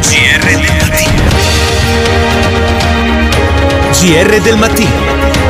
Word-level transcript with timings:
GR. 0.00 0.46
GR 3.90 4.40
del 4.40 4.56
mattino. 4.56 4.90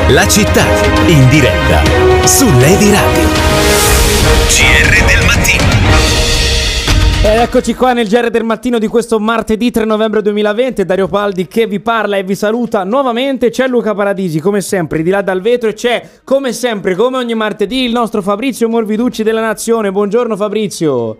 La 0.08 0.26
città 0.26 0.64
in 1.06 1.28
diretta 1.28 1.82
su 2.24 2.46
Lady 2.58 2.90
Radio. 2.90 3.28
GR 4.48 5.04
del 5.06 5.26
mattino. 5.26 5.64
Ed 7.22 7.40
eccoci 7.40 7.74
qua 7.74 7.92
nel 7.92 8.08
GR 8.08 8.30
del 8.30 8.44
mattino 8.44 8.78
di 8.78 8.86
questo 8.86 9.20
martedì 9.20 9.70
3 9.70 9.84
novembre 9.84 10.22
2020. 10.22 10.84
Dario 10.86 11.08
Paldi 11.08 11.46
che 11.46 11.66
vi 11.66 11.80
parla 11.80 12.16
e 12.16 12.22
vi 12.22 12.34
saluta 12.34 12.84
nuovamente. 12.84 13.50
C'è 13.50 13.68
Luca 13.68 13.94
Paradisi, 13.94 14.40
come 14.40 14.62
sempre, 14.62 15.02
di 15.02 15.10
là 15.10 15.20
dal 15.20 15.42
vetro. 15.42 15.68
E 15.68 15.74
c'è, 15.74 16.02
come 16.24 16.54
sempre, 16.54 16.94
come 16.94 17.18
ogni 17.18 17.34
martedì, 17.34 17.84
il 17.84 17.92
nostro 17.92 18.22
Fabrizio 18.22 18.68
Morviducci 18.68 19.22
della 19.22 19.42
Nazione. 19.42 19.92
Buongiorno 19.92 20.36
Fabrizio. 20.36 21.18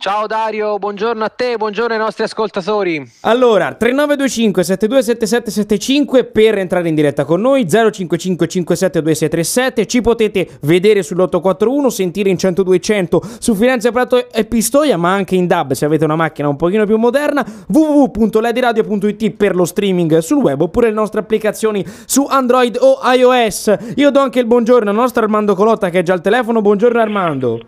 Ciao 0.00 0.28
Dario, 0.28 0.78
buongiorno 0.78 1.24
a 1.24 1.28
te, 1.28 1.56
buongiorno 1.56 1.92
ai 1.92 1.98
nostri 1.98 2.22
ascoltatori. 2.22 3.02
Allora, 3.22 3.74
3925 3.74 4.62
727775 4.62 6.24
per 6.26 6.56
entrare 6.58 6.88
in 6.88 6.94
diretta 6.94 7.24
con 7.24 7.40
noi, 7.40 7.68
055 7.68 8.46
572637, 8.46 9.86
ci 9.86 10.00
potete 10.00 10.48
vedere 10.60 11.00
sull'841, 11.00 11.88
sentire 11.88 12.30
in 12.30 12.36
10200 12.36 13.22
su 13.40 13.56
Firenze 13.56 13.90
Prato 13.90 14.30
e 14.30 14.44
Pistoia, 14.44 14.96
ma 14.96 15.12
anche 15.12 15.34
in 15.34 15.48
DAB 15.48 15.72
se 15.72 15.84
avete 15.84 16.04
una 16.04 16.14
macchina 16.14 16.46
un 16.46 16.54
pochino 16.54 16.86
più 16.86 16.96
moderna, 16.96 17.44
www.lediradio.it 17.66 19.30
per 19.32 19.56
lo 19.56 19.64
streaming 19.64 20.18
sul 20.18 20.38
web 20.38 20.60
oppure 20.60 20.90
le 20.90 20.94
nostre 20.94 21.18
applicazioni 21.18 21.84
su 22.06 22.24
Android 22.24 22.78
o 22.80 23.00
iOS. 23.02 23.74
Io 23.96 24.12
do 24.12 24.20
anche 24.20 24.38
il 24.38 24.46
buongiorno 24.46 24.90
al 24.90 24.94
nostro 24.94 25.24
Armando 25.24 25.56
Colotta 25.56 25.90
che 25.90 25.98
è 25.98 26.02
già 26.04 26.12
al 26.12 26.20
telefono, 26.20 26.62
buongiorno 26.62 27.00
Armando. 27.00 27.58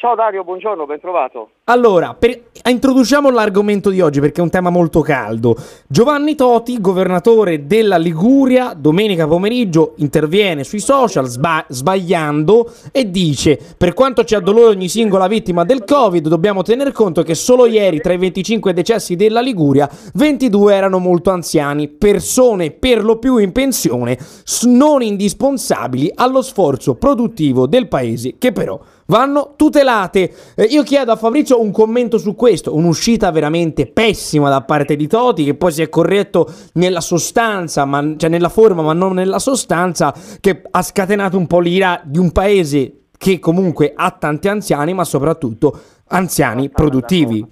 Ciao 0.00 0.14
Dario, 0.14 0.44
buongiorno, 0.44 0.86
ben 0.86 0.98
trovato. 0.98 1.50
Allora, 1.70 2.14
per- 2.14 2.46
introduciamo 2.68 3.30
l'argomento 3.30 3.90
di 3.90 4.00
oggi 4.00 4.18
perché 4.18 4.40
è 4.40 4.42
un 4.42 4.50
tema 4.50 4.70
molto 4.70 5.02
caldo. 5.02 5.56
Giovanni 5.86 6.34
Toti, 6.34 6.80
governatore 6.80 7.68
della 7.68 7.96
Liguria, 7.96 8.74
domenica 8.76 9.28
pomeriggio 9.28 9.94
interviene 9.98 10.64
sui 10.64 10.80
social 10.80 11.28
sba- 11.28 11.64
sbagliando 11.68 12.72
e 12.90 13.08
dice: 13.08 13.56
Per 13.76 13.94
quanto 13.94 14.24
ci 14.24 14.34
addolora 14.34 14.70
ogni 14.70 14.88
singola 14.88 15.28
vittima 15.28 15.62
del 15.62 15.84
Covid, 15.84 16.26
dobbiamo 16.26 16.62
tener 16.62 16.90
conto 16.90 17.22
che 17.22 17.36
solo 17.36 17.66
ieri 17.66 18.00
tra 18.00 18.14
i 18.14 18.18
25 18.18 18.72
decessi 18.72 19.14
della 19.14 19.40
Liguria, 19.40 19.88
22 20.14 20.74
erano 20.74 20.98
molto 20.98 21.30
anziani, 21.30 21.86
persone 21.86 22.72
per 22.72 23.04
lo 23.04 23.18
più 23.18 23.36
in 23.36 23.52
pensione, 23.52 24.18
non 24.64 25.02
indispensabili 25.02 26.10
allo 26.16 26.42
sforzo 26.42 26.96
produttivo 26.96 27.68
del 27.68 27.86
paese, 27.86 28.34
che 28.38 28.50
però 28.50 28.80
vanno 29.10 29.52
tutelate. 29.56 30.32
Eh, 30.54 30.64
io 30.64 30.82
chiedo 30.82 31.12
a 31.12 31.16
Fabrizio 31.16 31.59
un 31.60 31.70
commento 31.70 32.18
su 32.18 32.34
questo, 32.34 32.74
un'uscita 32.74 33.30
veramente 33.30 33.86
pessima 33.86 34.48
da 34.48 34.62
parte 34.62 34.96
di 34.96 35.06
Toti 35.06 35.44
che 35.44 35.54
poi 35.54 35.72
si 35.72 35.82
è 35.82 35.88
corretto 35.88 36.50
nella 36.74 37.00
sostanza, 37.00 37.84
ma, 37.84 38.14
cioè 38.16 38.30
nella 38.30 38.48
forma 38.48 38.82
ma 38.82 38.92
non 38.92 39.14
nella 39.14 39.38
sostanza, 39.38 40.14
che 40.40 40.62
ha 40.70 40.82
scatenato 40.82 41.36
un 41.36 41.46
po' 41.46 41.60
l'ira 41.60 42.00
di 42.04 42.18
un 42.18 42.32
paese 42.32 42.94
che 43.16 43.38
comunque 43.38 43.92
ha 43.94 44.10
tanti 44.12 44.48
anziani, 44.48 44.94
ma 44.94 45.04
soprattutto 45.04 45.78
anziani 46.08 46.70
produttivi. 46.70 47.46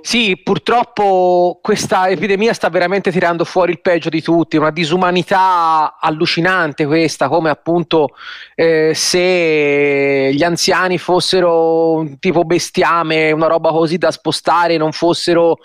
Sì, 0.00 0.40
purtroppo 0.42 1.58
questa 1.62 2.08
epidemia 2.08 2.52
sta 2.52 2.68
veramente 2.68 3.10
tirando 3.10 3.44
fuori 3.44 3.72
il 3.72 3.80
peggio 3.80 4.08
di 4.08 4.22
tutti, 4.22 4.56
una 4.56 4.70
disumanità 4.70 5.98
allucinante 6.00 6.86
questa, 6.86 7.28
come 7.28 7.50
appunto 7.50 8.10
eh, 8.54 8.92
se 8.94 10.30
gli 10.32 10.42
anziani 10.42 10.98
fossero 10.98 11.92
un 11.94 12.18
tipo 12.18 12.44
bestiame, 12.44 13.32
una 13.32 13.48
roba 13.48 13.70
così 13.70 13.98
da 13.98 14.10
spostare, 14.10 14.76
non 14.76 14.92
fossero 14.92 15.58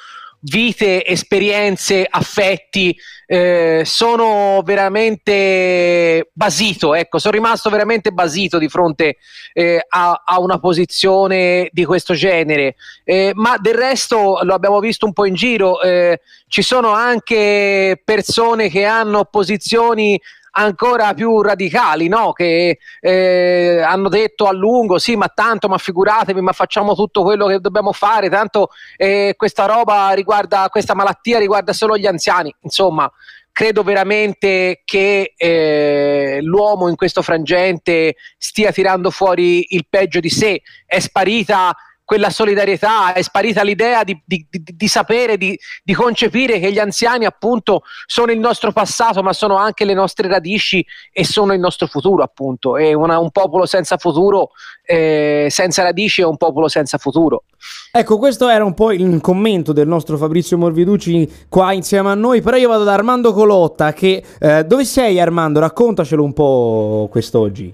vite, 0.43 1.05
esperienze, 1.05 2.05
affetti, 2.09 2.95
eh, 3.25 3.83
sono 3.85 4.61
veramente 4.63 6.29
basito, 6.33 6.93
ecco, 6.93 7.17
sono 7.17 7.33
rimasto 7.33 7.69
veramente 7.69 8.11
basito 8.11 8.57
di 8.57 8.67
fronte 8.67 9.17
eh, 9.53 9.85
a, 9.87 10.23
a, 10.25 10.39
una 10.39 10.59
posizione 10.59 11.69
di 11.71 11.85
questo 11.85 12.13
genere, 12.13 12.75
eh, 13.03 13.31
ma 13.33 13.57
del 13.57 13.75
resto 13.75 14.39
lo 14.43 14.53
abbiamo 14.53 14.79
visto 14.79 15.05
un 15.05 15.13
po' 15.13 15.25
in 15.25 15.35
giro, 15.35 15.81
eh, 15.81 16.19
ci 16.47 16.61
sono 16.61 16.89
anche 16.89 18.01
persone 18.03 18.69
che 18.69 18.83
hanno 18.83 19.25
posizioni 19.25 20.19
ancora 20.55 21.13
più 21.13 21.41
radicali, 21.41 22.07
no? 22.07 22.31
che 22.33 22.79
eh, 22.99 23.81
hanno 23.85 24.09
detto 24.09 24.45
a 24.45 24.53
lungo, 24.53 24.97
sì, 24.97 25.15
ma 25.15 25.27
tanto, 25.27 25.67
ma 25.67 25.77
figuratevi, 25.77 26.41
ma 26.41 26.51
facciamo 26.51 26.95
tutto 26.95 27.23
quello 27.23 27.47
che 27.47 27.59
dobbiamo 27.59 27.91
fare, 27.91 28.29
tanto 28.29 28.69
eh, 28.97 29.33
questa 29.37 29.65
roba 29.65 30.11
riguarda, 30.11 30.67
questa 30.69 30.95
malattia 30.95 31.39
riguarda 31.39 31.73
solo 31.73 31.97
gli 31.97 32.07
anziani, 32.07 32.53
insomma. 32.61 33.11
Credo 33.51 33.83
veramente 33.83 34.81
che 34.83 35.33
eh, 35.37 36.39
l'uomo 36.41 36.87
in 36.89 36.95
questo 36.95 37.21
frangente 37.21 38.15
stia 38.35 38.71
tirando 38.71 39.11
fuori 39.11 39.75
il 39.75 39.85
peggio 39.87 40.19
di 40.19 40.29
sé. 40.31 40.63
È 40.87 40.97
sparita 40.97 41.71
quella 42.05 42.29
solidarietà, 42.29 43.13
è 43.13 43.21
sparita 43.21 43.63
l'idea 43.63 44.03
di, 44.03 44.19
di, 44.25 44.45
di, 44.49 44.63
di 44.63 44.87
sapere, 44.87 45.37
di, 45.37 45.57
concepire 45.93 46.59
che 46.59 46.71
gli 46.71 46.79
anziani 46.79 47.25
appunto 47.25 47.83
sono 48.05 48.31
il 48.31 48.39
nostro 48.39 48.71
passato, 48.71 49.23
ma 49.23 49.31
sono 49.33 49.55
anche 49.55 49.85
le 49.85 49.93
nostre 49.93 50.27
radici 50.27 50.85
e 51.11 51.23
sono 51.23 51.53
il 51.53 51.59
nostro 51.59 51.87
futuro 51.87 52.23
appunto. 52.23 52.77
E 52.77 52.93
una, 52.93 53.19
un 53.19 53.31
popolo 53.31 53.65
senza 53.65 53.97
futuro, 53.97 54.51
eh, 54.85 55.47
senza 55.49 55.83
radici 55.83 56.21
è 56.21 56.25
un 56.25 56.37
popolo 56.37 56.67
senza 56.67 56.97
futuro. 56.97 57.43
Ecco, 57.91 58.17
questo 58.17 58.49
era 58.49 58.65
un 58.65 58.73
po' 58.73 58.91
il 58.91 59.21
commento 59.21 59.71
del 59.71 59.87
nostro 59.87 60.17
Fabrizio 60.17 60.57
Morviducci 60.57 61.47
qua 61.47 61.71
insieme 61.71 62.09
a 62.09 62.15
noi, 62.15 62.41
però 62.41 62.57
io 62.57 62.67
vado 62.67 62.83
da 62.83 62.93
Armando 62.93 63.33
Colotta 63.33 63.93
che... 63.93 64.23
Eh, 64.39 64.63
dove 64.65 64.83
sei 64.83 65.19
Armando? 65.19 65.59
Raccontacelo 65.59 66.23
un 66.23 66.33
po' 66.33 67.07
quest'oggi. 67.09 67.73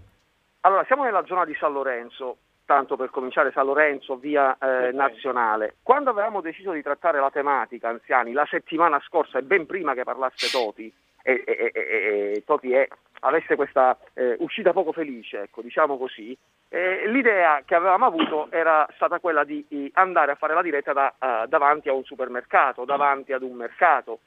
Allora, 0.62 0.84
siamo 0.86 1.04
nella 1.04 1.24
zona 1.26 1.46
di 1.46 1.56
San 1.60 1.72
Lorenzo, 1.72 2.38
tanto 2.70 2.96
per 2.96 3.10
cominciare 3.10 3.52
San 3.52 3.66
Lorenzo, 3.66 4.18
via 4.18 4.56
eh, 4.60 4.92
nazionale. 4.92 5.78
Quando 5.82 6.12
avevamo 6.12 6.40
deciso 6.40 6.72
di 6.72 6.84
trattare 6.84 7.20
la 7.20 7.32
tematica 7.32 7.90
anziani 7.90 8.32
la 8.32 8.46
settimana 8.48 9.02
scorsa 9.08 9.40
e 9.40 9.42
ben 9.42 9.66
prima 9.66 9.96
che 9.96 10.04
parlasse 10.04 10.52
Toti, 10.52 10.94
e, 11.24 11.44
e, 11.48 11.72
e, 11.74 12.44
Toti 12.46 12.72
è, 12.72 12.88
avesse 13.22 13.56
questa 13.56 13.98
eh, 14.14 14.36
uscita 14.38 14.72
poco 14.72 14.92
felice, 14.92 15.42
ecco, 15.42 15.64
diciamo 15.64 15.98
così, 15.98 16.38
eh, 16.70 17.08
l'idea 17.08 17.64
che 17.66 17.74
avevamo 17.74 18.06
avuto 18.06 18.52
era 18.52 18.88
stata 18.94 19.20
quella 19.20 19.44
di, 19.44 19.66
di 19.68 19.90
andare 19.96 20.34
a 20.34 20.36
fare 20.36 20.54
la 20.54 20.62
diretta 20.62 20.94
da, 20.94 21.12
uh, 21.18 21.48
davanti 21.48 21.90
a 21.90 21.94
un 21.94 22.04
supermercato, 22.04 22.86
davanti 22.86 23.34
ad 23.34 23.42
un 23.42 23.56
mercato. 23.56 24.20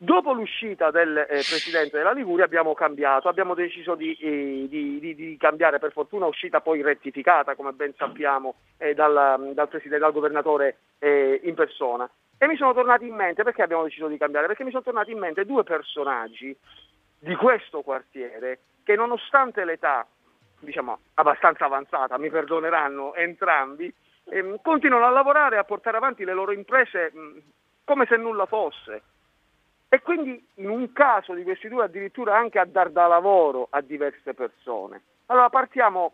Dopo 0.00 0.32
l'uscita 0.32 0.92
del 0.92 1.16
eh, 1.16 1.26
Presidente 1.26 1.96
della 1.96 2.12
Liguria 2.12 2.44
abbiamo 2.44 2.72
cambiato, 2.72 3.28
abbiamo 3.28 3.54
deciso 3.54 3.96
di, 3.96 4.14
eh, 4.14 4.68
di, 4.68 5.00
di, 5.00 5.14
di, 5.16 5.36
cambiare, 5.36 5.80
per 5.80 5.90
fortuna 5.90 6.26
uscita 6.26 6.60
poi 6.60 6.82
rettificata, 6.82 7.56
come 7.56 7.72
ben 7.72 7.92
sappiamo, 7.96 8.54
eh, 8.76 8.94
dal, 8.94 9.50
dal, 9.54 9.68
dal 9.68 10.12
Governatore 10.12 10.76
eh, 11.00 11.40
in 11.42 11.54
persona. 11.56 12.08
E 12.38 12.46
mi 12.46 12.56
sono 12.56 12.72
tornati 12.74 13.08
in 13.08 13.14
mente, 13.16 13.42
perché 13.42 13.62
abbiamo 13.62 13.82
deciso 13.82 14.06
di 14.06 14.16
cambiare? 14.16 14.46
Perché 14.46 14.62
mi 14.62 14.70
sono 14.70 14.84
tornati 14.84 15.10
in 15.10 15.18
mente 15.18 15.44
due 15.44 15.64
personaggi 15.64 16.56
di 17.18 17.34
questo 17.34 17.82
quartiere 17.82 18.60
che 18.84 18.94
nonostante 18.94 19.64
l'età, 19.64 20.06
diciamo, 20.60 21.00
abbastanza 21.14 21.64
avanzata, 21.64 22.16
mi 22.18 22.30
perdoneranno 22.30 23.16
entrambi, 23.16 23.92
ehm, 24.30 24.60
continuano 24.62 25.06
a 25.06 25.10
lavorare 25.10 25.56
e 25.56 25.58
a 25.58 25.64
portare 25.64 25.96
avanti 25.96 26.24
le 26.24 26.34
loro 26.34 26.52
imprese 26.52 27.10
mh, 27.12 27.38
come 27.82 28.06
se 28.06 28.16
nulla 28.16 28.46
fosse 28.46 29.02
e 29.88 30.00
quindi 30.00 30.46
in 30.56 30.68
un 30.68 30.92
caso 30.92 31.32
di 31.32 31.42
questi 31.42 31.68
due 31.68 31.84
addirittura 31.84 32.36
anche 32.36 32.58
a 32.58 32.64
dar 32.66 32.90
da 32.90 33.06
lavoro 33.06 33.68
a 33.70 33.80
diverse 33.80 34.34
persone. 34.34 35.02
Allora 35.26 35.48
partiamo 35.48 36.12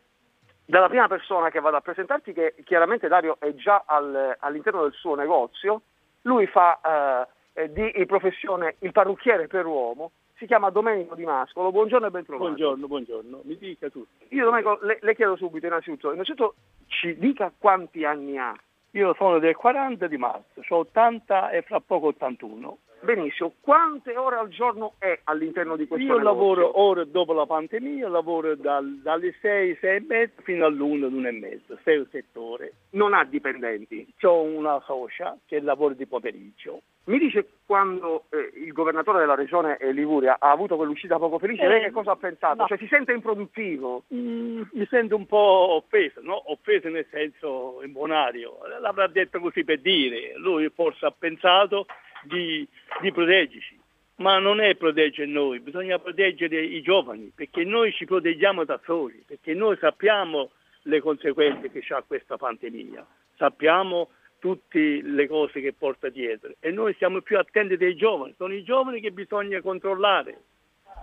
dalla 0.64 0.88
prima 0.88 1.08
persona 1.08 1.50
che 1.50 1.60
vado 1.60 1.76
a 1.76 1.80
presentarti 1.80 2.32
che 2.32 2.54
chiaramente 2.64 3.08
Dario 3.08 3.36
è 3.38 3.52
già 3.54 3.84
al, 3.86 4.36
all'interno 4.38 4.82
del 4.82 4.92
suo 4.92 5.14
negozio, 5.14 5.82
lui 6.22 6.46
fa 6.46 7.28
eh, 7.52 7.72
di 7.72 8.06
professione 8.06 8.76
il 8.80 8.92
parrucchiere 8.92 9.46
per 9.46 9.66
uomo, 9.66 10.12
si 10.36 10.46
chiama 10.46 10.70
Domenico 10.70 11.14
Di 11.14 11.24
Mascolo, 11.24 11.70
buongiorno 11.70 12.06
e 12.06 12.10
ben 12.10 12.24
trovato. 12.24 12.46
Buongiorno, 12.46 12.86
buongiorno, 12.86 13.40
mi 13.44 13.56
dica 13.56 13.88
tutto. 13.88 14.24
Io 14.28 14.44
Domenico 14.44 14.78
le, 14.82 14.98
le 15.00 15.14
chiedo 15.14 15.36
subito 15.36 15.66
innanzitutto, 15.66 16.12
innanzitutto 16.12 16.54
ci 16.86 17.16
dica 17.18 17.52
quanti 17.56 18.04
anni 18.04 18.38
ha. 18.38 18.54
Io 18.92 19.14
sono 19.14 19.38
del 19.38 19.56
40 19.56 20.06
di 20.06 20.16
marzo, 20.16 20.62
ho 20.68 20.76
80 20.76 21.50
e 21.50 21.62
fra 21.62 21.80
poco 21.80 22.08
81. 22.08 22.78
Benissimo, 23.04 23.52
quante 23.60 24.16
ore 24.16 24.36
al 24.36 24.48
giorno 24.48 24.94
è 24.98 25.20
all'interno 25.24 25.76
di 25.76 25.86
questo 25.86 26.06
Io 26.06 26.16
negozio? 26.18 26.32
lavoro 26.32 26.80
ora 26.80 27.04
dopo 27.04 27.32
la 27.34 27.44
pandemia, 27.46 28.08
lavoro 28.08 28.54
dal- 28.56 29.00
dalle 29.02 29.34
6, 29.40 29.76
6 29.80 29.96
e 29.96 30.04
mezza 30.08 30.40
fino 30.42 30.64
all'1, 30.64 31.04
1 31.12 31.28
e 31.28 31.32
mezza, 31.32 31.78
6 31.84 31.98
o 31.98 32.06
7 32.10 32.38
ore. 32.38 32.72
Non 32.90 33.12
ha 33.12 33.24
dipendenti. 33.24 34.06
Ho 34.22 34.42
una 34.42 34.80
socia 34.86 35.36
che 35.46 35.60
lavora 35.60 35.94
di 35.94 36.06
pomeriggio. 36.06 36.80
Mi 37.06 37.18
dice 37.18 37.46
quando 37.66 38.24
eh, 38.30 38.50
il 38.64 38.72
governatore 38.72 39.18
della 39.18 39.34
regione 39.34 39.76
eh, 39.76 39.92
Liguria 39.92 40.36
ha 40.40 40.50
avuto 40.50 40.76
quell'uscita 40.76 41.18
poco 41.18 41.38
felice, 41.38 41.62
Eh, 41.62 41.68
lei 41.68 41.82
che 41.82 41.90
cosa 41.90 42.12
ha 42.12 42.16
pensato? 42.16 42.62
no. 42.62 42.66
Cioè 42.66 42.78
si 42.78 42.86
sente 42.86 43.12
improduttivo? 43.12 44.04
Mm, 44.14 44.62
mi 44.72 44.86
sento 44.88 45.14
un 45.14 45.26
po' 45.26 45.36
offeso, 45.74 46.20
no? 46.22 46.50
Offeso 46.50 46.88
nel 46.88 47.06
senso 47.10 47.82
in 47.84 47.92
buonario. 47.92 48.56
L'avrà 48.80 49.06
detto 49.08 49.38
così 49.40 49.64
per 49.64 49.80
dire. 49.80 50.32
Lui 50.36 50.70
forse 50.70 51.04
ha 51.04 51.10
pensato 51.16 51.84
di, 52.24 52.66
di 53.00 53.12
proteggerci. 53.12 53.80
Ma 54.16 54.38
non 54.38 54.60
è 54.60 54.76
proteggere 54.76 55.26
noi, 55.26 55.58
bisogna 55.58 55.98
proteggere 55.98 56.62
i 56.62 56.80
giovani, 56.82 57.32
perché 57.34 57.64
noi 57.64 57.92
ci 57.92 58.04
proteggiamo 58.04 58.64
da 58.64 58.80
soli, 58.84 59.24
perché 59.26 59.54
noi 59.54 59.76
sappiamo 59.78 60.50
le 60.82 61.00
conseguenze 61.00 61.70
che 61.70 61.84
ha 61.92 62.02
questa 62.06 62.36
pandemia, 62.36 63.04
sappiamo 63.36 64.10
tutte 64.38 65.00
le 65.02 65.26
cose 65.26 65.60
che 65.60 65.72
porta 65.72 66.10
dietro. 66.10 66.52
E 66.60 66.70
noi 66.70 66.94
siamo 66.98 67.22
più 67.22 67.38
attenti 67.38 67.76
dei 67.76 67.96
giovani, 67.96 68.34
sono 68.36 68.54
i 68.54 68.62
giovani 68.62 69.00
che 69.00 69.10
bisogna 69.10 69.60
controllare, 69.60 70.38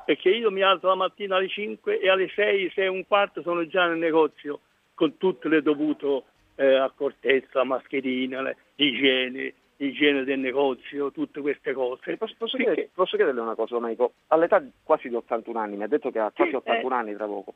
perché 0.06 0.30
io 0.30 0.50
mi 0.52 0.62
alzo 0.62 0.88
la 0.88 0.96
mattina 0.96 1.36
alle 1.36 1.50
5 1.50 2.00
e 2.00 2.10
alle 2.10 2.30
6, 2.30 2.72
6 2.74 2.86
e 2.86 2.88
un 2.88 3.06
quarto 3.06 3.42
sono 3.42 3.66
già 3.68 3.88
nel 3.88 3.98
negozio 3.98 4.62
con 4.94 5.18
tutte 5.18 5.50
le 5.50 5.62
dovute 5.62 6.24
eh, 6.56 6.76
accortezze, 6.76 7.64
mascherina, 7.64 8.42
le- 8.42 8.58
igiene, 8.76 9.54
igiene 9.86 10.24
del 10.24 10.40
negozio, 10.40 11.12
tutte 11.12 11.42
queste 11.42 11.74
cose. 11.74 12.16
Posso, 12.18 12.36
posso 12.38 12.58
Perché- 12.58 12.74
chiedere- 12.74 12.90
posso 12.94 13.16
chiederle 13.16 13.42
una 13.42 13.56
cosa, 13.56 13.76
Domenico? 13.76 14.14
All'età 14.28 14.60
di 14.60 14.72
quasi 14.84 15.10
di 15.10 15.16
81 15.16 15.60
anni, 15.60 15.76
mi 15.78 15.84
ha 15.84 15.88
detto 15.88 16.12
che 16.12 16.20
ha 16.20 16.32
quasi 16.32 16.52
Sì, 16.52 16.56
81 16.58 16.96
anni 16.96 17.16
tra 17.16 17.26
poco. 17.26 17.54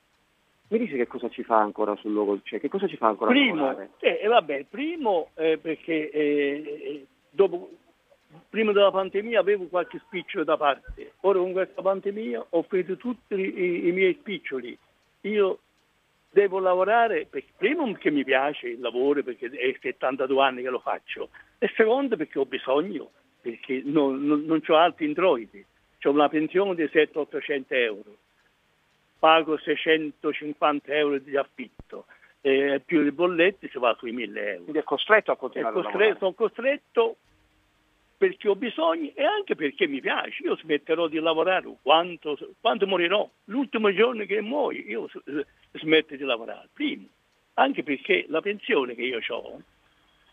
Mi 0.67 0.79
dice 0.79 0.95
che 0.95 1.05
cosa 1.05 1.29
ci 1.29 1.43
fa 1.43 1.57
ancora 1.59 1.95
sul 1.97 2.11
luogo, 2.11 2.39
cioè 2.43 2.59
che 2.59 2.69
cosa 2.69 2.87
ci 2.87 2.97
fa 2.97 3.07
ancora 3.07 3.29
Primo, 3.29 3.77
eh, 3.79 4.19
eh, 4.21 4.27
vabbè, 4.27 4.55
il 4.55 4.65
primo 4.65 5.29
eh, 5.35 5.59
perché 5.59 6.09
eh, 6.09 6.79
eh, 6.83 7.05
dopo, 7.29 7.69
prima 8.49 8.71
della 8.71 8.89
pandemia 8.89 9.39
avevo 9.39 9.67
qualche 9.67 9.99
spicciolo 9.99 10.43
da 10.43 10.57
parte, 10.57 11.13
ora 11.21 11.37
con 11.37 11.51
questa 11.51 11.83
pandemia 11.83 12.47
ho 12.49 12.63
finito 12.63 12.97
tutti 12.97 13.35
i, 13.35 13.89
i 13.89 13.91
miei 13.91 14.15
spiccioli. 14.19 14.75
Io 15.21 15.59
devo 16.31 16.57
lavorare, 16.59 17.27
perché, 17.29 17.51
primo 17.55 17.85
perché 17.91 18.09
mi 18.09 18.23
piace 18.23 18.67
il 18.69 18.79
lavoro, 18.79 19.21
perché 19.21 19.45
è 19.51 19.77
72 19.79 20.41
anni 20.43 20.63
che 20.63 20.69
lo 20.69 20.79
faccio, 20.79 21.29
e 21.57 21.71
secondo 21.75 22.15
perché 22.15 22.39
ho 22.39 22.45
bisogno, 22.45 23.11
perché 23.41 23.81
non, 23.83 24.23
non, 24.25 24.43
non 24.45 24.61
ho 24.65 24.75
altri 24.75 25.05
introiti, 25.05 25.65
ho 26.03 26.09
una 26.11 26.29
pensione 26.29 26.75
di 26.75 26.83
700-800 26.83 27.63
euro 27.69 28.17
pago 29.25 29.57
650 29.57 30.93
euro 30.93 31.17
di 31.17 31.35
affitto, 31.35 32.05
eh, 32.41 32.79
più 32.85 33.01
le 33.01 33.11
bollette 33.11 33.69
si 33.69 33.79
va 33.79 33.95
sui 33.97 34.11
1000 34.11 34.47
euro. 34.47 34.61
Quindi 34.61 34.79
è 34.79 34.83
costretto 34.83 35.31
a 35.31 35.35
continuare 35.35 35.71
a 35.71 35.81
costretto- 35.81 35.97
lavorare. 35.97 36.19
sono 36.19 36.33
costretto 36.33 37.15
perché 38.17 38.47
ho 38.47 38.55
bisogno 38.55 39.11
e 39.15 39.23
anche 39.23 39.55
perché 39.55 39.87
mi 39.87 39.99
piace. 39.99 40.43
Io 40.43 40.55
smetterò 40.57 41.07
di 41.07 41.19
lavorare 41.19 41.67
quanto, 41.81 42.37
quando 42.61 42.85
morirò. 42.85 43.27
L'ultimo 43.45 43.91
giorno 43.91 44.25
che 44.25 44.41
muoio 44.41 44.83
io 44.83 45.09
smetto 45.73 46.15
di 46.15 46.23
lavorare. 46.23 46.69
Primo, 46.71 47.07
anche 47.55 47.81
perché 47.81 48.25
la 48.29 48.41
pensione 48.41 48.93
che 48.93 49.01
io 49.01 49.19
ho, 49.27 49.59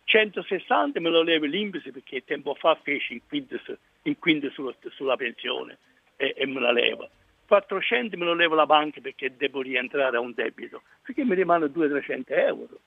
160 0.04 1.00
me 1.00 1.10
lo 1.10 1.22
levo 1.22 1.46
l'Inps 1.46 1.88
perché 1.90 2.24
tempo 2.24 2.54
fa 2.54 2.76
feci 2.82 3.14
il 3.14 3.22
quinto, 3.26 3.58
il 4.02 4.16
quinto 4.18 4.50
sullo- 4.50 4.74
sulla 4.90 5.16
pensione 5.16 5.78
e, 6.16 6.34
e 6.36 6.46
me 6.46 6.60
la 6.60 6.72
levo. 6.72 7.08
400 7.46 8.16
me 8.16 8.24
lo 8.24 8.34
levo 8.34 8.54
la 8.54 8.66
banca 8.66 9.00
perché 9.00 9.36
devo 9.36 9.60
rientrare 9.60 10.16
a 10.16 10.20
un 10.20 10.32
debito, 10.34 10.82
perché 11.02 11.24
mi 11.24 11.34
rimangono 11.34 11.70
200-300 11.72 12.22
euro. 12.28 12.78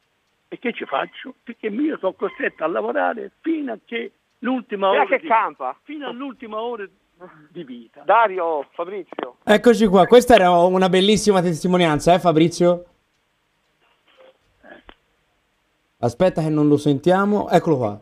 E 0.48 0.60
che 0.60 0.74
ci 0.74 0.86
faccio? 0.86 1.36
Perché 1.44 1.68
io 1.68 1.98
sono 1.98 2.14
costretto 2.14 2.64
a 2.64 2.68
lavorare 2.68 3.32
fino 3.42 3.74
a 3.74 3.78
che 3.84 4.12
l'ultima 4.40 4.90
ora 4.90 5.06
che 5.06 5.20
di, 5.20 5.28
campa? 5.28 5.78
fino 5.84 6.08
all'ultima 6.08 6.62
ora 6.62 6.88
di 7.50 7.64
vita. 7.64 8.02
Dario, 8.06 8.68
Fabrizio. 8.72 9.38
Eccoci 9.44 9.88
qua, 9.88 10.06
questa 10.06 10.36
era 10.36 10.52
una 10.52 10.90
bellissima 10.90 11.42
testimonianza, 11.42 12.14
eh 12.14 12.20
Fabrizio? 12.20 12.86
Aspetta 16.06 16.42
che 16.42 16.50
non 16.50 16.68
lo 16.68 16.78
sentiamo, 16.78 17.50
eccolo 17.50 17.78
qua. 17.78 18.00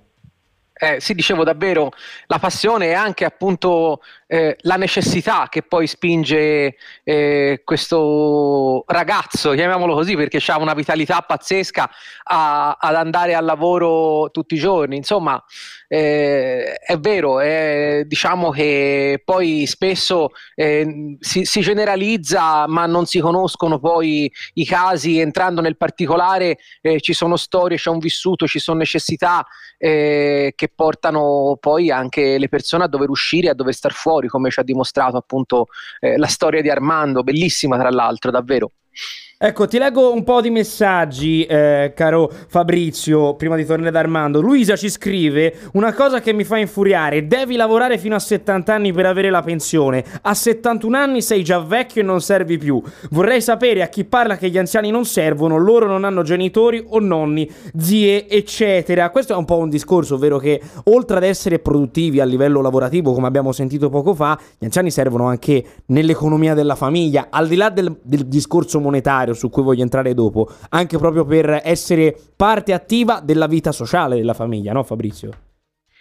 Eh, 0.74 1.00
sì, 1.00 1.14
dicevo 1.14 1.46
davvero, 1.46 1.92
la 2.26 2.40
passione 2.40 2.88
è 2.88 2.94
anche 2.94 3.24
appunto 3.24 4.02
eh, 4.34 4.58
la 4.62 4.78
necessità 4.78 5.46
che 5.48 5.62
poi 5.62 5.86
spinge 5.86 6.76
eh, 7.04 7.62
questo 7.64 8.84
ragazzo, 8.88 9.52
chiamiamolo 9.52 9.94
così, 9.94 10.16
perché 10.16 10.42
ha 10.48 10.58
una 10.58 10.74
vitalità 10.74 11.22
pazzesca 11.22 11.88
a- 12.24 12.72
ad 12.80 12.96
andare 12.96 13.36
al 13.36 13.46
lavoro 13.46 14.32
tutti 14.32 14.56
i 14.56 14.58
giorni. 14.58 14.96
Insomma, 14.98 15.40
eh, 15.88 16.74
è 16.74 16.98
vero, 16.98 17.38
diciamo 18.08 18.50
che 18.50 19.22
poi 19.24 19.68
spesso 19.68 20.32
eh, 20.56 21.16
si, 21.20 21.46
si 21.46 21.62
generalizza, 21.62 22.66
ma 22.66 22.88
non 22.88 23.06
si 23.06 23.20
conoscono 23.20 23.78
poi 23.78 24.32
i 24.56 24.66
casi. 24.66 25.20
Entrando 25.20 25.62
nel 25.62 25.78
particolare, 25.78 26.58
eh, 26.82 27.00
ci 27.02 27.14
sono 27.14 27.36
storie, 27.36 27.78
c'è 27.78 27.92
un 27.92 28.00
vissuto, 28.00 28.48
ci 28.48 28.58
sono 28.58 28.80
necessità 28.80 29.46
che 29.84 30.72
portano 30.74 31.58
poi 31.60 31.92
anche 31.92 32.38
le 32.38 32.48
persone 32.48 32.86
a 32.86 32.88
dover 32.88 33.10
uscire, 33.10 33.50
a 33.50 33.54
dover 33.54 33.74
star 33.74 33.92
fuori, 33.92 34.23
come 34.28 34.50
ci 34.50 34.60
ha 34.60 34.64
dimostrato 34.64 35.18
appunto 35.18 35.68
eh, 36.00 36.18
la 36.18 36.28
storia 36.28 36.62
di 36.62 36.70
Armando, 36.70 37.24
bellissima 37.24 37.78
tra 37.78 37.90
l'altro, 37.90 38.32
davvero. 38.32 38.72
Ecco, 39.46 39.68
ti 39.68 39.78
leggo 39.78 40.14
un 40.14 40.24
po' 40.24 40.40
di 40.40 40.50
messaggi, 40.50 41.44
eh, 41.44 41.92
caro 41.94 42.32
Fabrizio, 42.48 43.34
prima 43.34 43.58
di 43.58 43.66
tornare 43.66 43.92
da 43.92 44.00
Armando. 44.00 44.40
Luisa 44.40 44.78
ci 44.78 44.90
scrive 44.90 45.54
una 45.74 45.92
cosa 45.92 46.22
che 46.22 46.32
mi 46.32 46.46
fa 46.46 46.58
infuriare: 46.60 47.28
devi 47.28 47.58
lavorare 47.58 47.98
fino 47.98 48.16
a 48.16 48.20
70 48.20 48.74
anni 48.74 48.94
per 48.94 49.06
avere 49.06 49.30
la 49.30 49.42
pensione. 49.42 50.02
A 50.22 50.34
71 50.34 50.96
anni 50.96 51.22
sei 51.22 51.44
già 51.44 51.60
vecchio 51.60 52.02
e 52.02 52.06
non 52.06 52.22
servi 52.22 52.58
più. 52.58 52.82
Vorrei 53.10 53.42
sapere 53.42 53.82
a 53.82 53.88
chi 53.88 54.06
parla 54.06 54.38
che 54.38 54.50
gli 54.50 54.58
anziani 54.58 54.92
non 54.92 55.04
servono, 55.04 55.58
loro 55.58 55.88
non 55.88 56.06
hanno 56.06 56.22
genitori 56.22 56.82
o 56.88 57.00
nonni, 57.00 57.52
zie, 57.78 58.30
eccetera. 58.30 59.10
Questo 59.10 59.34
è 59.34 59.36
un 59.36 59.44
po' 59.44 59.58
un 59.58 59.68
discorso, 59.68 60.16
ovvero 60.16 60.38
che 60.38 60.62
oltre 60.86 61.18
ad 61.18 61.24
essere 61.24 61.60
produttivi 61.60 62.22
a 62.22 62.26
livello 62.26 62.62
lavorativo, 62.62 63.12
come 63.12 63.28
abbiamo 63.28 63.52
sentito 63.52 63.90
poco 63.90 64.14
fa, 64.14 64.40
gli 64.58 64.64
anziani 64.64 64.90
servono 64.90 65.28
anche 65.28 65.66
nell'economia 65.88 66.54
della 66.54 66.76
famiglia, 66.76 67.28
al 67.30 67.50
di 67.50 67.58
là 67.58 67.70
del, 67.70 67.94
del 68.02 68.26
discorso 68.28 68.80
monetario 68.80 69.32
su 69.36 69.50
cui 69.50 69.64
voglio 69.64 69.84
entrare 69.84 70.14
dopo, 70.14 70.48
anche 70.70 70.98
proprio 70.98 71.26
per 71.26 71.62
essere 71.64 72.16
parte 72.36 72.74
attiva 72.74 73.20
della 73.22 73.48
vita 73.48 73.72
sociale 73.72 74.16
della 74.16 74.34
famiglia, 74.34 74.74
no 74.74 74.84
Fabrizio? 74.84 75.32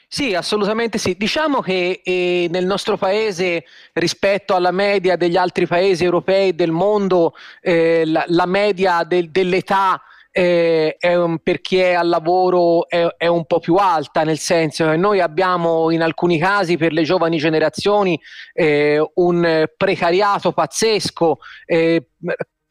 Sì, 0.09 0.35
assolutamente 0.35 0.99
sì. 0.99 1.17
Diciamo 1.17 1.61
che 1.61 2.03
eh, 2.05 2.47
nel 2.51 2.67
nostro 2.67 2.99
paese, 2.99 3.65
rispetto 3.95 4.55
alla 4.55 4.71
media 4.71 5.17
degli 5.17 5.39
altri 5.39 5.67
paesi 5.67 6.05
europei 6.05 6.55
del 6.55 6.71
mondo, 6.71 7.33
eh, 7.63 8.03
la, 8.05 8.23
la 8.27 8.45
media 8.45 9.05
del- 9.05 9.31
dell'età 9.31 10.03
eh, 10.31 10.97
è 10.99 11.15
un- 11.15 11.39
per 11.39 11.63
chi 11.63 11.79
è 11.79 11.93
al 11.95 12.09
lavoro 12.09 12.89
è, 12.89 13.07
è 13.17 13.27
un 13.27 13.47
po' 13.47 13.59
più 13.59 13.77
alta, 13.77 14.23
nel 14.23 14.39
senso 14.39 14.89
che 14.91 14.97
noi 14.97 15.21
abbiamo 15.21 15.91
in 15.91 16.03
alcuni 16.03 16.39
casi 16.39 16.77
per 16.77 16.93
le 16.93 17.05
giovani 17.05 17.39
generazioni 17.39 18.19
eh, 18.53 19.03
un 19.15 19.45
eh, 19.45 19.73
precariato 19.75 20.53
pazzesco. 20.53 21.39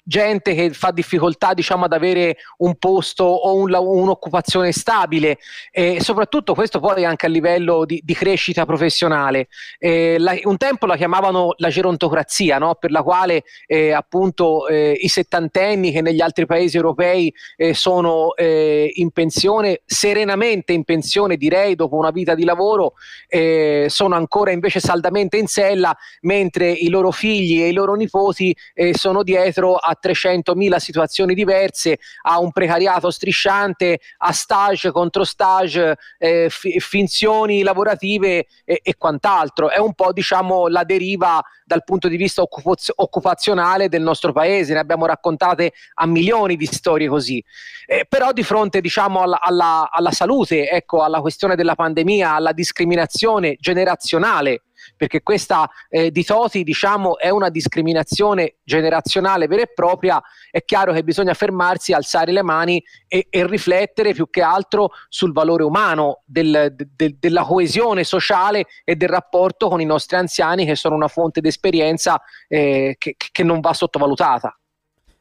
Gente 0.04 0.54
che 0.56 0.72
fa 0.72 0.92
difficoltà 0.92 1.54
diciamo 1.54 1.86
ad 1.86 1.94
avere 1.94 2.38
un 2.58 2.76
posto 2.76 3.24
o 3.24 3.56
un 3.56 3.70
un'occupazione 3.74 4.72
stabile 4.72 5.38
e 5.72 6.02
soprattutto 6.02 6.54
questo 6.54 6.80
poi 6.80 7.06
anche 7.06 7.28
a 7.28 7.30
livello 7.30 7.86
di, 7.86 8.02
di 8.04 8.14
crescita 8.14 8.66
professionale 8.66 9.48
Eh, 9.78 10.18
la- 10.20 10.38
un 10.44 10.58
tempo 10.58 10.86
la 10.86 10.96
chiamavano 10.96 11.54
la 11.58 11.70
gerontocrazia 11.70 12.58
no? 12.58 12.76
per 12.76 12.92
la 12.92 13.04
quale 13.04 13.44
eh, 13.68 13.92
appunto 13.92 14.68
eh, 14.68 14.98
i 15.00 15.08
settantenni 15.08 15.92
che 15.92 16.02
negli 16.02 16.22
altri 16.22 16.46
paesi 16.46 16.76
europei 16.76 17.34
eh, 17.56 17.74
sono 17.74 18.36
eh, 18.36 18.90
in 18.96 19.12
pensione 19.12 19.82
serenamente 19.86 20.74
in 20.74 20.84
pensione 20.84 21.38
direi 21.38 21.76
dopo 21.76 21.96
una 21.96 22.12
vita 22.12 22.34
di 22.36 22.44
lavoro 22.44 22.94
eh, 23.28 23.86
sono 23.90 24.16
ancora 24.16 24.52
invece 24.52 24.80
saldamente 24.80 25.38
in 25.38 25.48
sella 25.48 25.96
mentre 26.22 26.72
i 26.72 26.90
loro 26.90 27.12
figli 27.12 27.62
e 27.62 27.70
i 27.70 27.74
loro 27.74 27.94
nipoti 27.96 28.56
sono 28.94 29.24
dietro 29.24 29.76
a 29.76 29.91
300.000 30.02 30.78
situazioni 30.78 31.34
diverse, 31.34 32.00
a 32.24 32.40
un 32.40 32.52
precariato 32.52 33.10
strisciante, 33.10 34.00
a 34.18 34.32
stage 34.32 34.92
contro 34.92 35.24
stage, 35.24 35.98
eh, 36.18 36.48
fi- 36.50 36.80
finzioni 36.80 37.64
lavorative 37.64 38.46
e, 38.64 38.82
e, 38.84 38.96
quant'altro. 38.98 39.70
È 39.70 39.80
un 39.80 39.94
po' 39.94 40.12
diciamo 40.12 40.68
la 40.68 40.84
deriva 40.84 41.42
dal 41.64 41.84
punto 41.84 42.08
di 42.08 42.18
vista 42.18 42.42
occupaz- 42.42 42.92
occupazionale 42.96 43.90
del 43.90 44.02
nostro 44.02 44.32
paese, 44.34 44.74
ne 44.74 44.80
abbiamo 44.80 45.06
raccontate 45.06 45.74
a 45.96 46.06
milioni 46.06 46.56
di 46.56 46.66
storie 46.66 47.08
così. 47.08 47.44
Eh, 47.86 48.06
però 48.08 48.32
di 48.32 48.44
fronte 48.44 48.82
diciamo 48.82 49.22
alla, 49.22 49.40
alla, 49.42 49.90
alla 49.92 50.12
salute, 50.12 50.70
ecco, 50.70 51.04
alla 51.04 51.22
questione 51.22 51.56
della 51.56 51.76
pandemia, 51.76 52.34
alla 52.34 52.52
discriminazione 52.52 53.56
generazionale 53.60 54.64
perché 55.02 55.24
questa 55.24 55.68
eh, 55.90 56.12
di 56.12 56.24
Toti 56.24 56.62
diciamo 56.62 57.18
è 57.18 57.30
una 57.30 57.50
discriminazione 57.50 58.58
generazionale 58.64 59.48
vera 59.48 59.64
e 59.64 59.72
propria, 59.74 60.22
è 60.52 60.64
chiaro 60.64 60.94
che 60.94 61.04
bisogna 61.04 61.34
fermarsi, 61.34 61.92
alzare 61.92 62.32
le 62.32 62.44
mani 62.44 62.80
e, 63.08 63.26
e 63.28 63.48
riflettere 63.48 64.14
più 64.14 64.30
che 64.30 64.44
altro 64.44 64.92
sul 65.10 65.32
valore 65.34 65.64
umano 65.64 66.22
del, 66.24 66.76
de, 66.76 67.16
della 67.18 67.42
coesione 67.42 68.04
sociale 68.04 68.68
e 68.84 68.96
del 68.96 69.10
rapporto 69.10 69.70
con 69.70 69.82
i 69.82 69.86
nostri 69.86 70.18
anziani 70.18 70.68
che 70.68 70.76
sono 70.76 70.94
una 70.94 71.08
fonte 71.08 71.42
di 71.42 71.48
esperienza 71.48 72.22
eh, 72.48 72.94
che, 73.00 73.16
che 73.18 73.44
non 73.44 73.60
va 73.60 73.74
sottovalutata. 73.74 74.56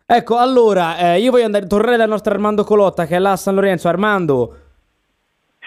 Ecco, 0.04 0.36
allora, 0.36 0.98
eh, 0.98 1.20
io 1.20 1.30
voglio 1.30 1.46
andare, 1.46 1.66
tornare 1.66 1.96
dal 1.96 2.08
nostro 2.10 2.34
Armando 2.34 2.64
Colotta 2.64 3.06
che 3.06 3.16
è 3.16 3.18
là 3.18 3.32
a 3.32 3.36
San 3.36 3.54
Lorenzo. 3.54 3.88
Armando, 3.88 4.59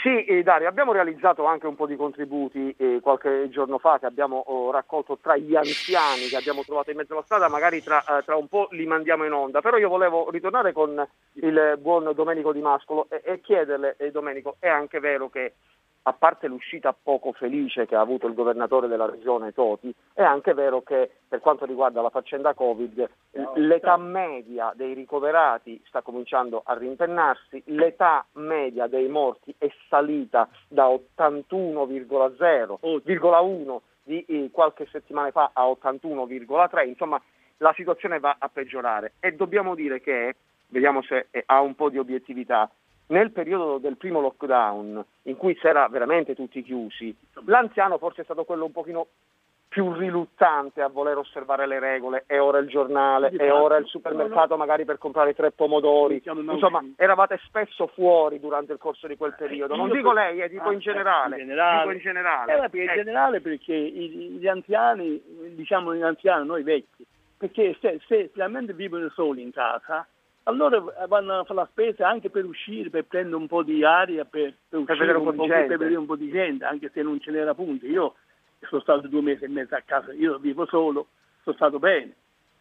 sì, 0.03 0.25
eh, 0.25 0.43
Dario, 0.43 0.67
abbiamo 0.67 0.91
realizzato 0.91 1.45
anche 1.45 1.65
un 1.65 1.75
po' 1.75 1.87
di 1.87 1.95
contributi 1.95 2.75
eh, 2.77 2.99
qualche 3.01 3.47
giorno 3.49 3.77
fa 3.77 3.99
che 3.99 4.05
abbiamo 4.05 4.35
oh, 4.47 4.69
raccolto 4.69 5.17
tra 5.21 5.37
gli 5.37 5.55
anziani 5.55 6.27
che 6.27 6.35
abbiamo 6.35 6.61
trovato 6.63 6.91
in 6.91 6.97
mezzo 6.97 7.13
alla 7.13 7.21
strada, 7.23 7.47
magari 7.47 7.81
tra, 7.81 8.03
eh, 8.03 8.21
tra, 8.25 8.35
un 8.35 8.49
po' 8.49 8.67
li 8.71 8.85
mandiamo 8.85 9.23
in 9.23 9.31
onda, 9.31 9.61
però 9.61 9.77
io 9.77 9.87
volevo 9.87 10.29
ritornare 10.29 10.73
con 10.73 11.07
il 11.35 11.77
buon 11.79 12.11
Domenico 12.13 12.51
Di 12.51 12.59
Mascolo 12.59 13.07
e, 13.09 13.21
e 13.23 13.39
chiederle, 13.39 13.95
eh, 13.97 14.11
Domenico, 14.11 14.57
è 14.59 14.67
anche 14.67 14.99
vero 14.99 15.29
che 15.29 15.53
a 16.03 16.13
parte 16.13 16.47
l'uscita 16.47 16.93
poco 16.93 17.31
felice 17.31 17.85
che 17.85 17.95
ha 17.95 18.01
avuto 18.01 18.27
il 18.27 18.33
governatore 18.33 18.87
della 18.87 19.09
regione 19.09 19.53
Toti, 19.53 19.93
è 20.13 20.21
anche 20.21 20.53
vero 20.53 20.81
che 20.81 21.09
per 21.27 21.39
quanto 21.39 21.65
riguarda 21.65 22.01
la 22.01 22.09
faccenda 22.09 22.53
Covid 22.53 23.09
l'età 23.55 23.97
media 23.97 24.71
dei 24.75 24.93
ricoverati 24.93 25.81
sta 25.85 26.01
cominciando 26.01 26.61
a 26.65 26.73
rimpennarsi, 26.73 27.63
l'età 27.67 28.25
media 28.33 28.87
dei 28.87 29.07
morti 29.07 29.55
è 29.57 29.71
salita 29.87 30.49
da 30.67 30.87
81,0,1 30.87 33.77
di 34.03 34.25
eh, 34.25 34.49
qualche 34.51 34.85
settimana 34.91 35.31
fa 35.31 35.51
a 35.53 35.63
81,3, 35.65 36.85
insomma 36.87 37.21
la 37.57 37.73
situazione 37.75 38.19
va 38.19 38.35
a 38.37 38.49
peggiorare 38.49 39.13
e 39.19 39.33
dobbiamo 39.33 39.75
dire 39.75 40.01
che, 40.01 40.35
vediamo 40.67 41.01
se 41.03 41.27
ha 41.45 41.61
un 41.61 41.75
po' 41.75 41.89
di 41.89 41.97
obiettività, 41.97 42.69
nel 43.07 43.31
periodo 43.31 43.77
del 43.77 43.97
primo 43.97 44.21
lockdown, 44.21 45.03
in 45.23 45.37
cui 45.37 45.55
si 45.59 45.67
era 45.67 45.87
veramente 45.87 46.35
tutti 46.35 46.63
chiusi, 46.63 47.15
l'anziano 47.45 47.97
forse 47.97 48.21
è 48.21 48.23
stato 48.23 48.43
quello 48.43 48.65
un 48.65 48.71
pochino 48.71 49.07
più 49.73 49.91
riluttante 49.91 50.83
a 50.83 50.87
voler 50.87 51.17
osservare 51.17 51.65
le 51.65 51.79
regole, 51.79 52.25
è 52.27 52.39
ora 52.39 52.59
il 52.59 52.67
giornale, 52.67 53.29
è 53.29 53.51
ora 53.51 53.77
il 53.77 53.87
supermercato 53.87 54.55
magari 54.55 54.85
per 54.85 54.99
comprare 54.99 55.33
tre 55.33 55.51
pomodori, 55.51 56.21
insomma 56.23 56.83
eravate 56.95 57.39
spesso 57.45 57.87
fuori 57.87 58.39
durante 58.39 58.71
il 58.71 58.77
corso 58.77 59.07
di 59.07 59.17
quel 59.17 59.31
eh, 59.31 59.35
periodo, 59.35 59.75
non 59.75 59.89
dico 59.89 60.13
lei, 60.13 60.41
eh, 60.41 60.47
dico 60.47 60.69
in 60.69 60.77
generale. 60.77 61.39
In 61.39 61.47
generale, 61.47 61.93
in 61.93 61.99
generale. 61.99 62.69
Eh, 62.71 62.83
in 62.83 62.93
generale 62.93 63.41
perché 63.41 63.73
gli 63.73 64.47
anziani, 64.47 65.19
diciamo 65.55 65.95
gli 65.95 66.03
anziani, 66.03 66.45
noi 66.45 66.61
vecchi, 66.61 67.03
perché 67.35 67.75
se, 67.81 67.99
se 68.05 68.29
finalmente 68.31 68.73
vivono 68.73 69.09
soli 69.09 69.41
in 69.41 69.51
casa, 69.51 70.05
allora 70.43 70.83
vanno 71.07 71.39
a 71.39 71.43
fare 71.43 71.59
la 71.59 71.67
spesa 71.71 72.07
anche 72.07 72.29
per 72.29 72.45
uscire, 72.45 72.89
per 72.89 73.05
prendere 73.05 73.35
un 73.35 73.47
po' 73.47 73.63
di 73.63 73.83
aria, 73.83 74.25
per, 74.25 74.53
per, 74.67 74.83
per 74.83 74.97
vedere 74.97 75.17
un, 75.17 75.27
un 75.27 75.35
po', 75.35 75.45
per 75.45 75.67
vedere 75.67 75.95
un 75.95 76.05
po' 76.05 76.15
di 76.15 76.29
gente, 76.29 76.65
anche 76.65 76.89
se 76.93 77.01
non 77.01 77.19
ce 77.19 77.31
n'era 77.31 77.53
punto. 77.53 77.85
Io 77.85 78.15
sono 78.61 78.81
stato 78.81 79.07
due 79.07 79.21
mesi 79.21 79.45
e 79.45 79.47
mezzo 79.47 79.75
a 79.75 79.81
casa, 79.85 80.13
io 80.13 80.37
vivo 80.37 80.65
solo, 80.65 81.07
sono 81.43 81.55
stato 81.55 81.79
bene, 81.79 82.13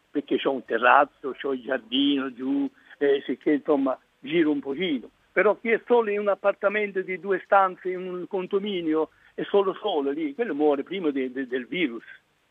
perché 0.09 0.39
ho 0.43 0.51
un 0.51 0.63
terrazzo, 0.65 1.35
ho 1.41 1.53
il 1.53 1.61
giardino 1.61 2.33
giù, 2.33 2.69
eh, 2.97 3.21
sicché 3.25 3.53
insomma 3.53 3.97
giro 4.19 4.51
un 4.51 4.59
pochino. 4.59 5.09
Però 5.31 5.57
chi 5.59 5.69
è 5.69 5.81
solo 5.85 6.11
in 6.11 6.19
un 6.19 6.27
appartamento 6.29 7.01
di 7.01 7.19
due 7.19 7.41
stanze, 7.43 7.89
in 7.89 8.07
un 8.07 8.27
condominio, 8.27 9.09
è 9.33 9.43
solo 9.43 9.73
solo 9.73 10.11
lì, 10.11 10.35
quello 10.35 10.53
muore 10.53 10.83
prima 10.83 11.09
de, 11.09 11.31
de, 11.31 11.47
del 11.47 11.65
virus. 11.65 12.03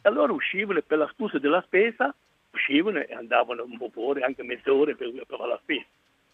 Allora 0.02 0.32
uscivano 0.32 0.80
per 0.84 0.98
la 0.98 1.08
scusa 1.14 1.38
della 1.38 1.62
spesa 1.62 2.12
uscivano 2.52 3.00
e 3.00 3.14
andavano 3.14 3.64
un 3.64 3.76
po' 3.76 3.90
fuori, 3.90 4.22
anche 4.22 4.42
mezz'ora 4.42 4.94
per, 4.94 5.10
per 5.12 5.36
fare 5.36 5.48
la 5.48 5.58
spesa. 5.62 5.84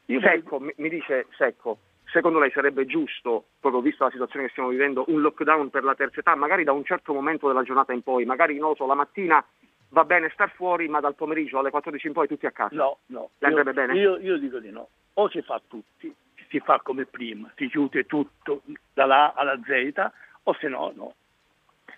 Io 0.07 0.21
secco, 0.21 0.59
mi, 0.59 0.73
mi 0.77 0.89
dice 0.89 1.27
Secco, 1.37 1.79
secondo 2.11 2.39
lei 2.39 2.51
sarebbe 2.51 2.87
giusto, 2.87 3.49
proprio 3.61 3.83
visto 3.83 4.05
la 4.05 4.11
situazione 4.11 4.47
che 4.47 4.53
stiamo 4.53 4.71
vivendo, 4.71 5.05
un 5.09 5.21
lockdown 5.21 5.71
per 5.71 5.85
la 5.85 5.95
terza 5.95 6.21
età, 6.21 6.35
magari 6.35 6.65
da 6.65 6.73
un 6.73 6.85
certo 6.85 7.13
momento 7.13 7.47
della 7.47 7.63
giornata 7.63 7.93
in 7.93 8.03
poi, 8.03 8.25
magari 8.25 8.59
non 8.59 8.75
so, 8.75 8.87
la 8.87 8.95
mattina 8.95 9.45
va 9.91 10.05
bene 10.05 10.31
star 10.33 10.51
fuori, 10.51 10.89
ma 10.89 11.01
dal 11.01 11.15
pomeriggio 11.15 11.59
alle 11.59 11.71
14 11.71 12.07
in 12.07 12.13
poi 12.13 12.27
tutti 12.27 12.47
a 12.47 12.51
casa? 12.51 12.75
No, 12.75 12.99
no. 13.07 13.31
Le 13.39 13.47
andrebbe 13.47 13.73
bene? 13.73 13.95
Io, 13.95 14.19
io 14.19 14.39
dico 14.39 14.59
di 14.59 14.71
no. 14.71 14.89
O 15.15 15.29
si 15.29 15.43
fa 15.43 15.61
tutti, 15.67 16.15
si 16.49 16.61
fa 16.61 16.81
come 16.81 17.05
prima, 17.05 17.51
si 17.57 17.69
chiude 17.69 18.05
tutto 18.07 18.63
dalla 18.93 19.35
A 19.35 19.41
alla 19.41 19.61
Z, 19.65 20.11
o 20.45 20.55
se 20.55 20.69
no, 20.69 20.93
no. 20.95 21.15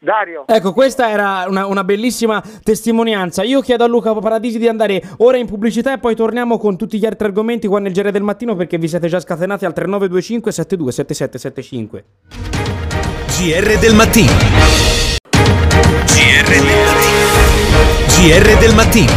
Dario. 0.03 0.45
Ecco, 0.47 0.73
questa 0.73 1.11
era 1.11 1.45
una, 1.47 1.67
una, 1.67 1.85
bellissima 1.85 2.43
testimonianza. 2.63 3.43
Io 3.43 3.61
chiedo 3.61 3.85
a 3.85 3.87
Luca 3.87 4.15
Paradisi 4.15 4.59
di 4.59 4.67
andare 4.67 5.03
ora 5.19 5.37
in 5.37 5.47
pubblicità 5.47 5.93
e 5.93 5.99
poi 5.99 6.17
torniamo 6.17 6.57
con 6.57 6.79
tutti 6.79 6.99
gli 6.99 7.05
altri 7.05 7.27
argomenti 7.27 7.67
qua 7.67 7.81
nel 7.81 7.93
Gere 7.93 8.11
del 8.11 8.23
Mattino 8.23 8.57
perché 8.57 8.79
vi 8.79 8.89
siete 8.89 9.09
già 9.09 9.21
scatenati 9.21 9.67
al 9.67 9.75
3925 9.75 10.53
72 10.53 10.93
7775. 10.93 12.05
GR 13.27 13.79
del 13.79 13.95
Mattino. 13.95 14.33
GR 16.07 16.49
del 16.49 16.65
Mattino. 16.87 17.29
GR 18.07 18.59
del 18.59 18.75
Mattino. 18.75 19.13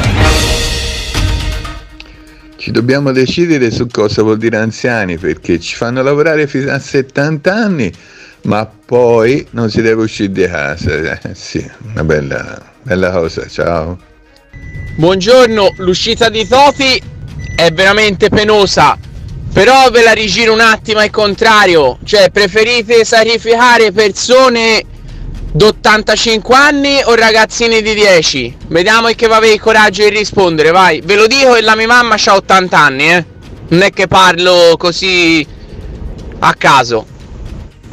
Ci 2.58 2.72
dobbiamo 2.72 3.14
decidere 3.14 3.72
su 3.72 3.88
cosa 3.88 4.22
vuol 4.22 4.38
dire 4.38 4.58
anziani 4.58 5.18
perché 5.18 5.62
ci 5.62 5.76
fanno 5.76 6.02
lavorare 6.02 6.46
fino 6.46 6.72
a 6.72 6.80
70 6.80 7.54
anni 7.54 7.92
ma 8.44 8.66
poi 8.66 9.46
non 9.52 9.70
si 9.70 9.82
deve 9.82 10.04
uscire 10.04 10.32
di 10.32 10.46
casa. 10.46 10.92
Eh, 10.92 11.34
sì, 11.34 11.66
una 11.92 12.04
bella, 12.04 12.62
bella 12.82 13.12
cosa, 13.12 13.48
ciao. 13.48 13.98
Buongiorno, 14.96 15.76
l'uscita 15.78 16.30
di 16.30 16.48
Toti 16.48 17.02
è 17.56 17.72
veramente 17.72 18.30
penosa, 18.30 18.98
però 19.52 19.90
ve 19.90 20.04
la 20.04 20.12
rigiro 20.12 20.54
un 20.54 20.60
attimo 20.60 21.00
al 21.00 21.10
contrario, 21.10 21.98
cioè 22.04 22.30
preferite 22.30 23.04
sacrificare 23.06 23.92
persone 23.92 24.84
d'85 25.52 26.54
anni 26.54 27.02
o 27.04 27.16
ragazzini 27.16 27.82
di 27.82 27.94
10? 27.94 28.58
Vediamo 28.68 29.08
che 29.16 29.28
va 29.28 29.38
il 29.46 29.60
coraggio 29.60 30.04
di 30.04 30.10
rispondere, 30.10 30.72
vai. 30.72 31.02
Ve 31.02 31.16
lo 31.16 31.28
dico 31.28 31.54
che 31.54 31.62
la 31.62 31.76
mia 31.76 31.88
mamma 31.88 32.16
ha 32.24 32.36
80 32.36 32.78
anni, 32.78 33.12
eh. 33.12 33.26
Non 33.70 33.82
è 33.82 33.90
che 33.92 34.08
parlo 34.08 34.76
così 34.78 35.46
a 36.40 36.54
caso. 36.56 37.08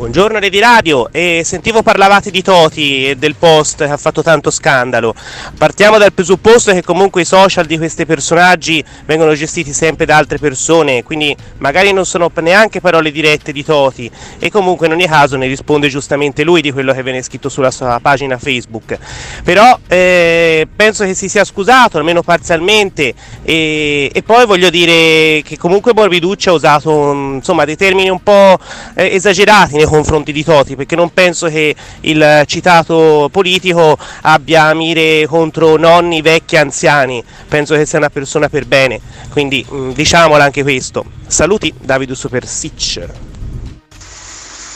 Buongiorno 0.01 0.39
Redi 0.39 0.59
Radio, 0.61 1.11
e 1.13 1.43
sentivo 1.45 1.83
parlavate 1.83 2.31
di 2.31 2.41
Toti 2.41 3.11
e 3.11 3.17
del 3.17 3.35
post 3.35 3.85
che 3.85 3.91
ha 3.91 3.99
fatto 3.99 4.23
tanto 4.23 4.51
scandalo. 4.51 5.15
Partiamo 5.59 5.99
dal 5.99 6.15
presupposto 6.15 6.73
che 6.73 6.83
comunque 6.83 7.21
i 7.21 7.27
social 7.27 7.67
di 7.67 7.77
questi 7.77 8.07
personaggi 8.07 8.83
vengono 9.05 9.35
gestiti 9.35 9.75
sempre 9.75 10.07
da 10.07 10.17
altre 10.17 10.39
persone, 10.39 11.03
quindi 11.03 11.37
magari 11.59 11.93
non 11.93 12.07
sono 12.07 12.33
neanche 12.37 12.81
parole 12.81 13.11
dirette 13.11 13.53
di 13.53 13.63
Toti 13.63 14.11
e 14.39 14.51
comunque 14.51 14.87
in 14.87 14.95
ogni 14.95 15.07
caso 15.07 15.37
ne 15.37 15.47
risponde 15.47 15.89
giustamente 15.89 16.45
lui 16.45 16.63
di 16.63 16.73
quello 16.73 16.95
che 16.95 17.03
viene 17.03 17.21
scritto 17.21 17.51
sulla 17.51 17.71
sua 17.71 17.99
pagina 18.01 18.39
Facebook. 18.39 18.97
Però 19.45 19.81
eh, 19.87 20.67
penso 20.75 21.05
che 21.05 21.13
si 21.13 21.29
sia 21.29 21.45
scusato, 21.45 21.99
almeno 21.99 22.23
parzialmente, 22.23 23.13
e, 23.43 24.11
e 24.11 24.23
poi 24.23 24.47
voglio 24.47 24.71
dire 24.71 25.43
che 25.45 25.59
comunque 25.59 25.93
Morbiducci 25.95 26.49
ha 26.49 26.53
usato 26.53 27.13
insomma, 27.13 27.67
dei 27.67 27.77
termini 27.77 28.09
un 28.09 28.23
po' 28.23 28.59
eh, 28.95 29.15
esagerati 29.15 29.77
nei 29.77 29.89
confronti 29.91 30.31
di 30.31 30.45
Toti, 30.45 30.77
perché 30.77 30.95
non 30.95 31.13
penso 31.13 31.49
che 31.49 31.75
il 32.03 32.43
citato 32.47 33.29
politico 33.33 33.99
abbia 34.23 34.73
mire 34.73 35.27
contro 35.27 35.77
nonni, 35.77 36.23
vecchi, 36.23 36.57
anziani, 36.57 37.23
penso 37.49 37.75
che 37.75 37.85
sia 37.85 37.99
una 37.99 38.09
persona 38.09 38.49
per 38.49 38.67
bene, 38.67 39.01
quindi 39.31 39.67
mm, 39.69 39.91
diciamola 39.91 40.45
anche 40.45 40.63
questo. 40.63 41.05
Saluti 41.27 41.75
Davide 41.77 42.15
Super 42.15 42.47
Sitch. 42.47 43.01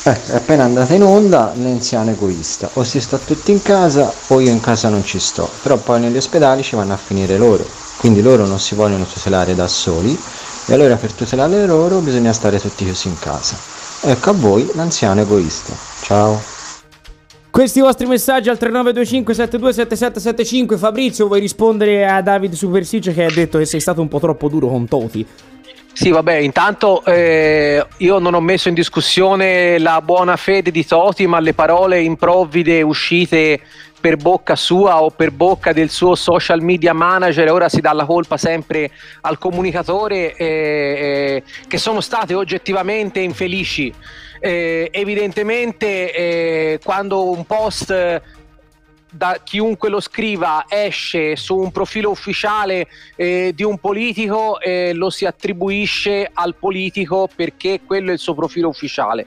Eh, 0.07 0.27
è 0.27 0.35
appena 0.35 0.65
andata 0.65 0.93
in 0.93 1.05
onda 1.05 1.53
l'anziano 1.55 2.11
egoista, 2.11 2.69
o 2.73 2.83
si 2.83 3.01
sta 3.01 3.17
tutti 3.17 3.53
in 3.53 3.63
casa 3.63 4.13
o 4.27 4.41
io 4.41 4.51
in 4.51 4.61
casa 4.61 4.89
non 4.89 5.05
ci 5.05 5.21
sto, 5.21 5.49
però 5.63 5.77
poi 5.77 6.01
negli 6.01 6.17
ospedali 6.17 6.65
ci 6.65 6.75
vanno 6.75 6.93
a 6.93 6.99
finire 6.99 7.39
loro, 7.39 7.65
quindi 7.99 8.21
loro 8.21 8.47
non 8.47 8.59
si 8.59 8.75
vogliono 8.75 9.07
tutelare 9.07 9.55
da 9.55 9.69
soli 9.69 10.21
e 10.67 10.75
allora 10.75 10.97
per 10.97 11.13
tutelare 11.13 11.65
loro 11.67 12.01
bisogna 12.01 12.33
stare 12.33 12.61
tutti 12.61 12.85
chiusi 12.85 13.07
in 13.07 13.19
casa. 13.19 13.74
Ecco 14.07 14.31
a 14.31 14.33
voi 14.35 14.71
l'anziano 14.75 15.23
egoista. 15.23 15.73
Ciao. 16.03 16.39
Questi 17.51 17.81
vostri 17.81 18.05
messaggi 18.05 18.51
al 18.51 18.59
3925 18.59 19.33
727775 19.33 20.77
Fabrizio, 20.77 21.27
vuoi 21.27 21.41
rispondere 21.41 22.07
a 22.07 22.21
David 22.21 22.53
Supersice 22.53 23.15
che 23.15 23.25
ha 23.25 23.33
detto 23.33 23.57
che 23.57 23.65
sei 23.65 23.81
stato 23.81 24.03
un 24.03 24.09
po' 24.09 24.21
troppo 24.21 24.49
duro 24.49 24.69
con 24.69 24.87
Toti? 24.87 25.27
Sì, 25.95 26.11
vabbè, 26.11 26.35
intanto 26.35 27.05
eh, 27.05 27.87
io 27.99 28.19
non 28.19 28.35
ho 28.35 28.41
messo 28.41 28.67
in 28.69 28.75
discussione 28.75 29.79
la 29.79 30.03
buona 30.03 30.37
fede 30.37 30.73
di 30.73 30.85
Toti, 30.85 31.25
ma 31.29 31.39
le 31.39 31.55
parole 31.55 32.01
improvvide 32.01 32.83
uscite 32.83 33.61
per 34.01 34.17
bocca 34.17 34.57
sua 34.57 35.01
o 35.01 35.11
per 35.11 35.31
bocca 35.31 35.73
del 35.73 35.91
suo 35.91 36.17
social 36.17 36.61
media 36.63 36.93
manager, 36.93 37.49
ora 37.53 37.69
si 37.69 37.81
dà 37.81 37.93
la 37.93 38.05
colpa 38.07 38.37
sempre 38.37 38.91
al 39.21 39.39
comunicatore, 39.39 40.35
eh, 40.35 40.45
eh, 40.47 41.43
che 41.69 41.79
sono 41.79 42.01
state 42.01 42.35
oggettivamente 42.35 43.21
infelici. 43.21 43.95
Eh, 44.41 44.89
evidentemente 44.93 46.13
eh, 46.13 46.81
quando 46.85 47.31
un 47.31 47.47
post 47.47 48.21
da 49.15 49.39
chiunque 49.43 49.89
lo 49.89 50.01
scriva 50.01 50.65
esce 50.69 51.37
su 51.37 51.57
un 51.57 51.71
profilo 51.71 52.11
ufficiale 52.11 52.89
eh, 53.15 53.53
di 53.55 53.63
un 53.63 53.79
politico 53.79 54.61
eh, 54.61 54.93
lo 54.93 55.09
si 55.09 55.25
attribuisce 55.25 56.29
al 56.33 56.57
politico 56.57 57.29
perché 57.35 57.81
quello 57.87 58.11
è 58.11 58.15
il 58.15 58.19
suo 58.19 58.35
profilo 58.35 58.69
ufficiale. 58.69 59.27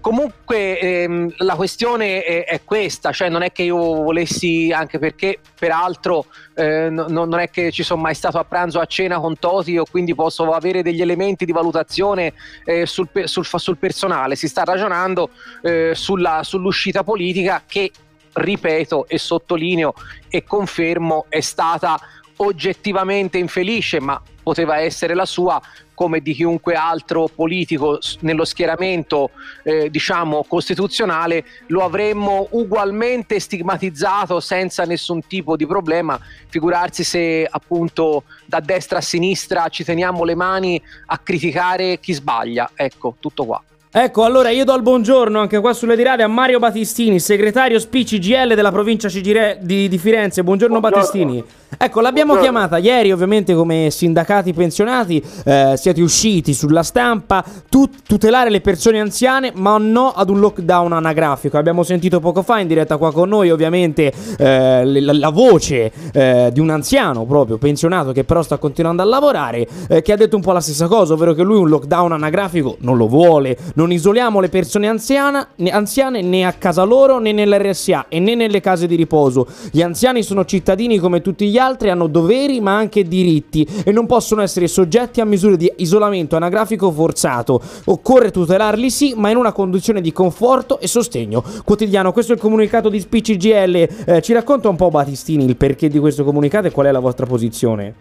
Comunque 0.00 0.80
ehm, 0.80 1.34
la 1.38 1.54
questione 1.54 2.24
è, 2.24 2.44
è, 2.44 2.60
questa, 2.64 3.12
cioè 3.12 3.28
non 3.28 3.42
è 3.42 3.52
che 3.52 3.62
io 3.62 3.76
volessi, 3.76 4.72
anche 4.74 4.98
perché 4.98 5.38
peraltro 5.56 6.26
eh, 6.54 6.90
no, 6.90 7.06
non 7.06 7.38
è 7.38 7.48
che 7.50 7.70
ci 7.70 7.84
sono 7.84 8.02
mai 8.02 8.16
stato 8.16 8.38
a 8.38 8.44
pranzo 8.44 8.80
a 8.80 8.86
cena 8.86 9.20
con 9.20 9.38
Toti 9.38 9.78
o 9.78 9.84
quindi 9.88 10.16
posso 10.16 10.50
avere 10.50 10.82
degli 10.82 11.00
elementi 11.00 11.44
di 11.44 11.52
valutazione 11.52 12.32
eh, 12.64 12.84
sul, 12.84 13.08
sul, 13.24 13.46
sul, 13.46 13.76
personale, 13.78 14.34
si 14.34 14.48
sta 14.48 14.64
ragionando 14.64 15.30
eh, 15.62 15.92
sulla, 15.94 16.40
sull'uscita 16.42 17.04
politica 17.04 17.62
che 17.64 17.92
ripeto 18.32 19.06
e 19.08 19.18
sottolineo 19.18 19.94
e 20.28 20.44
confermo, 20.44 21.26
è 21.28 21.40
stata 21.40 21.98
oggettivamente 22.36 23.38
infelice, 23.38 24.00
ma 24.00 24.20
poteva 24.42 24.78
essere 24.78 25.14
la 25.14 25.24
sua 25.24 25.60
come 25.94 26.20
di 26.20 26.32
chiunque 26.32 26.74
altro 26.74 27.28
politico 27.32 27.98
nello 28.20 28.44
schieramento 28.44 29.30
eh, 29.62 29.90
diciamo 29.90 30.44
costituzionale 30.48 31.44
lo 31.66 31.84
avremmo 31.84 32.48
ugualmente 32.50 33.38
stigmatizzato 33.38 34.40
senza 34.40 34.84
nessun 34.84 35.24
tipo 35.26 35.54
di 35.54 35.66
problema. 35.66 36.18
Figurarsi 36.48 37.04
se 37.04 37.46
appunto 37.48 38.24
da 38.46 38.58
destra 38.58 38.98
a 38.98 39.02
sinistra 39.02 39.68
ci 39.68 39.84
teniamo 39.84 40.24
le 40.24 40.34
mani 40.34 40.82
a 41.06 41.18
criticare 41.18 42.00
chi 42.00 42.12
sbaglia. 42.14 42.70
Ecco 42.74 43.16
tutto 43.20 43.44
qua 43.44 43.62
Ecco, 43.94 44.24
allora 44.24 44.48
io 44.48 44.64
do 44.64 44.74
il 44.74 44.80
buongiorno 44.80 45.38
anche 45.38 45.60
qua 45.60 45.74
sulle 45.74 45.96
dirade 45.96 46.22
a 46.22 46.26
Mario 46.26 46.58
Battistini, 46.58 47.20
segretario 47.20 47.78
SPCGL 47.78 48.54
della 48.54 48.72
provincia 48.72 49.10
Cigire- 49.10 49.58
di, 49.60 49.86
di, 49.86 49.98
Firenze. 49.98 50.42
Buongiorno, 50.42 50.80
buongiorno. 50.80 51.06
Battistini. 51.06 51.44
Ecco, 51.78 52.00
l'abbiamo 52.00 52.34
buongiorno. 52.34 52.58
chiamata 52.58 52.78
ieri, 52.78 53.12
ovviamente, 53.12 53.54
come 53.54 53.88
sindacati 53.90 54.52
pensionati. 54.52 55.22
Eh, 55.44 55.74
siete 55.76 56.02
usciti 56.02 56.54
sulla 56.54 56.82
stampa, 56.82 57.44
tut- 57.68 58.02
tutelare 58.06 58.50
le 58.50 58.60
persone 58.60 59.00
anziane, 59.00 59.52
ma 59.54 59.78
no 59.78 60.12
ad 60.12 60.28
un 60.28 60.38
lockdown 60.38 60.92
anagrafico. 60.92 61.56
Abbiamo 61.56 61.82
sentito 61.82 62.20
poco 62.20 62.42
fa 62.42 62.60
in 62.60 62.68
diretta 62.68 62.98
qua 62.98 63.12
con 63.12 63.28
noi, 63.28 63.50
ovviamente, 63.50 64.12
eh, 64.38 64.84
la, 64.84 65.12
la, 65.12 65.30
voce 65.30 65.90
eh, 66.12 66.50
di 66.52 66.60
un 66.60 66.70
anziano 66.70 67.24
proprio 67.24 67.56
pensionato 67.56 68.12
che 68.12 68.24
però 68.24 68.42
sta 68.42 68.58
continuando 68.58 69.02
a 69.02 69.06
lavorare, 69.06 69.66
eh, 69.88 70.02
che 70.02 70.12
ha 70.12 70.16
detto 70.16 70.36
un 70.36 70.42
po' 70.42 70.52
la 70.52 70.60
stessa 70.60 70.86
cosa, 70.86 71.14
ovvero 71.14 71.32
che 71.32 71.42
lui 71.42 71.58
un 71.58 71.68
lockdown 71.68 72.12
anagrafico 72.12 72.76
non 72.80 72.96
lo 72.96 73.08
vuole. 73.08 73.56
Non 73.74 73.90
isoliamo 73.90 74.40
le 74.40 74.50
persone 74.50 74.88
anziana, 74.88 75.48
né, 75.56 75.70
anziane 75.70 76.20
né 76.20 76.44
a 76.44 76.52
casa 76.52 76.82
loro 76.82 77.18
né 77.18 77.32
nell'RSA 77.32 78.06
e 78.08 78.20
né 78.20 78.34
nelle 78.34 78.60
case 78.60 78.86
di 78.86 78.94
riposo. 78.94 79.46
Gli 79.70 79.82
anziani 79.82 80.22
sono 80.22 80.44
cittadini 80.44 80.98
come 80.98 81.22
tutti 81.22 81.48
gli 81.48 81.56
altri, 81.56 81.61
hanno 81.62 82.06
doveri 82.06 82.60
ma 82.60 82.76
anche 82.76 83.04
diritti 83.04 83.66
e 83.84 83.92
non 83.92 84.06
possono 84.06 84.42
essere 84.42 84.66
soggetti 84.66 85.20
a 85.20 85.24
misure 85.24 85.56
di 85.56 85.72
isolamento 85.76 86.36
anagrafico 86.36 86.90
forzato. 86.90 87.60
Occorre 87.86 88.30
tutelarli 88.30 88.90
sì, 88.90 89.14
ma 89.16 89.30
in 89.30 89.36
una 89.36 89.52
condizione 89.52 90.00
di 90.00 90.12
conforto 90.12 90.78
e 90.78 90.86
sostegno 90.86 91.42
quotidiano. 91.64 92.12
Questo 92.12 92.32
è 92.32 92.34
il 92.34 92.40
comunicato 92.40 92.88
di 92.88 93.00
SPCGL. 93.00 93.88
Eh, 94.06 94.22
ci 94.22 94.32
racconta 94.32 94.68
un 94.68 94.76
po' 94.76 94.90
Battistini 94.90 95.44
il 95.44 95.56
perché 95.56 95.88
di 95.88 95.98
questo 95.98 96.24
comunicato 96.24 96.66
e 96.66 96.70
qual 96.70 96.86
è 96.86 96.90
la 96.90 97.00
vostra 97.00 97.26
posizione? 97.26 97.94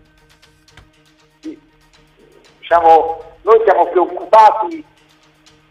Diciamo, 2.60 3.22
noi 3.42 3.62
siamo 3.66 3.88
preoccupati 3.90 4.84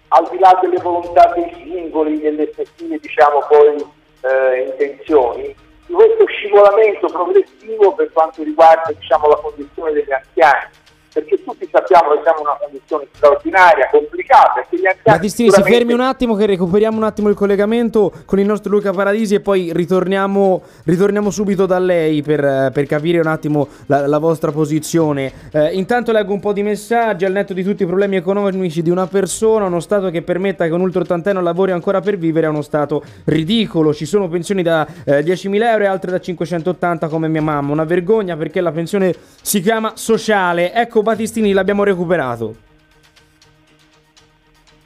al 0.08 0.28
di 0.30 0.38
là 0.38 0.58
delle 0.60 0.78
volontà 0.82 1.32
dei 1.34 1.52
singoli, 1.62 2.20
delle 2.20 2.48
effettive 2.48 2.98
diciamo, 2.98 3.38
poi, 3.48 3.84
eh, 4.22 4.70
intenzioni, 4.70 5.54
di 5.90 5.96
questo 5.96 6.24
scivolamento 6.26 7.08
progressivo 7.08 7.92
per 7.94 8.12
quanto 8.12 8.44
riguarda 8.44 8.92
diciamo, 8.96 9.26
la 9.26 9.36
condizione 9.36 9.92
degli 9.92 10.12
anziani 10.12 10.68
perché 11.12 11.42
tutti 11.42 11.68
sappiamo 11.70 12.10
che 12.12 12.20
siamo 12.22 12.40
in 12.40 12.46
una 12.46 12.58
condizione 12.60 13.06
straordinaria, 13.12 13.88
complicata. 13.90 14.66
Battistini, 15.02 15.48
sicuramente... 15.48 15.62
si 15.62 15.78
fermi 15.78 15.92
un 15.92 16.00
attimo 16.00 16.34
che 16.36 16.46
recuperiamo 16.46 16.96
un 16.96 17.02
attimo 17.02 17.28
il 17.28 17.34
collegamento 17.34 18.12
con 18.24 18.38
il 18.38 18.46
nostro 18.46 18.70
Luca 18.70 18.92
Paradisi 18.92 19.34
e 19.34 19.40
poi 19.40 19.72
ritorniamo, 19.72 20.62
ritorniamo 20.84 21.30
subito 21.30 21.66
da 21.66 21.78
lei 21.78 22.22
per, 22.22 22.70
per 22.72 22.86
capire 22.86 23.18
un 23.18 23.26
attimo 23.26 23.68
la, 23.86 24.06
la 24.06 24.18
vostra 24.18 24.52
posizione. 24.52 25.32
Eh, 25.52 25.72
intanto 25.72 26.12
leggo 26.12 26.32
un 26.32 26.40
po' 26.40 26.52
di 26.52 26.62
messaggi 26.62 27.24
al 27.24 27.32
netto 27.32 27.52
di 27.52 27.64
tutti 27.64 27.82
i 27.82 27.86
problemi 27.86 28.16
economici 28.16 28.82
di 28.82 28.90
una 28.90 29.06
persona, 29.06 29.66
uno 29.66 29.80
Stato 29.80 30.10
che 30.10 30.22
permetta 30.22 30.66
che 30.66 30.72
un 30.72 30.80
ultra 30.80 31.00
ottantenne 31.00 31.42
lavori 31.42 31.72
ancora 31.72 32.00
per 32.00 32.16
vivere 32.16 32.46
è 32.46 32.50
uno 32.50 32.62
Stato 32.62 33.02
ridicolo. 33.24 33.92
Ci 33.92 34.06
sono 34.06 34.28
pensioni 34.28 34.62
da 34.62 34.86
eh, 35.04 35.20
10.000 35.20 35.62
euro 35.62 35.84
e 35.84 35.86
altre 35.86 36.10
da 36.10 36.20
580 36.20 37.08
come 37.08 37.28
mia 37.28 37.42
mamma. 37.42 37.72
Una 37.72 37.84
vergogna 37.84 38.36
perché 38.36 38.60
la 38.60 38.72
pensione 38.72 39.14
si 39.42 39.60
chiama 39.60 39.92
sociale. 39.94 40.72
Ecco 40.72 40.99
Ecco 41.00 41.12
Battistini, 41.12 41.52
l'abbiamo 41.54 41.82
recuperato. 41.82 42.54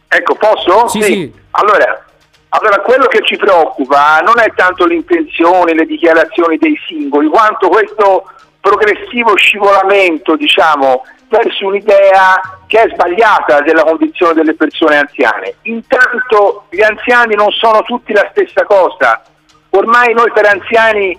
Ecco, 0.06 0.34
posso? 0.36 0.86
Sì, 0.86 1.02
sì. 1.02 1.12
sì. 1.12 1.32
Allora, 1.50 2.04
allora, 2.50 2.78
quello 2.82 3.06
che 3.06 3.20
ci 3.24 3.36
preoccupa 3.36 4.20
non 4.20 4.38
è 4.38 4.52
tanto 4.54 4.86
l'intenzione, 4.86 5.74
le 5.74 5.86
dichiarazioni 5.86 6.56
dei 6.58 6.78
singoli, 6.86 7.26
quanto 7.26 7.68
questo 7.68 8.30
progressivo 8.60 9.36
scivolamento, 9.36 10.36
diciamo, 10.36 11.04
verso 11.28 11.66
un'idea 11.66 12.40
che 12.68 12.82
è 12.82 12.88
sbagliata 12.92 13.62
della 13.62 13.82
condizione 13.82 14.34
delle 14.34 14.54
persone 14.54 14.98
anziane. 14.98 15.56
Intanto 15.62 16.66
gli 16.70 16.82
anziani 16.82 17.34
non 17.34 17.50
sono 17.50 17.82
tutti 17.82 18.12
la 18.12 18.28
stessa 18.30 18.62
cosa. 18.64 19.20
Ormai 19.70 20.14
noi 20.14 20.30
per 20.30 20.46
anziani 20.46 21.18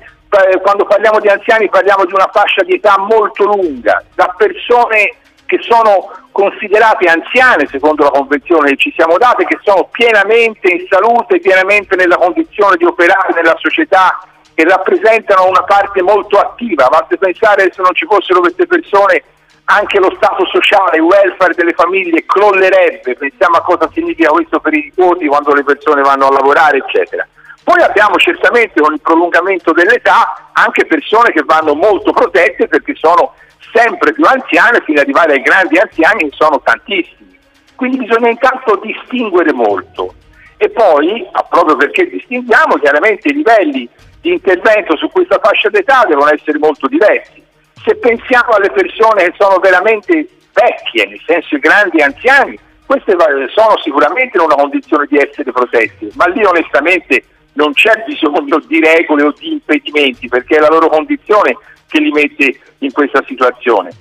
quando 0.62 0.86
parliamo 0.86 1.19
di 1.19 1.28
anziani 1.28 1.69
parliamo 1.69 2.06
di 2.06 2.13
una 2.13 2.30
fascia 2.32 2.63
di 2.63 2.76
età 2.76 2.98
molto 2.98 3.45
lunga, 3.45 4.04
da 4.15 4.34
persone 4.38 5.15
che 5.45 5.60
sono 5.62 6.12
considerate 6.32 7.08
anziane 7.08 7.67
secondo 7.67 8.04
la 8.04 8.10
convenzione 8.10 8.71
che 8.71 8.78
ci 8.78 8.93
siamo 8.95 9.17
date, 9.17 9.45
che 9.45 9.60
sono 9.62 9.88
pienamente 9.91 10.69
in 10.71 10.86
salute, 10.89 11.39
pienamente 11.39 11.95
nella 11.95 12.17
condizione 12.17 12.76
di 12.78 12.86
operare 12.86 13.34
nella 13.34 13.56
società 13.58 14.19
e 14.54 14.63
rappresentano 14.63 15.48
una 15.48 15.63
parte 15.63 16.02
molto 16.02 16.39
attiva. 16.39 16.88
Basta 16.88 17.15
pensare 17.17 17.71
se 17.71 17.82
non 17.82 17.93
ci 17.93 18.06
fossero 18.06 18.39
queste 18.39 18.65
persone 18.65 19.24
anche 19.65 20.00
lo 20.00 20.13
stato 20.15 20.45
sociale, 20.45 20.98
il 20.98 21.04
welfare 21.04 21.54
delle 21.56 21.74
famiglie 21.74 22.26
crollerebbe, 22.26 23.15
pensiamo 23.15 23.58
a 23.58 23.63
cosa 23.63 23.89
significa 23.93 24.30
questo 24.30 24.60
per 24.60 24.74
i 24.74 24.82
nipoti 24.84 25.26
quando 25.26 25.54
le 25.54 25.63
persone 25.63 26.02
vanno 26.02 26.28
a 26.28 26.34
lavorare, 26.34 26.78
eccetera. 26.78 27.28
Poi 27.65 27.82
abbiamo 27.82 28.15
certamente 28.17 28.80
con 28.80 28.93
il 28.93 29.01
prolungamento 29.01 29.71
dell'età 29.73 30.51
anche 30.54 30.86
persone 30.86 31.32
che 31.32 31.41
vanno 31.43 31.73
molto 31.73 32.12
protette 32.12 32.67
perché 32.67 32.93
sono 32.93 33.34
sempre 33.73 34.13
più 34.13 34.23
anziane 34.23 34.84
fino 34.86 34.99
ad 34.99 35.06
arrivare 35.06 35.34
ai 35.34 35.41
grandi 35.41 35.80
anziani 35.80 36.30
che 36.30 36.36
sono 36.38 36.62
tantissimi. 36.62 37.36
Quindi 37.73 37.97
bisogna 37.97 38.30
intanto 38.30 38.80
distinguere 38.84 39.51
molto 39.51 40.13
e 40.58 40.69
poi, 40.69 41.28
proprio 41.49 41.75
perché 41.75 42.08
distinguiamo, 42.08 42.75
chiaramente 42.75 43.30
i 43.30 43.34
livelli 43.34 43.89
di 44.21 44.34
intervento 44.34 44.95
su 44.95 45.10
questa 45.10 45.39
fascia 45.41 45.69
d'età 45.69 46.06
devono 46.08 46.32
essere 46.32 46.60
molto 46.60 46.86
diversi. 46.86 47.43
Se 47.84 47.95
pensiamo 47.95 48.51
alle 48.54 48.69
persone 48.69 49.23
che 49.23 49.34
sono 49.39 49.58
veramente 49.58 50.30
vecchie, 50.54 51.08
nel 51.08 51.21
senso 51.25 51.56
i 51.56 51.60
grandi 51.60 51.99
anziani, 51.99 52.60
queste 52.86 53.17
sono 53.56 53.75
sicuramente 53.82 54.38
in 54.38 54.43
una 54.43 54.56
condizione 54.56 55.08
di 55.10 55.17
essere 55.17 55.51
protette, 55.51 56.10
ma 56.13 56.28
lì 56.28 56.43
onestamente 56.45 57.23
non 57.56 57.74
c'è 57.74 58.04
bisogno 58.06 58.60
di 58.68 58.80
regole 58.80 59.24
o 59.24 59.34
di 59.38 59.52
impedimenti 59.54 60.28
perché 60.28 60.58
è 60.58 60.60
la 60.60 60.70
loro 60.70 60.88
condizione 60.88 61.58
che 61.88 62.00
li 62.00 62.12
mette 62.12 62.60
in 62.80 62.91
questa 62.91 63.24
situazione. 63.26 63.91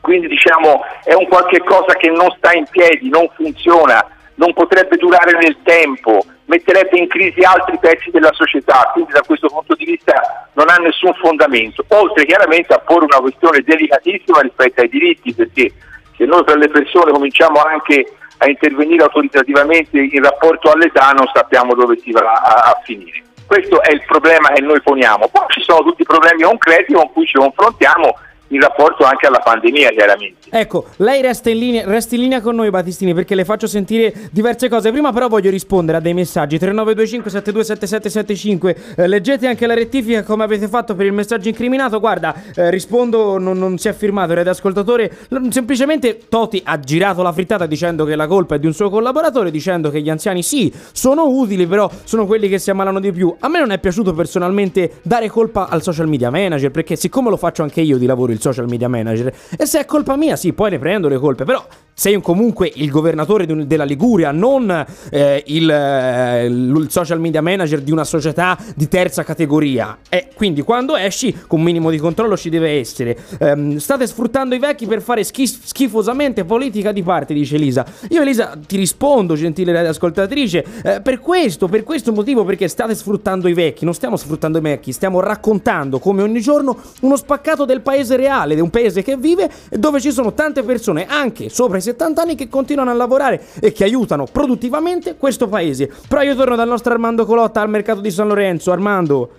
Quindi 0.00 0.28
diciamo 0.28 0.82
è 1.04 1.14
un 1.14 1.26
qualche 1.26 1.60
cosa 1.60 1.94
che 1.94 2.08
non 2.10 2.32
sta 2.36 2.52
in 2.52 2.64
piedi, 2.70 3.08
non 3.08 3.28
funziona, 3.34 4.04
non 4.36 4.52
potrebbe 4.54 4.96
durare 4.96 5.36
nel 5.38 5.56
tempo, 5.62 6.24
metterebbe 6.46 6.98
in 6.98 7.08
crisi 7.08 7.40
altri 7.40 7.78
pezzi 7.78 8.10
della 8.10 8.32
società, 8.32 8.90
quindi 8.92 9.12
da 9.12 9.22
questo 9.26 9.48
punto 9.48 9.74
di 9.74 9.84
vista 9.84 10.48
non 10.54 10.68
ha 10.70 10.76
nessun 10.76 11.12
fondamento, 11.14 11.84
oltre 11.88 12.24
chiaramente 12.24 12.72
a 12.72 12.78
porre 12.78 13.04
una 13.04 13.20
questione 13.20 13.60
delicatissima 13.60 14.40
rispetto 14.40 14.80
ai 14.80 14.88
diritti, 14.88 15.34
perché 15.34 15.72
se 16.16 16.24
noi 16.24 16.44
per 16.44 16.56
le 16.56 16.68
persone 16.68 17.12
cominciamo 17.12 17.60
anche 17.60 18.06
a 18.38 18.48
intervenire 18.48 19.02
autoritativamente 19.02 19.98
in 19.98 20.22
rapporto 20.22 20.70
all'età 20.70 21.10
non 21.10 21.28
sappiamo 21.32 21.74
dove 21.74 21.98
si 21.98 22.10
va 22.12 22.20
a, 22.20 22.70
a 22.70 22.80
finire. 22.84 23.22
Questo 23.46 23.82
è 23.82 23.92
il 23.92 24.02
problema 24.06 24.50
che 24.50 24.60
noi 24.60 24.80
poniamo. 24.82 25.28
Poi 25.28 25.44
ci 25.48 25.62
sono 25.62 25.82
tutti 25.82 26.02
i 26.02 26.04
problemi 26.04 26.42
concreti 26.42 26.92
con 26.92 27.10
cui 27.12 27.26
ci 27.26 27.38
confrontiamo 27.38 28.14
in 28.48 28.60
rapporto 28.60 29.04
anche 29.04 29.26
alla 29.26 29.40
pandemia, 29.40 29.90
chiaramente. 29.90 30.37
Ecco, 30.50 30.86
lei 30.96 31.20
resta 31.20 31.50
in, 31.50 31.58
linea, 31.58 31.84
resta 31.86 32.14
in 32.14 32.22
linea 32.22 32.40
con 32.40 32.54
noi, 32.54 32.70
Battistini, 32.70 33.12
perché 33.14 33.34
le 33.34 33.44
faccio 33.44 33.66
sentire 33.66 34.14
diverse 34.30 34.68
cose. 34.68 34.90
Prima, 34.90 35.12
però, 35.12 35.28
voglio 35.28 35.50
rispondere 35.50 35.98
a 35.98 36.00
dei 36.00 36.14
messaggi: 36.14 36.58
3925 36.58 37.30
727775. 37.30 38.76
Eh, 38.96 39.06
leggete 39.06 39.46
anche 39.46 39.66
la 39.66 39.74
rettifica 39.74 40.22
come 40.22 40.44
avete 40.44 40.68
fatto 40.68 40.94
per 40.94 41.06
il 41.06 41.12
messaggio 41.12 41.48
incriminato. 41.48 42.00
Guarda, 42.00 42.34
eh, 42.54 42.70
rispondo, 42.70 43.38
non, 43.38 43.58
non, 43.58 43.78
si 43.78 43.88
è 43.88 43.92
firmato, 43.92 44.32
era 44.32 44.50
ascoltatore. 44.50 45.10
Semplicemente 45.50 46.18
Toti 46.28 46.62
ha 46.64 46.80
girato 46.80 47.22
la 47.22 47.32
frittata 47.32 47.66
dicendo 47.66 48.04
che 48.04 48.16
la 48.16 48.26
colpa 48.26 48.54
è 48.54 48.58
di 48.58 48.66
un 48.66 48.72
suo 48.72 48.88
collaboratore, 48.88 49.50
dicendo 49.50 49.90
che 49.90 50.00
gli 50.00 50.10
anziani 50.10 50.42
sì, 50.42 50.72
sono 50.92 51.26
utili, 51.28 51.66
però 51.66 51.90
sono 52.04 52.26
quelli 52.26 52.48
che 52.48 52.58
si 52.58 52.70
ammalano 52.70 53.00
di 53.00 53.12
più. 53.12 53.34
A 53.40 53.48
me 53.48 53.58
non 53.58 53.70
è 53.70 53.78
piaciuto 53.78 54.14
personalmente 54.14 55.00
dare 55.02 55.28
colpa 55.28 55.68
al 55.68 55.82
social 55.82 56.08
media 56.08 56.30
manager, 56.30 56.70
perché 56.70 56.96
siccome 56.96 57.28
lo 57.28 57.36
faccio 57.36 57.62
anche 57.62 57.82
io 57.82 57.98
di 57.98 58.06
lavoro 58.06 58.32
il 58.32 58.40
social 58.40 58.66
media 58.68 58.88
manager. 58.88 59.32
E 59.56 59.66
se 59.66 59.80
è 59.80 59.84
colpa 59.84 60.16
mia, 60.16 60.36
sì, 60.38 60.52
poi 60.52 60.70
ne 60.70 60.78
prendo 60.78 61.08
le 61.08 61.18
colpe, 61.18 61.44
però 61.44 61.66
sei 61.98 62.20
comunque 62.22 62.70
il 62.76 62.90
governatore 62.90 63.44
un, 63.50 63.66
della 63.66 63.82
Liguria, 63.82 64.30
non 64.30 64.86
eh, 65.10 65.42
il, 65.46 65.68
eh, 65.68 66.44
il, 66.44 66.86
social 66.90 67.18
media 67.18 67.42
manager 67.42 67.80
di 67.80 67.90
una 67.90 68.04
società 68.04 68.56
di 68.76 68.86
terza 68.86 69.24
categoria. 69.24 69.98
E 70.08 70.28
quindi 70.32 70.62
quando 70.62 70.94
esci, 70.94 71.36
con 71.48 71.58
un 71.58 71.64
minimo 71.64 71.90
di 71.90 71.98
controllo 71.98 72.36
ci 72.36 72.50
deve 72.50 72.78
essere. 72.78 73.18
Ehm, 73.40 73.78
state 73.78 74.06
sfruttando 74.06 74.54
i 74.54 74.60
vecchi 74.60 74.86
per 74.86 75.02
fare 75.02 75.24
schif- 75.24 75.64
schifosamente 75.64 76.44
politica 76.44 76.92
di 76.92 77.02
parte, 77.02 77.34
dice 77.34 77.56
Elisa. 77.56 77.84
Io, 78.10 78.22
Elisa, 78.22 78.56
ti 78.64 78.76
rispondo, 78.76 79.34
gentile 79.34 79.76
ascoltatrice, 79.88 80.64
eh, 80.84 81.00
per 81.00 81.18
questo, 81.18 81.66
per 81.66 81.82
questo 81.82 82.12
motivo, 82.12 82.44
perché 82.44 82.68
state 82.68 82.94
sfruttando 82.94 83.48
i 83.48 83.54
vecchi, 83.54 83.84
non 83.84 83.92
stiamo 83.92 84.16
sfruttando 84.16 84.58
i 84.58 84.62
vecchi, 84.62 84.92
stiamo 84.92 85.18
raccontando 85.18 85.98
come 85.98 86.22
ogni 86.22 86.40
giorno 86.40 86.76
uno 87.00 87.16
spaccato 87.16 87.64
del 87.64 87.80
paese 87.80 88.14
reale, 88.14 88.54
di 88.54 88.60
un 88.60 88.70
paese 88.70 89.02
che 89.02 89.16
vive 89.16 89.50
dove 89.70 90.00
ci 90.00 90.12
sono 90.12 90.27
tante 90.32 90.62
persone, 90.62 91.06
anche 91.06 91.48
sopra 91.48 91.78
i 91.78 91.82
70 91.82 92.22
anni 92.22 92.34
che 92.34 92.48
continuano 92.48 92.90
a 92.90 92.94
lavorare 92.94 93.40
e 93.60 93.72
che 93.72 93.84
aiutano 93.84 94.26
produttivamente 94.30 95.16
questo 95.16 95.48
paese. 95.48 95.90
Però 96.08 96.22
io 96.22 96.34
torno 96.34 96.56
dal 96.56 96.68
nostro 96.68 96.92
Armando 96.92 97.24
Colotta 97.24 97.60
al 97.60 97.68
mercato 97.68 98.00
di 98.00 98.10
San 98.10 98.28
Lorenzo. 98.28 98.72
Armando. 98.72 99.30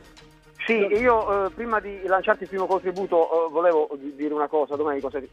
Sì, 0.69 0.75
io 0.75 1.47
eh, 1.47 1.49
prima 1.49 1.79
di 1.79 1.99
lanciarti 2.05 2.43
il 2.43 2.49
primo 2.49 2.67
contributo 2.67 3.47
eh, 3.47 3.49
volevo 3.49 3.89
dire 3.97 4.31
una 4.35 4.47
cosa, 4.47 4.75
Domenico, 4.75 5.09
se, 5.09 5.27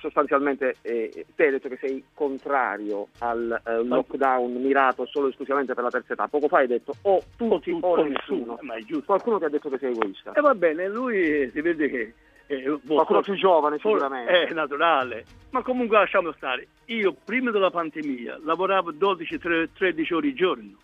sostanzialmente 0.00 0.74
eh, 0.82 1.24
te 1.36 1.44
hai 1.44 1.50
detto 1.52 1.68
che 1.68 1.78
sei 1.80 2.02
contrario 2.12 3.06
al 3.18 3.60
eh, 3.64 3.84
lockdown 3.84 4.54
mirato 4.54 5.06
solo 5.06 5.26
e 5.26 5.30
esclusivamente 5.30 5.74
per 5.74 5.84
la 5.84 5.90
terza 5.90 6.14
età, 6.14 6.26
poco 6.26 6.48
fa 6.48 6.58
hai 6.58 6.66
detto 6.66 6.96
o 7.02 7.22
tutti 7.36 7.70
o, 7.70 7.78
o 7.80 8.02
nessuno, 8.02 8.58
ma 8.62 8.74
è 8.74 8.80
giusto. 8.80 9.04
qualcuno 9.04 9.38
ti 9.38 9.44
ha 9.44 9.50
detto 9.50 9.68
che 9.68 9.78
sei 9.78 9.92
egoista. 9.92 10.32
E 10.32 10.40
va 10.40 10.54
bene, 10.56 10.88
lui 10.88 11.48
si 11.54 11.60
vede 11.60 11.88
che 11.88 12.14
eh, 12.52 12.78
qualcuno 12.86 13.22
più 13.22 13.34
giovane 13.34 13.76
sicuramente. 13.76 14.46
È 14.46 14.52
naturale, 14.52 15.24
ma 15.50 15.62
comunque 15.62 15.96
lasciamo 15.98 16.32
stare. 16.32 16.68
Io 16.86 17.14
prima 17.24 17.50
della 17.50 17.70
pandemia 17.70 18.40
lavoravo 18.44 18.92
12-13 18.92 20.14
ore 20.14 20.28
al 20.28 20.34
giorno. 20.34 20.76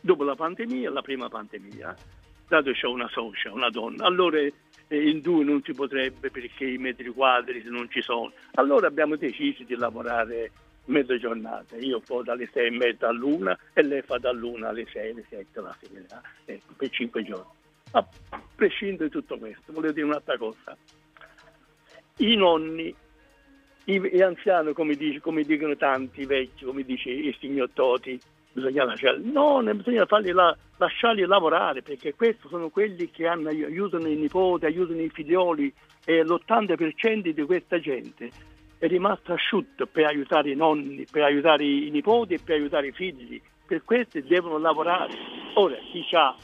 Dopo 0.00 0.24
la 0.24 0.34
pandemia, 0.34 0.90
la 0.90 1.02
prima 1.02 1.28
pandemia, 1.28 1.96
dato 2.46 2.70
che 2.70 2.86
ho 2.86 2.92
una 2.92 3.08
socia, 3.08 3.52
una 3.52 3.70
donna, 3.70 4.04
allora 4.04 4.38
eh, 4.38 4.52
in 4.88 5.20
due 5.20 5.42
non 5.42 5.62
si 5.64 5.72
potrebbe 5.72 6.30
perché 6.30 6.66
i 6.66 6.78
metri 6.78 7.08
quadri 7.08 7.62
non 7.64 7.88
ci 7.90 8.02
sono. 8.02 8.32
Allora 8.54 8.86
abbiamo 8.86 9.16
deciso 9.16 9.64
di 9.64 9.74
lavorare 9.74 10.50
mezza 10.84 11.16
giornata. 11.16 11.76
Io 11.76 12.00
fo 12.00 12.22
dalle 12.22 12.48
sei 12.52 12.66
e 12.66 12.70
mezza 12.70 13.08
all'una 13.08 13.58
e 13.72 13.82
lei 13.82 14.02
fa 14.02 14.18
dall'una 14.18 14.68
alle 14.68 14.86
sei, 14.92 15.12
alle 15.12 15.24
sette 15.28 15.60
la 15.60 15.74
sera, 15.80 16.20
ecco, 16.44 16.74
per 16.76 16.90
cinque 16.90 17.24
giorni. 17.24 17.50
A 17.92 18.06
prescindere 18.54 19.08
da 19.08 19.18
tutto 19.18 19.38
questo, 19.38 19.72
volevo 19.72 19.92
dire 19.92 20.06
un'altra 20.06 20.36
cosa 20.36 20.76
i 22.18 22.36
nonni, 22.36 22.94
i, 23.84 24.00
gli 24.00 24.20
anziani, 24.20 24.72
come, 24.72 24.94
dice, 24.94 25.20
come, 25.20 25.42
dicono 25.42 25.76
tanti 25.76 26.24
vecchi, 26.24 26.64
come 26.64 26.82
dice 26.82 27.10
il 27.10 27.36
signor 27.38 27.70
Toti, 27.72 28.18
bisogna 28.52 28.84
lasciarli, 28.84 29.30
no, 29.30 29.62
bisogna 29.74 30.06
farli 30.06 30.32
la, 30.32 30.56
lasciarli 30.78 31.26
lavorare 31.26 31.82
perché 31.82 32.14
questi 32.14 32.48
sono 32.48 32.70
quelli 32.70 33.10
che 33.10 33.26
hanno, 33.26 33.48
aiutano 33.50 34.08
i 34.08 34.16
nipoti, 34.16 34.64
aiutano 34.64 35.02
i 35.02 35.10
figlioli 35.10 35.72
e 36.04 36.22
l'80% 36.22 37.28
di 37.30 37.42
questa 37.42 37.78
gente 37.78 38.30
è 38.78 38.86
rimasto 38.86 39.32
asciutto 39.32 39.86
per 39.86 40.06
aiutare 40.06 40.50
i 40.50 40.56
nonni, 40.56 41.06
per 41.10 41.22
aiutare 41.22 41.64
i 41.64 41.90
nipoti 41.90 42.34
e 42.34 42.40
per 42.42 42.56
aiutare 42.56 42.88
i 42.88 42.92
figli. 42.92 43.40
Per 43.66 43.82
questi 43.84 44.22
devono 44.22 44.58
lavorare. 44.58 45.12
Ora, 45.54 45.76
chi 45.76 46.06
ha 46.12 46.36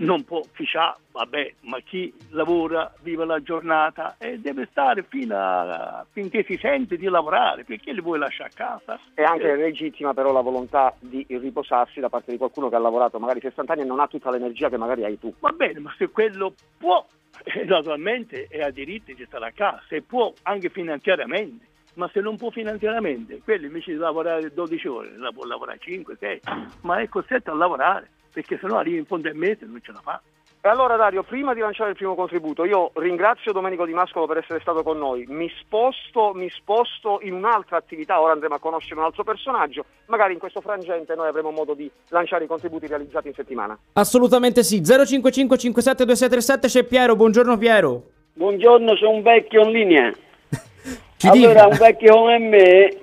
non 0.00 0.24
può 0.24 0.38
ufficiare, 0.38 0.98
vabbè, 1.12 1.54
ma 1.62 1.78
chi 1.80 2.12
lavora, 2.30 2.92
vive 3.02 3.24
la 3.24 3.42
giornata 3.42 4.16
e 4.18 4.38
deve 4.38 4.68
stare 4.70 5.04
fino 5.08 5.36
a, 5.36 6.04
finché 6.10 6.44
si 6.44 6.58
sente 6.60 6.96
di 6.96 7.06
lavorare, 7.06 7.64
perché 7.64 7.92
li 7.92 8.00
vuoi 8.00 8.18
lasciare 8.18 8.50
a 8.50 8.56
casa? 8.56 9.00
È 9.14 9.22
anche 9.22 9.50
eh. 9.50 9.56
legittima 9.56 10.14
però 10.14 10.32
la 10.32 10.40
volontà 10.40 10.94
di 10.98 11.24
riposarsi 11.28 12.00
da 12.00 12.08
parte 12.08 12.30
di 12.30 12.38
qualcuno 12.38 12.68
che 12.68 12.76
ha 12.76 12.80
lavorato 12.80 13.18
magari 13.18 13.40
60 13.40 13.72
anni 13.72 13.82
e 13.82 13.86
non 13.86 14.00
ha 14.00 14.06
tutta 14.06 14.30
l'energia 14.30 14.68
che 14.68 14.78
magari 14.78 15.04
hai 15.04 15.18
tu. 15.18 15.32
Va 15.38 15.52
bene, 15.52 15.80
ma 15.80 15.94
se 15.98 16.08
quello 16.08 16.54
può, 16.78 17.04
eh, 17.44 17.64
naturalmente 17.64 18.46
è 18.48 18.62
a 18.62 18.70
diritto 18.70 19.12
di 19.12 19.24
stare 19.26 19.46
a 19.46 19.52
casa, 19.52 19.82
se 19.88 20.02
può 20.02 20.32
anche 20.42 20.70
finanziariamente. 20.70 21.68
Ma 21.94 22.08
se 22.12 22.20
non 22.20 22.36
può 22.36 22.50
finanziariamente, 22.50 23.40
quello 23.42 23.66
invece 23.66 23.90
di 23.90 23.98
lavorare 23.98 24.54
12 24.54 24.88
ore, 24.88 25.18
la 25.18 25.32
può 25.32 25.44
lavorare 25.44 25.78
5, 25.80 26.16
6, 26.18 26.40
ma 26.82 27.00
è 27.00 27.08
costretto 27.08 27.50
a 27.50 27.54
lavorare 27.54 28.08
perché 28.32 28.58
sennò 28.58 28.78
arrivi 28.78 28.98
in 28.98 29.06
fondo 29.06 29.28
al 29.28 29.34
mese 29.34 29.64
e 29.64 29.68
non 29.68 29.80
ce 29.82 29.92
la 29.92 30.00
fa. 30.00 30.20
E 30.62 30.68
allora 30.68 30.96
Dario, 30.96 31.22
prima 31.22 31.54
di 31.54 31.60
lanciare 31.60 31.88
il 31.88 31.96
primo 31.96 32.14
contributo, 32.14 32.66
io 32.66 32.90
ringrazio 32.96 33.50
Domenico 33.50 33.86
Di 33.86 33.94
Mascolo 33.94 34.26
per 34.26 34.36
essere 34.36 34.60
stato 34.60 34.82
con 34.82 34.98
noi, 34.98 35.24
mi 35.26 35.50
sposto, 35.58 36.32
mi 36.34 36.50
sposto 36.50 37.18
in 37.22 37.32
un'altra 37.32 37.78
attività, 37.78 38.20
ora 38.20 38.32
andremo 38.32 38.56
a 38.56 38.58
conoscere 38.58 39.00
un 39.00 39.06
altro 39.06 39.24
personaggio, 39.24 39.86
magari 40.08 40.34
in 40.34 40.38
questo 40.38 40.60
frangente 40.60 41.14
noi 41.14 41.28
avremo 41.28 41.50
modo 41.50 41.72
di 41.72 41.90
lanciare 42.08 42.44
i 42.44 42.46
contributi 42.46 42.86
realizzati 42.86 43.28
in 43.28 43.34
settimana. 43.34 43.78
Assolutamente 43.94 44.62
sì, 44.62 44.84
055 44.84 45.56
57 45.56 46.04
2637 46.04 46.68
c'è 46.68 46.86
Piero, 46.86 47.16
buongiorno 47.16 47.56
Piero. 47.56 48.02
Buongiorno, 48.34 48.96
sono 48.96 49.12
un 49.12 49.22
vecchio 49.22 49.62
in 49.62 49.70
linea. 49.70 50.12
allora, 51.24 51.52
dica. 51.52 51.66
un 51.68 51.76
vecchio 51.78 52.14
come 52.14 52.38
me 52.38 52.96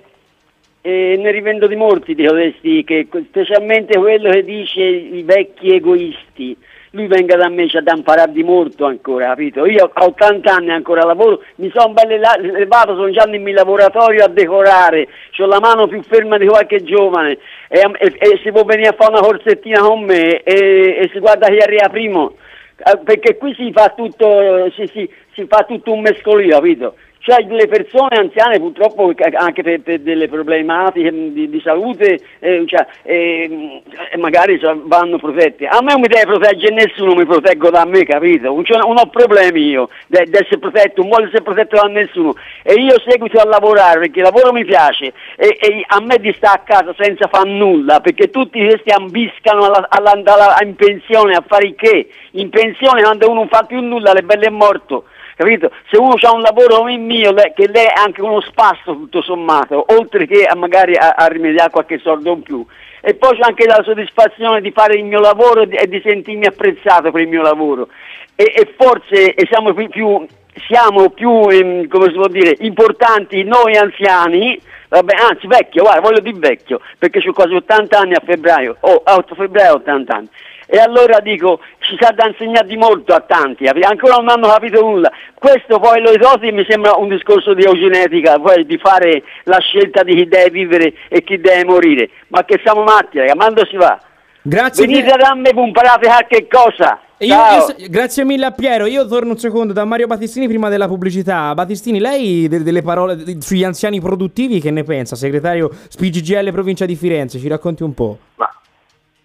e 0.88 1.18
ne 1.18 1.32
rivendo 1.32 1.68
di 1.68 1.76
molti 1.76 2.16
di 2.16 2.26
questi, 2.26 2.86
che, 2.86 3.08
specialmente 3.28 3.98
quello 3.98 4.30
che 4.30 4.46
dice 4.46 4.82
i 4.82 5.22
vecchi 5.24 5.74
egoisti. 5.74 6.56
Lui 6.92 7.08
venga 7.08 7.36
da 7.36 7.50
me, 7.50 7.68
c'è 7.68 7.82
da 7.82 7.94
imparare 7.94 8.32
di 8.32 8.42
molto 8.42 8.86
ancora, 8.86 9.28
capito? 9.28 9.66
Io 9.66 9.84
ho 9.94 10.06
80 10.06 10.50
anni 10.50 10.72
ancora 10.72 11.04
lavoro, 11.04 11.44
mi 11.56 11.70
sono 11.76 11.92
bello 11.92 12.16
levato, 12.40 12.96
sono 12.96 13.12
già 13.12 13.26
nel 13.26 13.42
mio 13.42 13.54
laboratorio 13.54 14.24
a 14.24 14.30
decorare, 14.30 15.10
ho 15.38 15.46
la 15.46 15.60
mano 15.60 15.88
più 15.88 16.02
ferma 16.04 16.38
di 16.38 16.48
qualche 16.48 16.82
giovane 16.82 17.38
e, 17.68 17.82
e, 17.98 18.16
e 18.18 18.40
si 18.42 18.50
può 18.54 18.64
venire 18.64 18.88
a 18.88 18.96
fare 18.98 19.12
una 19.12 19.28
corsettina 19.28 19.82
con 19.82 20.04
me 20.04 20.42
e, 20.42 21.00
e 21.02 21.10
si 21.12 21.20
guarda 21.20 21.48
chi 21.48 21.58
arriva 21.58 21.90
primo 21.90 22.36
eh, 22.78 22.98
perché 23.04 23.38
qui 23.38 23.54
si 23.56 23.72
fa 23.74 23.94
tutto, 23.96 24.72
si, 24.76 24.88
si, 24.94 25.10
si 25.34 25.46
fa 25.48 25.66
tutto 25.68 25.92
un 25.92 26.02
mescolino, 26.02 26.56
capito? 26.56 26.96
Cioè 27.28 27.46
le 27.50 27.68
persone 27.68 28.16
anziane 28.16 28.58
purtroppo 28.58 29.12
anche 29.34 29.62
per, 29.62 29.82
per 29.82 30.00
delle 30.00 30.30
problematiche 30.30 31.12
di, 31.12 31.50
di 31.50 31.60
salute 31.62 32.22
eh, 32.40 32.64
cioè, 32.66 32.88
eh, 33.04 33.82
magari 34.16 34.58
vanno 34.86 35.18
protette. 35.18 35.68
A 35.68 35.82
me 35.82 35.92
non 35.92 36.00
mi 36.00 36.08
deve 36.08 36.26
proteggere 36.26 36.74
nessuno, 36.74 37.16
mi 37.16 37.26
proteggo 37.26 37.70
da 37.70 37.84
me, 37.84 38.06
capito? 38.06 38.54
Non, 38.54 38.64
non 38.66 38.98
ho 38.98 39.10
problemi 39.10 39.60
io 39.60 39.90
di 40.08 40.20
essere 40.32 40.58
protetto, 40.58 41.02
non 41.02 41.10
voglio 41.10 41.26
essere 41.26 41.44
protetto 41.44 41.76
da 41.76 41.90
nessuno. 41.90 42.34
E 42.64 42.76
io 42.76 42.96
seguito 43.06 43.42
a 43.42 43.46
lavorare 43.46 44.00
perché 44.00 44.20
il 44.20 44.24
lavoro 44.24 44.54
mi 44.54 44.64
piace 44.64 45.12
e, 45.36 45.58
e 45.60 45.84
a 45.86 46.00
me 46.00 46.20
di 46.20 46.32
stare 46.34 46.60
a 46.60 46.64
casa 46.64 46.96
senza 46.98 47.28
fare 47.28 47.50
nulla 47.50 48.00
perché 48.00 48.30
tutti 48.30 48.66
questi 48.66 48.92
ambiscano 48.92 49.70
all'andare 49.90 50.66
in 50.66 50.76
pensione 50.76 51.34
a 51.34 51.44
fare 51.46 51.68
il 51.68 51.76
che? 51.76 52.08
In 52.32 52.50
pensione 52.50 53.02
quando 53.02 53.26
uno 53.26 53.40
non 53.40 53.50
fa 53.50 53.64
più 53.64 53.82
nulla, 53.82 54.14
le 54.14 54.24
belle 54.24 54.46
è 54.46 54.50
morto 54.50 55.04
capito? 55.38 55.72
Se 55.90 55.98
uno 55.98 56.16
ha 56.20 56.34
un 56.34 56.42
lavoro 56.42 56.78
come 56.78 56.94
il 56.94 57.00
mio, 57.00 57.34
che 57.34 57.68
lei 57.68 57.86
è 57.86 57.94
anche 57.96 58.22
uno 58.22 58.42
spasso 58.42 58.94
tutto 58.94 59.22
sommato, 59.22 59.86
oltre 59.90 60.26
che 60.26 60.44
a 60.44 60.56
magari 60.56 60.96
a, 60.96 61.14
a 61.16 61.28
rimediare 61.28 61.70
qualche 61.70 62.00
soldo 62.00 62.34
in 62.34 62.42
più. 62.42 62.66
E 63.02 63.14
poi 63.14 63.38
c'è 63.38 63.44
anche 63.44 63.66
la 63.66 63.82
soddisfazione 63.84 64.60
di 64.60 64.72
fare 64.72 64.96
il 64.96 65.06
mio 65.06 65.20
lavoro 65.20 65.62
e 65.62 65.88
di 65.88 66.02
sentirmi 66.04 66.48
apprezzato 66.48 67.12
per 67.12 67.22
il 67.22 67.28
mio 67.28 67.44
lavoro. 67.44 67.88
E, 68.36 68.52
e 68.54 68.74
forse 68.76 69.36
e 69.36 69.48
siamo 69.50 69.74
più, 69.74 69.88
più, 69.88 70.26
siamo 70.68 71.10
più 71.12 71.48
ehm, 71.48 71.88
come 71.88 72.08
si 72.08 72.16
può 72.16 72.28
dire, 72.28 72.56
importanti 72.60 73.44
noi 73.44 73.78
anziani, 73.78 74.60
vabbè, 74.90 75.14
anzi 75.14 75.46
vecchio, 75.46 75.84
guarda, 75.84 76.02
voglio 76.02 76.20
dire 76.20 76.38
vecchio, 76.40 76.82
perché 76.98 77.22
ho 77.26 77.34
quasi 77.34 77.54
80 77.54 77.98
anni 77.98 78.14
a 78.16 78.22
febbraio, 78.26 78.76
oh, 78.80 79.02
a 79.04 79.16
8 79.16 79.36
febbraio 79.36 79.76
80 79.76 80.16
anni 80.16 80.30
E 80.70 80.78
allora 80.80 81.20
dico, 81.22 81.60
ci 81.80 81.96
sa 81.98 82.12
da 82.12 82.28
insegnare 82.28 82.68
di 82.68 82.76
molto 82.76 83.14
a 83.14 83.22
tanti, 83.22 83.66
ancora 83.68 84.16
non 84.18 84.28
hanno 84.28 84.48
capito 84.50 84.82
nulla. 84.82 85.10
Questo 85.34 85.80
poi 85.80 86.02
lo 86.02 86.12
isosi 86.12 86.52
mi 86.52 86.66
sembra 86.68 86.96
un 86.96 87.08
discorso 87.08 87.54
di 87.54 87.64
eugenetica, 87.64 88.38
poi 88.38 88.66
di 88.66 88.78
fare 88.78 89.24
la 89.46 89.60
scelta 89.60 90.04
di 90.04 90.14
chi 90.14 90.28
deve 90.28 90.50
vivere 90.50 90.94
e 91.08 91.24
chi 91.24 91.40
deve 91.40 91.64
morire. 91.64 92.10
Ma 92.28 92.44
che 92.44 92.60
siamo 92.64 92.84
matti, 92.84 93.18
raga, 93.18 93.34
quando 93.34 93.66
si 93.66 93.78
va? 93.78 93.98
Grazie 94.42 94.86
Venite 94.86 95.16
da 95.18 95.34
me, 95.36 95.54
comparate 95.54 96.06
qualche 96.08 96.48
cosa. 96.50 97.00
Io, 97.20 97.34
Ciao. 97.34 97.74
io- 97.78 97.88
grazie 97.90 98.24
mille 98.26 98.46
a 98.46 98.52
Piero. 98.52 98.86
Io 98.86 99.08
torno 99.08 99.32
un 99.32 99.38
secondo 99.38 99.74
da 99.74 99.84
Mario 99.86 100.06
Battistini 100.08 100.48
prima 100.48 100.70
della 100.70 100.88
pubblicità. 100.88 101.54
Battistini, 101.56 102.00
lei 102.00 102.48
de- 102.48 102.62
delle 102.62 102.82
parole 102.82 103.16
de- 103.16 103.38
sugli 103.42 103.64
anziani 103.64 104.00
produttivi 104.00 104.60
che 104.60 104.70
ne 104.72 104.84
pensa? 104.84 105.16
Segretario 105.16 105.70
SPGGL 105.90 106.52
provincia 106.52 106.86
di 106.86 106.96
Firenze, 106.96 107.40
ci 107.40 107.48
racconti 107.48 107.82
un 107.84 107.94
po'. 107.94 108.18
Ma 108.36 108.47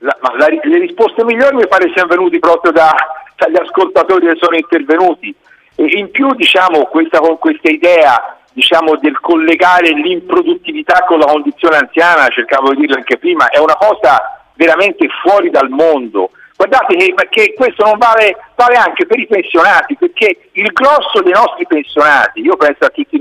la- 0.02 0.46
le 0.46 0.78
risposte 0.78 1.24
migliori 1.24 1.56
mi 1.56 1.66
pare 1.68 1.90
siano 1.94 2.08
venute 2.08 2.38
proprio 2.38 2.72
da- 2.72 2.94
dagli 3.36 3.56
ascoltatori 3.56 4.26
che 4.26 4.36
sono 4.38 4.56
intervenuti. 4.56 5.34
E 5.76 5.84
in 5.98 6.10
più, 6.10 6.32
diciamo, 6.34 6.84
questa, 6.86 7.18
con 7.18 7.38
questa 7.38 7.70
idea 7.70 8.36
diciamo, 8.52 8.96
del 8.96 9.18
collegare 9.20 9.88
l'improduttività 9.90 11.04
con 11.06 11.18
la 11.18 11.26
condizione 11.26 11.76
anziana, 11.76 12.28
cercavo 12.28 12.74
di 12.74 12.80
dirlo 12.80 12.96
anche 12.96 13.16
prima, 13.16 13.48
è 13.48 13.58
una 13.58 13.76
cosa 13.76 14.42
veramente 14.54 15.06
fuori 15.22 15.50
dal 15.50 15.70
mondo. 15.70 16.30
Guardate 16.54 16.94
che, 16.96 17.14
che 17.30 17.54
questo 17.54 17.84
non 17.84 17.96
vale, 17.98 18.36
vale 18.54 18.76
anche 18.76 19.06
per 19.06 19.18
i 19.18 19.26
pensionati, 19.26 19.96
perché 19.96 20.50
il 20.52 20.70
grosso 20.72 21.22
dei 21.22 21.32
nostri 21.32 21.66
pensionati, 21.66 22.40
io 22.42 22.56
penso 22.56 22.84
a 22.84 22.88
tutte 22.90 23.18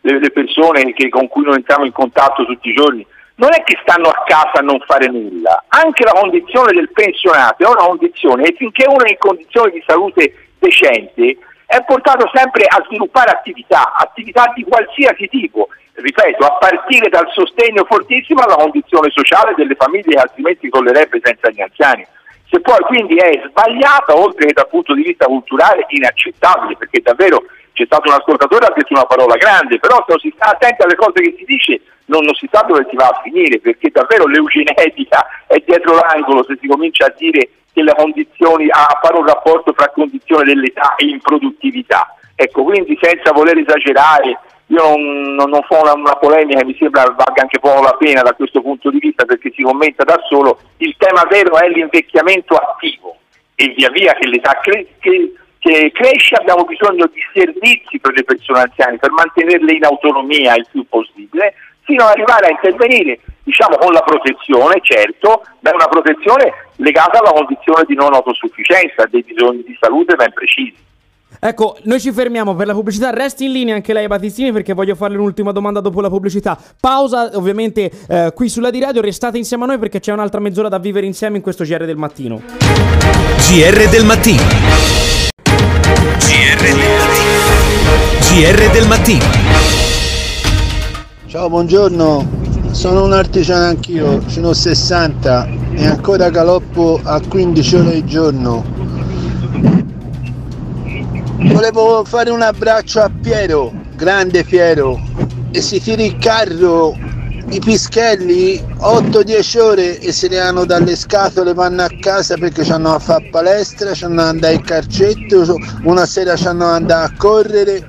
le 0.00 0.30
persone 0.30 0.92
che- 0.92 1.08
con 1.08 1.28
cui 1.28 1.44
noi 1.44 1.54
entriamo 1.56 1.84
in 1.84 1.92
contatto 1.92 2.44
tutti 2.44 2.70
i 2.70 2.74
giorni, 2.74 3.06
non 3.36 3.52
è 3.52 3.62
che 3.64 3.78
stanno 3.82 4.08
a 4.08 4.22
casa 4.24 4.60
a 4.60 4.62
non 4.62 4.78
fare 4.86 5.08
nulla, 5.08 5.64
anche 5.68 6.04
la 6.04 6.12
condizione 6.12 6.72
del 6.72 6.90
pensionato 6.90 7.64
è 7.64 7.66
una 7.66 7.86
condizione 7.86 8.44
e 8.44 8.54
finché 8.56 8.84
uno 8.86 9.04
è 9.04 9.10
in 9.10 9.18
condizioni 9.18 9.72
di 9.72 9.82
salute 9.86 10.50
decente 10.58 11.36
è 11.66 11.82
portato 11.84 12.30
sempre 12.32 12.64
a 12.66 12.82
sviluppare 12.86 13.30
attività, 13.30 13.94
attività 13.96 14.52
di 14.54 14.62
qualsiasi 14.62 15.26
tipo, 15.28 15.68
ripeto, 15.94 16.44
a 16.44 16.52
partire 16.58 17.08
dal 17.08 17.28
sostegno 17.32 17.84
fortissimo 17.84 18.42
alla 18.42 18.54
condizione 18.54 19.10
sociale 19.10 19.54
delle 19.56 19.74
famiglie 19.74 20.14
che 20.14 20.20
altrimenti 20.20 20.68
collerebbe 20.68 21.20
senza 21.22 21.50
gli 21.50 21.60
anziani. 21.60 22.06
Se 22.48 22.60
poi 22.60 22.78
quindi 22.82 23.16
è 23.16 23.42
sbagliata, 23.48 24.14
oltre 24.14 24.46
che 24.46 24.52
dal 24.52 24.68
punto 24.68 24.94
di 24.94 25.02
vista 25.02 25.26
culturale, 25.26 25.86
inaccettabile, 25.88 26.76
perché 26.76 27.00
davvero 27.00 27.42
c'è 27.72 27.86
stato 27.86 28.08
un 28.08 28.16
ascoltatore 28.20 28.66
che 28.66 28.70
ha 28.70 28.74
detto 28.76 28.92
una 28.92 29.06
parola 29.06 29.34
grande, 29.34 29.80
però 29.80 29.96
se 29.96 30.04
non 30.08 30.18
si 30.20 30.32
sta 30.36 30.50
attenti 30.50 30.82
alle 30.82 30.94
cose 30.94 31.22
che 31.22 31.34
si 31.36 31.44
dice 31.44 31.80
non, 32.06 32.24
non 32.24 32.34
si 32.34 32.48
sa 32.50 32.62
dove 32.66 32.86
si 32.90 32.96
va 32.96 33.08
a 33.08 33.20
finire, 33.22 33.58
perché 33.60 33.90
davvero 33.90 34.26
l'eugenetica 34.26 35.26
è 35.46 35.62
dietro 35.64 35.94
l'angolo 35.94 36.44
se 36.44 36.58
si 36.60 36.66
comincia 36.66 37.06
a 37.06 37.14
dire 37.16 37.50
che 37.72 37.82
le 37.82 37.94
condizioni, 37.96 38.68
a 38.70 38.98
fare 39.02 39.18
un 39.18 39.26
rapporto 39.26 39.72
fra 39.74 39.90
condizione 39.90 40.44
dell'età 40.44 40.94
e 40.96 41.06
improduttività. 41.06 42.14
Ecco, 42.36 42.64
quindi 42.64 42.98
senza 43.00 43.32
voler 43.32 43.58
esagerare, 43.58 44.38
io 44.66 44.82
non, 44.82 45.34
non, 45.34 45.50
non 45.50 45.62
fa 45.62 45.80
una, 45.80 45.92
una 45.94 46.16
polemica, 46.16 46.64
mi 46.64 46.76
sembra 46.78 47.02
valga 47.04 47.42
anche 47.42 47.58
poco 47.58 47.82
la 47.82 47.96
pena 47.98 48.22
da 48.22 48.32
questo 48.32 48.60
punto 48.60 48.90
di 48.90 48.98
vista 48.98 49.24
perché 49.24 49.52
si 49.54 49.62
commenta 49.62 50.04
da 50.04 50.18
solo, 50.28 50.58
il 50.78 50.94
tema 50.96 51.24
vero 51.28 51.56
è 51.58 51.68
l'invecchiamento 51.68 52.54
attivo 52.54 53.16
e 53.54 53.74
via 53.76 53.90
via 53.90 54.14
che 54.14 54.26
l'età 54.26 54.58
cre- 54.62 54.86
che- 55.00 55.32
che 55.58 55.92
cresce 55.94 56.34
abbiamo 56.34 56.64
bisogno 56.64 57.06
di 57.06 57.20
servizi 57.32 57.98
per 57.98 58.12
le 58.14 58.24
persone 58.24 58.60
anziane 58.60 58.98
per 58.98 59.10
mantenerle 59.12 59.72
in 59.72 59.84
autonomia 59.84 60.54
il 60.56 60.66
più 60.70 60.86
possibile 60.88 61.54
fino 61.84 62.04
ad 62.04 62.10
arrivare 62.10 62.46
a 62.46 62.50
intervenire 62.50 63.20
diciamo 63.42 63.76
con 63.76 63.92
la 63.92 64.00
protezione 64.00 64.80
certo 64.82 65.42
ma 65.60 65.70
è 65.70 65.74
una 65.74 65.88
protezione 65.88 66.52
legata 66.76 67.18
alla 67.20 67.32
condizione 67.32 67.84
di 67.86 67.94
non 67.94 68.12
autosufficienza 68.12 69.04
dei 69.08 69.22
bisogni 69.22 69.62
di 69.62 69.76
salute 69.80 70.14
ben 70.16 70.32
precisi 70.32 70.92
Ecco, 71.40 71.76
noi 71.82 72.00
ci 72.00 72.10
fermiamo 72.10 72.54
per 72.54 72.66
la 72.66 72.72
pubblicità. 72.72 73.10
Resti 73.10 73.44
in 73.44 73.52
linea 73.52 73.74
anche 73.74 73.92
lei, 73.92 74.06
Battistini, 74.06 74.50
perché 74.50 74.72
voglio 74.72 74.94
farle 74.94 75.18
un'ultima 75.18 75.52
domanda 75.52 75.80
dopo 75.80 76.00
la 76.00 76.08
pubblicità. 76.08 76.58
Pausa, 76.80 77.32
ovviamente, 77.34 77.90
eh, 78.08 78.32
qui 78.34 78.48
sulla 78.48 78.70
di 78.70 78.80
radio. 78.80 79.02
Restate 79.02 79.36
insieme 79.36 79.64
a 79.64 79.66
noi 79.66 79.78
perché 79.78 80.00
c'è 80.00 80.12
un'altra 80.12 80.40
mezz'ora 80.40 80.68
da 80.68 80.78
vivere 80.78 81.04
insieme 81.04 81.36
in 81.36 81.42
questo 81.42 81.64
GR 81.64 81.84
del 81.84 81.96
mattino. 81.96 82.40
GR 83.36 83.88
del 83.90 84.04
mattino. 84.06 84.42
GR 86.18 86.62
del 86.62 86.76
mattino. 86.76 87.42
GR 88.30 88.72
del 88.72 88.86
mattino. 88.86 89.83
Ciao, 91.34 91.48
buongiorno. 91.48 92.70
Sono 92.70 93.02
un 93.02 93.12
artigiano 93.12 93.64
anch'io, 93.64 94.22
sono 94.28 94.52
60 94.52 95.48
e 95.72 95.84
ancora 95.84 96.30
galoppo 96.30 97.00
a 97.02 97.20
15 97.20 97.74
ore 97.74 97.94
al 97.96 98.04
giorno. 98.04 98.64
Volevo 101.52 102.04
fare 102.04 102.30
un 102.30 102.40
abbraccio 102.40 103.00
a 103.00 103.10
Piero, 103.20 103.72
grande 103.96 104.44
Piero, 104.44 104.96
e 105.50 105.60
si 105.60 105.80
tiri 105.80 106.04
il 106.04 106.18
carro, 106.18 106.96
i 107.48 107.58
pischelli, 107.58 108.62
8-10 108.78 109.58
ore 109.58 109.98
e 109.98 110.12
se 110.12 110.28
ne 110.28 110.38
hanno 110.38 110.64
dalle 110.64 110.94
scatole, 110.94 111.52
vanno 111.52 111.82
a 111.82 111.90
casa 111.98 112.36
perché 112.36 112.62
hanno 112.72 112.94
a 112.94 113.00
fare 113.00 113.28
palestra, 113.32 113.90
hanno 114.02 114.22
da 114.22 114.28
andare 114.28 114.54
in 114.54 114.62
carcetto, 114.62 115.58
una 115.82 116.06
sera 116.06 116.36
hanno 116.44 116.66
da 116.66 116.74
andare 116.74 117.04
a 117.06 117.12
correre. 117.16 117.86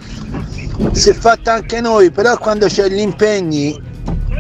Si 0.91 1.09
è 1.09 1.13
fatta 1.13 1.53
anche 1.53 1.79
noi, 1.79 2.11
però 2.11 2.37
quando 2.37 2.67
c'è 2.67 2.87
gli 2.89 2.99
impegni 2.99 3.81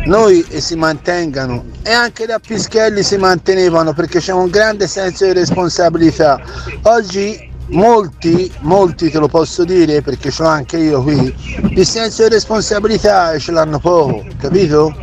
noi 0.05 0.45
si 0.59 0.75
mantengano 0.75 1.65
e 1.81 1.91
anche 1.91 2.25
da 2.25 2.39
Pischelli 2.39 3.03
si 3.03 3.17
mantenevano 3.17 3.93
perché 3.93 4.19
c'è 4.19 4.33
un 4.33 4.49
grande 4.49 4.87
senso 4.87 5.25
di 5.25 5.33
responsabilità. 5.33 6.41
Oggi 6.83 7.49
molti, 7.67 8.51
molti 8.59 9.09
te 9.09 9.17
lo 9.17 9.27
posso 9.27 9.63
dire 9.63 10.01
perché 10.01 10.29
ce 10.29 10.43
l'ho 10.43 10.49
anche 10.49 10.77
io 10.77 11.01
qui, 11.01 11.33
il 11.69 11.85
senso 11.85 12.23
di 12.23 12.29
responsabilità 12.29 13.37
ce 13.39 13.51
l'hanno 13.51 13.79
poco, 13.79 14.25
capito? 14.37 14.93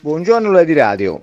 Buongiorno 0.00 0.50
Lady 0.50 0.72
Radio. 0.72 1.20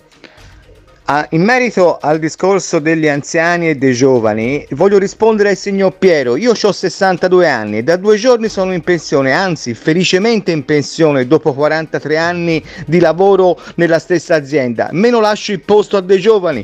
Ah, 1.13 1.28
in 1.32 1.43
merito 1.43 1.97
al 2.00 2.19
discorso 2.19 2.80
degli 2.80 3.06
anziani 3.06 3.67
e 3.67 3.76
dei 3.76 3.91
giovani, 3.91 4.65
voglio 4.69 4.97
rispondere 4.97 5.50
al 5.50 5.58
signor 5.58 5.97
Piero. 5.97 6.38
Io 6.38 6.52
ho 6.52 6.71
62 6.71 7.50
anni 7.50 7.80
e 7.80 7.84
da 7.84 7.97
due 7.97 8.15
giorni 8.15 8.47
sono 8.47 8.71
in 8.71 8.80
pensione, 8.80 9.34
anzi 9.34 9.74
felicemente 9.74 10.52
in 10.52 10.63
pensione 10.63 11.28
dopo 11.28 11.52
43 11.52 12.15
anni 12.15 12.63
di 12.86 13.00
lavoro 13.02 13.60
nella 13.76 14.00
stessa 14.00 14.36
azienda. 14.36 14.88
Meno 14.93 15.19
lascio 15.19 15.52
il 15.52 15.60
posto 15.60 15.97
a 15.97 16.00
dei 16.00 16.21
giovani. 16.21 16.63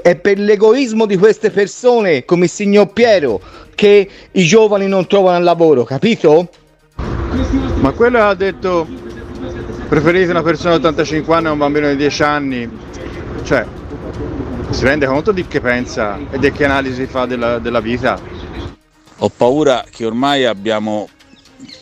È 0.00 0.14
per 0.14 0.38
l'egoismo 0.38 1.04
di 1.04 1.16
queste 1.16 1.50
persone, 1.50 2.24
come 2.24 2.44
il 2.44 2.50
signor 2.52 2.92
Piero, 2.92 3.40
che 3.74 4.08
i 4.30 4.44
giovani 4.44 4.86
non 4.86 5.08
trovano 5.08 5.42
lavoro, 5.42 5.82
capito? 5.82 6.48
Ma 7.80 7.90
quello 7.90 8.22
ha 8.22 8.34
detto 8.34 8.86
preferite 9.88 10.30
una 10.30 10.42
persona 10.44 10.78
di 10.78 10.84
85 10.84 11.34
anni 11.34 11.46
a 11.48 11.50
un 11.50 11.58
bambino 11.58 11.88
di 11.88 11.96
10 11.96 12.22
anni, 12.22 12.70
cioè 13.44 13.66
si 14.70 14.84
rende 14.84 15.06
conto 15.06 15.32
di 15.32 15.46
che 15.46 15.60
pensa 15.60 16.18
e 16.30 16.38
di 16.38 16.50
che 16.52 16.64
analisi 16.64 17.06
fa 17.06 17.26
della, 17.26 17.58
della 17.58 17.80
vita? 17.80 18.20
Ho 19.18 19.28
paura 19.28 19.84
che 19.88 20.04
ormai 20.04 20.44
abbiamo, 20.44 21.08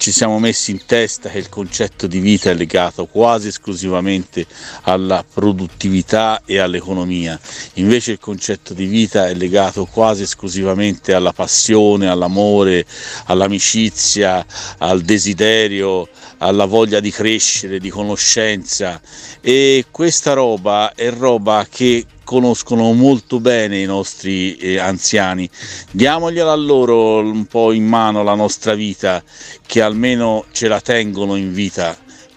ci 0.00 0.12
siamo 0.12 0.38
messi 0.38 0.70
in 0.70 0.86
testa 0.86 1.28
che 1.28 1.36
il 1.36 1.50
concetto 1.50 2.06
di 2.06 2.20
vita 2.20 2.48
è 2.48 2.54
legato 2.54 3.04
quasi 3.04 3.48
esclusivamente 3.48 4.46
alla 4.84 5.22
produttività 5.30 6.40
e 6.46 6.56
all'economia, 6.56 7.38
invece 7.74 8.12
il 8.12 8.18
concetto 8.18 8.72
di 8.72 8.86
vita 8.86 9.28
è 9.28 9.34
legato 9.34 9.84
quasi 9.84 10.22
esclusivamente 10.22 11.12
alla 11.12 11.34
passione, 11.34 12.08
all'amore, 12.08 12.86
all'amicizia, 13.26 14.44
al 14.78 15.02
desiderio, 15.02 16.08
alla 16.38 16.64
voglia 16.64 17.00
di 17.00 17.10
crescere, 17.10 17.78
di 17.78 17.90
conoscenza 17.90 18.98
e 19.42 19.84
questa 19.90 20.32
roba 20.32 20.94
è 20.94 21.10
roba 21.12 21.66
che 21.68 22.06
conoscono 22.30 22.92
molto 22.92 23.40
bene 23.40 23.80
i 23.80 23.86
nostri 23.86 24.54
eh, 24.54 24.78
anziani. 24.78 25.50
Diamogliela 25.90 26.52
a 26.52 26.54
loro 26.54 27.18
un 27.18 27.44
po' 27.46 27.72
in 27.72 27.84
mano 27.84 28.22
la 28.22 28.36
nostra 28.36 28.74
vita, 28.74 29.20
che 29.66 29.82
almeno 29.90 30.46
ce 30.52 30.68
la 30.68 30.80
tengono 30.80 31.36
in 31.36 31.52
vita, 31.52 31.96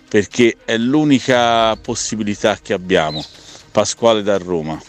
perché 0.10 0.58
è 0.66 0.78
l'unica 0.78 1.76
possibilità 1.78 2.58
che 2.62 2.74
abbiamo. 2.74 3.24
Pasquale 3.72 4.22
da 4.22 4.38
Roma. 4.38 4.82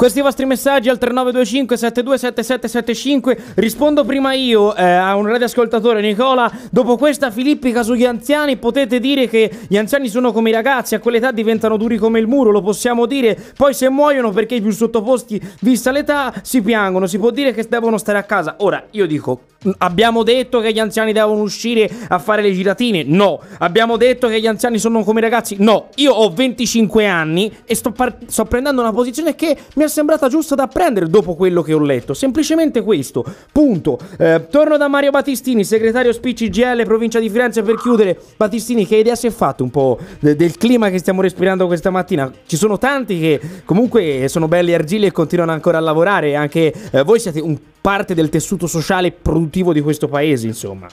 Questi 0.00 0.22
vostri 0.22 0.46
messaggi 0.46 0.88
al 0.88 0.96
3925 0.96 1.76
727775. 1.76 3.52
Rispondo 3.56 4.02
prima 4.06 4.32
io 4.32 4.74
eh, 4.74 4.82
a 4.82 5.14
un 5.14 5.26
radioascoltatore 5.26 6.00
Nicola. 6.00 6.50
Dopo 6.70 6.96
questa 6.96 7.30
filippica 7.30 7.82
sugli 7.82 8.06
anziani 8.06 8.56
potete 8.56 8.98
dire 8.98 9.28
che 9.28 9.50
gli 9.68 9.76
anziani 9.76 10.08
sono 10.08 10.32
come 10.32 10.48
i 10.48 10.52
ragazzi, 10.54 10.94
a 10.94 11.00
quell'età 11.00 11.32
diventano 11.32 11.76
duri 11.76 11.98
come 11.98 12.18
il 12.18 12.26
muro, 12.28 12.50
lo 12.50 12.62
possiamo 12.62 13.04
dire. 13.04 13.38
Poi 13.54 13.74
se 13.74 13.90
muoiono 13.90 14.30
perché 14.30 14.54
i 14.54 14.62
più 14.62 14.70
sottoposti, 14.70 15.38
vista 15.60 15.90
l'età, 15.90 16.32
si 16.40 16.62
piangono. 16.62 17.06
Si 17.06 17.18
può 17.18 17.28
dire 17.28 17.52
che 17.52 17.66
devono 17.68 17.98
stare 17.98 18.16
a 18.16 18.22
casa. 18.22 18.54
Ora, 18.60 18.82
io 18.92 19.06
dico, 19.06 19.40
abbiamo 19.78 20.22
detto 20.22 20.60
che 20.60 20.72
gli 20.72 20.78
anziani 20.78 21.12
devono 21.12 21.42
uscire 21.42 21.90
a 22.08 22.18
fare 22.18 22.40
le 22.40 22.52
giratine? 22.52 23.02
No. 23.04 23.38
Abbiamo 23.58 23.98
detto 23.98 24.28
che 24.28 24.40
gli 24.40 24.46
anziani 24.46 24.78
sono 24.78 25.04
come 25.04 25.18
i 25.20 25.22
ragazzi? 25.22 25.56
No. 25.58 25.88
Io 25.96 26.12
ho 26.12 26.30
25 26.30 27.06
anni 27.06 27.54
e 27.66 27.74
sto, 27.74 27.90
par- 27.90 28.16
sto 28.26 28.46
prendendo 28.46 28.80
una 28.80 28.92
posizione 28.92 29.34
che 29.34 29.54
mi 29.74 29.84
è 29.84 29.88
sembrata 29.90 30.28
giusta 30.28 30.54
da 30.54 30.66
prendere 30.66 31.08
dopo 31.08 31.34
quello 31.34 31.60
che 31.60 31.74
ho 31.74 31.78
letto. 31.78 32.14
Semplicemente 32.14 32.82
questo. 32.82 33.24
Punto. 33.52 33.98
Eh, 34.18 34.46
torno 34.50 34.78
da 34.78 34.88
Mario 34.88 35.10
Battistini, 35.10 35.64
segretario 35.64 36.12
SPCGL 36.12 36.84
provincia 36.84 37.18
di 37.18 37.28
Firenze 37.28 37.62
per 37.62 37.76
chiudere. 37.76 38.18
Battistini, 38.36 38.86
che 38.86 38.96
idea 38.96 39.14
si 39.14 39.26
è 39.26 39.30
fatto 39.30 39.62
un 39.62 39.70
po' 39.70 39.98
de- 40.18 40.36
del 40.36 40.56
clima 40.56 40.88
che 40.88 40.98
stiamo 40.98 41.20
respirando 41.20 41.66
questa 41.66 41.90
mattina? 41.90 42.32
Ci 42.46 42.56
sono 42.56 42.78
tanti 42.78 43.20
che 43.20 43.40
comunque 43.66 44.26
sono 44.28 44.48
belli 44.48 44.72
argili 44.72 45.04
e 45.06 45.12
continuano 45.12 45.52
ancora 45.52 45.76
a 45.76 45.80
lavorare. 45.82 46.34
Anche 46.34 46.72
eh, 46.90 47.02
voi 47.02 47.20
siete 47.20 47.40
un 47.40 47.58
parte 47.80 48.14
del 48.14 48.28
tessuto 48.28 48.66
sociale 48.66 49.10
produttivo 49.10 49.72
di 49.72 49.80
questo 49.80 50.08
paese, 50.08 50.46
insomma. 50.46 50.86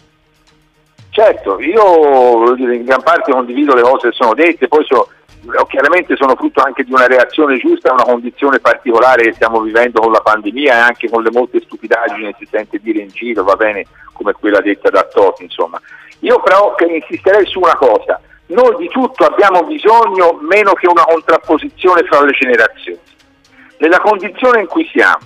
Certo, 1.10 1.60
io 1.60 2.56
in 2.56 2.84
gran 2.84 3.02
parte 3.02 3.32
condivido 3.32 3.74
le 3.74 3.82
cose 3.82 4.10
che 4.10 4.16
sono 4.16 4.36
dette, 4.36 4.68
poi 4.68 4.86
so, 4.86 5.10
chiaramente 5.68 6.16
sono 6.16 6.36
frutto 6.36 6.62
anche 6.62 6.84
di 6.84 6.92
una 6.92 7.08
reazione 7.08 7.58
giusta 7.58 7.90
a 7.90 7.94
una 7.94 8.04
condizione 8.04 8.60
particolare 8.60 9.24
che 9.24 9.34
stiamo 9.34 9.62
vivendo 9.62 10.02
con 10.02 10.12
la 10.12 10.22
pandemia 10.22 10.74
e 10.74 10.80
anche 10.80 11.10
con 11.10 11.24
le 11.24 11.32
molte 11.32 11.62
stupidaggini 11.62 12.34
che 12.34 12.36
si 12.40 12.48
sente 12.50 12.80
dire 12.80 13.02
in 13.02 13.10
giro, 13.10 13.44
va 13.44 13.56
bene, 13.56 13.86
come 14.14 14.34
quella 14.34 14.60
detta 14.60 14.90
da 14.90 15.04
Totti, 15.04 15.44
insomma. 15.44 15.80
Io 16.20 16.42
però 16.42 16.76
insisterei 16.80 17.46
su 17.46 17.60
una 17.60 17.76
cosa, 17.76 18.20
noi 18.48 18.76
di 18.78 18.88
tutto 18.90 19.26
abbiamo 19.26 19.64
bisogno 19.64 20.40
meno 20.42 20.74
che 20.74 20.88
una 20.88 21.04
contrapposizione 21.04 22.04
fra 22.04 22.22
le 22.22 22.32
generazioni. 22.32 23.00
Nella 23.78 24.00
condizione 24.00 24.62
in 24.62 24.68
cui 24.68 24.90
siamo, 24.92 25.20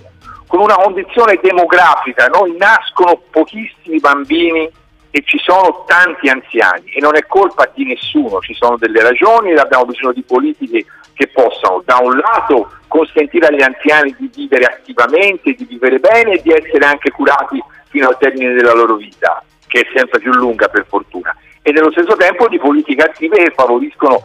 con 0.48 0.60
una 0.60 0.76
condizione 0.76 1.40
demografica, 1.42 2.26
noi 2.28 2.58
nascono 2.58 3.22
pochissimi 3.30 4.00
bambini 4.00 4.70
e 5.12 5.22
ci 5.26 5.38
sono 5.40 5.84
tanti 5.86 6.30
anziani 6.30 6.92
e 6.94 7.02
non 7.02 7.16
è 7.16 7.26
colpa 7.28 7.70
di 7.74 7.86
nessuno, 7.86 8.40
ci 8.40 8.54
sono 8.54 8.78
delle 8.78 9.02
ragioni 9.02 9.52
e 9.52 9.56
abbiamo 9.56 9.86
bisogno 9.86 10.14
di 10.14 10.24
politiche 10.24 10.86
che 11.14 11.28
possano 11.28 11.84
da 11.86 11.98
un 12.02 12.18
lato 12.18 12.72
consentire 12.88 13.48
agli 13.48 13.62
anziani 13.62 14.16
di 14.18 14.32
vivere 14.34 14.66
attivamente, 14.66 15.54
di 15.54 15.66
vivere 15.66 16.00
bene 16.00 16.34
e 16.34 16.42
di 16.42 16.52
essere 16.52 16.86
anche 16.86 17.12
curati 17.12 17.62
fino 17.90 18.08
al 18.08 18.18
termine 18.18 18.54
della 18.54 18.74
loro 18.74 18.96
vita, 18.96 19.44
che 19.68 19.82
è 19.82 19.88
sempre 19.94 20.20
più 20.20 20.32
lunga 20.32 20.70
per 20.70 20.86
fortuna, 20.88 21.36
e 21.62 21.72
nello 21.72 21.92
stesso 21.92 22.16
tempo 22.16 22.48
di 22.48 22.58
politiche 22.58 23.04
attive 23.04 23.36
che 23.36 23.54
favoriscono 23.54 24.24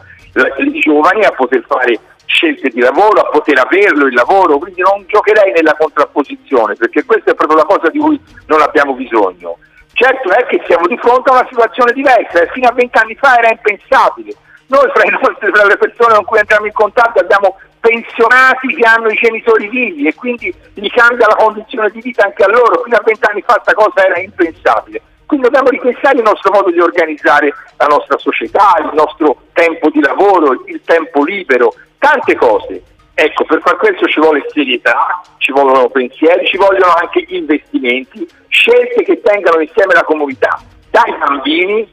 i 0.57 0.79
giovani 0.79 1.25
a 1.25 1.31
poter 1.31 1.65
fare 1.67 1.99
scelte 2.25 2.69
di 2.69 2.79
lavoro, 2.79 3.21
a 3.21 3.29
poter 3.29 3.57
averlo 3.57 4.05
il 4.05 4.13
lavoro, 4.13 4.57
quindi 4.57 4.81
non 4.81 5.03
giocherei 5.07 5.51
nella 5.51 5.75
contrapposizione, 5.77 6.75
perché 6.75 7.03
questa 7.03 7.31
è 7.31 7.35
proprio 7.35 7.57
la 7.57 7.65
cosa 7.65 7.89
di 7.89 7.99
cui 7.99 8.19
non 8.47 8.61
abbiamo 8.61 8.93
bisogno. 8.93 9.57
Certo 9.97 10.29
è 10.29 10.45
che 10.45 10.61
siamo 10.67 10.85
di 10.85 10.95
fronte 10.97 11.31
a 11.31 11.39
una 11.41 11.47
situazione 11.49 11.91
diversa 11.91 12.39
e 12.39 12.49
fino 12.53 12.67
a 12.67 12.71
vent'anni 12.71 13.15
fa 13.15 13.35
era 13.39 13.49
impensabile. 13.49 14.31
Noi 14.67 14.87
fra, 14.93 15.01
nostri, 15.09 15.49
fra, 15.49 15.65
le 15.65 15.75
persone 15.75 16.13
con 16.13 16.25
cui 16.25 16.37
entriamo 16.37 16.67
in 16.67 16.71
contatto 16.73 17.19
abbiamo 17.19 17.57
pensionati 17.79 18.75
che 18.75 18.85
hanno 18.87 19.07
i 19.09 19.15
genitori 19.15 19.67
vivi 19.67 20.05
e 20.05 20.13
quindi 20.13 20.53
gli 20.75 20.87
cambia 20.89 21.25
la 21.25 21.35
condizione 21.35 21.89
di 21.89 22.01
vita 22.01 22.25
anche 22.25 22.43
a 22.43 22.47
loro. 22.47 22.83
Fino 22.83 22.95
a 22.95 23.01
vent'anni 23.03 23.41
fa 23.41 23.53
questa 23.53 23.73
cosa 23.73 24.05
era 24.05 24.19
impensabile. 24.19 25.01
Quindi 25.25 25.47
dobbiamo 25.47 25.69
ripensare 25.69 26.17
il 26.17 26.23
nostro 26.23 26.51
modo 26.53 26.69
di 26.69 26.79
organizzare 26.79 27.51
la 27.77 27.87
nostra 27.87 28.19
società, 28.19 28.75
il 28.77 28.91
nostro 28.93 29.45
tempo 29.53 29.89
di 29.89 29.99
lavoro, 29.99 30.61
il 30.67 30.79
tempo 30.85 31.23
libero, 31.23 31.73
tante 31.97 32.35
cose. 32.35 32.83
Ecco, 33.15 33.45
per 33.45 33.61
far 33.61 33.77
questo 33.77 34.05
ci 34.05 34.19
vuole 34.19 34.45
serietà, 34.53 35.23
ci 35.39 35.51
vogliono 35.51 35.89
pensieri, 35.89 36.45
ci 36.45 36.57
vogliono 36.57 36.93
anche 36.93 37.25
investimenti, 37.29 38.29
scelte 38.57 39.03
che 39.03 39.21
tengano 39.21 39.61
insieme 39.61 39.93
la 39.93 40.03
comunità, 40.03 40.59
dai 40.89 41.15
bambini 41.17 41.87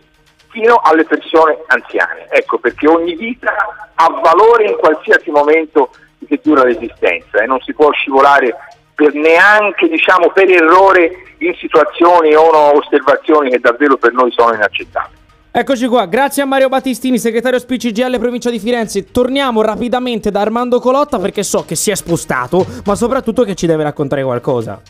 fino 0.48 0.80
alle 0.82 1.04
persone 1.04 1.58
anziane. 1.66 2.26
Ecco, 2.30 2.58
perché 2.58 2.88
ogni 2.88 3.14
vita 3.14 3.52
ha 3.94 4.08
valore 4.22 4.64
in 4.64 4.76
qualsiasi 4.76 5.30
momento 5.30 5.90
che 6.26 6.40
dura 6.42 6.64
l'esistenza 6.64 7.42
e 7.42 7.46
non 7.46 7.60
si 7.60 7.74
può 7.74 7.90
scivolare 7.92 8.56
per 8.94 9.12
neanche 9.14 9.88
diciamo, 9.88 10.30
per 10.30 10.48
errore 10.48 11.34
in 11.38 11.54
situazioni 11.58 12.34
o 12.34 12.76
osservazioni 12.76 13.50
che 13.50 13.58
davvero 13.58 13.96
per 13.96 14.12
noi 14.12 14.32
sono 14.32 14.54
inaccettabili. 14.54 15.22
Eccoci 15.56 15.86
qua, 15.86 16.06
grazie 16.06 16.42
a 16.42 16.46
Mario 16.46 16.68
Battistini, 16.68 17.18
segretario 17.18 17.58
SPCGL 17.58 18.18
provincia 18.18 18.50
di 18.50 18.58
Firenze. 18.58 19.10
Torniamo 19.12 19.62
rapidamente 19.62 20.30
da 20.30 20.40
Armando 20.40 20.80
Colotta 20.80 21.18
perché 21.18 21.44
so 21.44 21.64
che 21.64 21.76
si 21.76 21.90
è 21.90 21.94
spostato, 21.94 22.66
ma 22.84 22.94
soprattutto 22.96 23.44
che 23.44 23.54
ci 23.54 23.66
deve 23.66 23.84
raccontare 23.84 24.24
qualcosa. 24.24 24.80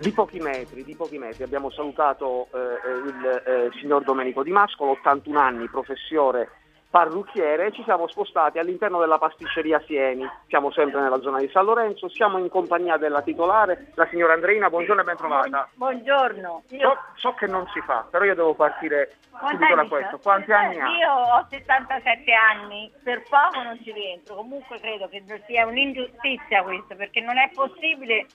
Di 0.00 0.12
pochi 0.12 0.38
metri, 0.38 0.84
di 0.84 0.94
pochi 0.94 1.18
metri. 1.18 1.42
Abbiamo 1.42 1.70
salutato 1.70 2.48
eh, 2.52 2.58
il 3.06 3.42
eh, 3.44 3.70
signor 3.80 4.02
Domenico 4.04 4.42
Di 4.42 4.50
Mascolo, 4.50 4.92
81 4.92 5.38
anni, 5.38 5.68
professore 5.68 6.48
parrucchiere, 6.96 7.72
ci 7.72 7.82
siamo 7.82 8.08
spostati 8.08 8.58
all'interno 8.58 8.98
della 8.98 9.18
pasticceria 9.18 9.82
Sieni, 9.86 10.26
siamo 10.48 10.70
sempre 10.70 11.02
nella 11.02 11.20
zona 11.20 11.38
di 11.40 11.48
San 11.52 11.66
Lorenzo, 11.66 12.08
siamo 12.08 12.38
in 12.38 12.48
compagnia 12.48 12.96
della 12.96 13.20
titolare, 13.20 13.92
la 13.96 14.06
signora 14.08 14.32
Andreina, 14.32 14.70
buongiorno 14.70 15.02
e 15.02 15.04
ben 15.04 15.16
trovata. 15.16 15.68
Buongiorno. 15.74 16.62
Io... 16.70 16.78
So, 16.78 16.96
so, 17.16 17.34
che 17.34 17.46
non 17.46 17.66
si 17.74 17.80
fa, 17.82 18.06
però 18.10 18.24
io 18.24 18.34
devo 18.34 18.54
partire 18.54 19.16
Quanti 19.28 19.56
subito 19.56 19.74
da 19.74 19.84
questo. 19.84 20.18
Quanti 20.22 20.52
anni 20.52 20.80
ha? 20.80 20.88
Io 20.88 21.12
ho 21.12 21.46
77 21.50 22.32
anni, 22.32 22.90
per 23.02 23.22
poco 23.28 23.62
non 23.62 23.78
ci 23.82 23.92
rientro, 23.92 24.36
comunque 24.36 24.80
credo 24.80 25.06
che 25.08 25.22
sia 25.46 25.66
un'ingiustizia 25.66 26.62
questo, 26.62 26.96
perché 26.96 27.20
non 27.20 27.36
è 27.36 27.50
possibile 27.52 28.26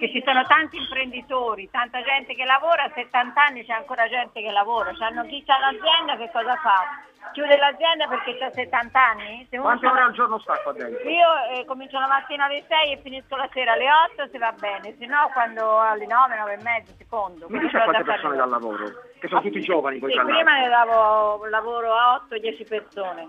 che 0.00 0.10
ci 0.10 0.22
sono 0.24 0.42
tanti 0.44 0.78
imprenditori, 0.78 1.68
tanta 1.70 2.00
gente 2.02 2.34
che 2.34 2.44
lavora, 2.46 2.84
a 2.84 2.92
70 2.94 3.36
anni 3.36 3.64
c'è 3.66 3.74
ancora 3.74 4.08
gente 4.08 4.40
che 4.40 4.50
lavora, 4.50 4.96
c'hanno 4.96 5.26
chi 5.26 5.44
ha 5.46 5.58
l'azienda 5.60 6.16
che 6.16 6.30
cosa 6.32 6.56
fa? 6.56 7.04
Chiude 7.32 7.58
l'azienda 7.58 8.08
perché 8.08 8.42
ha 8.42 8.50
70 8.50 8.98
anni? 8.98 9.46
Se 9.50 9.58
Quante 9.58 9.86
ore 9.86 10.00
al 10.00 10.12
giorno 10.12 10.38
sta 10.38 10.56
qua 10.62 10.72
dentro? 10.72 11.06
Io 11.06 11.28
eh, 11.52 11.66
comincio 11.66 12.00
la 12.00 12.08
mattina 12.08 12.46
alle 12.46 12.64
6 12.66 12.92
e 12.92 13.00
finisco 13.02 13.36
la 13.36 13.46
sera 13.52 13.74
alle 13.74 13.86
8 14.16 14.28
se 14.32 14.38
va 14.38 14.52
bene, 14.58 14.96
se 14.98 15.04
no 15.04 15.28
quando 15.34 15.78
alle 15.78 16.06
9, 16.06 16.36
9 16.38 16.52
e 16.54 16.62
mezzo, 16.62 16.94
secondo. 16.96 17.46
Mi 17.50 17.58
dice 17.58 17.78
quante 17.78 18.02
persone 18.02 18.36
dal 18.36 18.48
lavoro? 18.48 18.84
Che 19.20 19.28
sono 19.28 19.42
tutti 19.42 19.60
giovani 19.60 20.00
sì, 20.00 20.18
prima 20.18 20.60
ne 20.60 20.68
davo 20.68 21.44
lavoro 21.46 21.92
a 21.92 22.24
8-10 22.26 22.66
persone. 22.66 23.28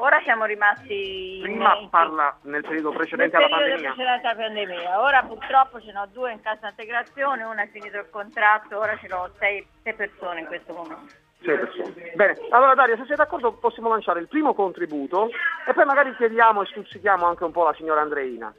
Ora 0.00 0.20
siamo 0.22 0.44
rimasti. 0.44 1.40
Prima 1.42 1.76
in... 1.76 1.88
parla 1.88 2.36
nel 2.42 2.62
periodo 2.62 2.90
precedente 2.90 3.36
nel 3.36 3.48
periodo 3.48 3.54
alla 3.54 3.66
pandemia. 3.66 3.92
precedente 3.94 4.26
alla 4.26 4.36
pandemia. 4.36 5.00
Ora 5.00 5.22
purtroppo 5.22 5.80
ce 5.80 5.92
n'ho 5.92 6.06
due 6.12 6.32
in 6.32 6.40
cassa 6.40 6.68
integrazione, 6.68 7.42
una 7.42 7.62
è 7.62 7.68
finito 7.68 7.98
il 7.98 8.08
contratto, 8.10 8.78
ora 8.78 8.96
ce 8.96 9.08
n'ho 9.08 9.30
sei, 9.38 9.66
sei 9.82 9.94
persone 9.94 10.40
in 10.40 10.46
questo 10.46 10.72
momento. 10.72 11.14
Sei 11.42 11.56
persone. 11.58 12.12
Bene, 12.14 12.36
allora 12.50 12.74
Daria, 12.74 12.96
se 12.96 13.06
sei 13.06 13.16
d'accordo 13.16 13.52
possiamo 13.52 13.88
lanciare 13.88 14.20
il 14.20 14.28
primo 14.28 14.54
contributo 14.54 15.30
e 15.66 15.72
poi 15.72 15.84
magari 15.84 16.14
chiediamo 16.14 16.62
e 16.62 16.66
stuzzichiamo 16.66 17.26
anche 17.26 17.44
un 17.44 17.52
po' 17.52 17.64
la 17.64 17.74
signora 17.74 18.00
Andreina. 18.00 18.54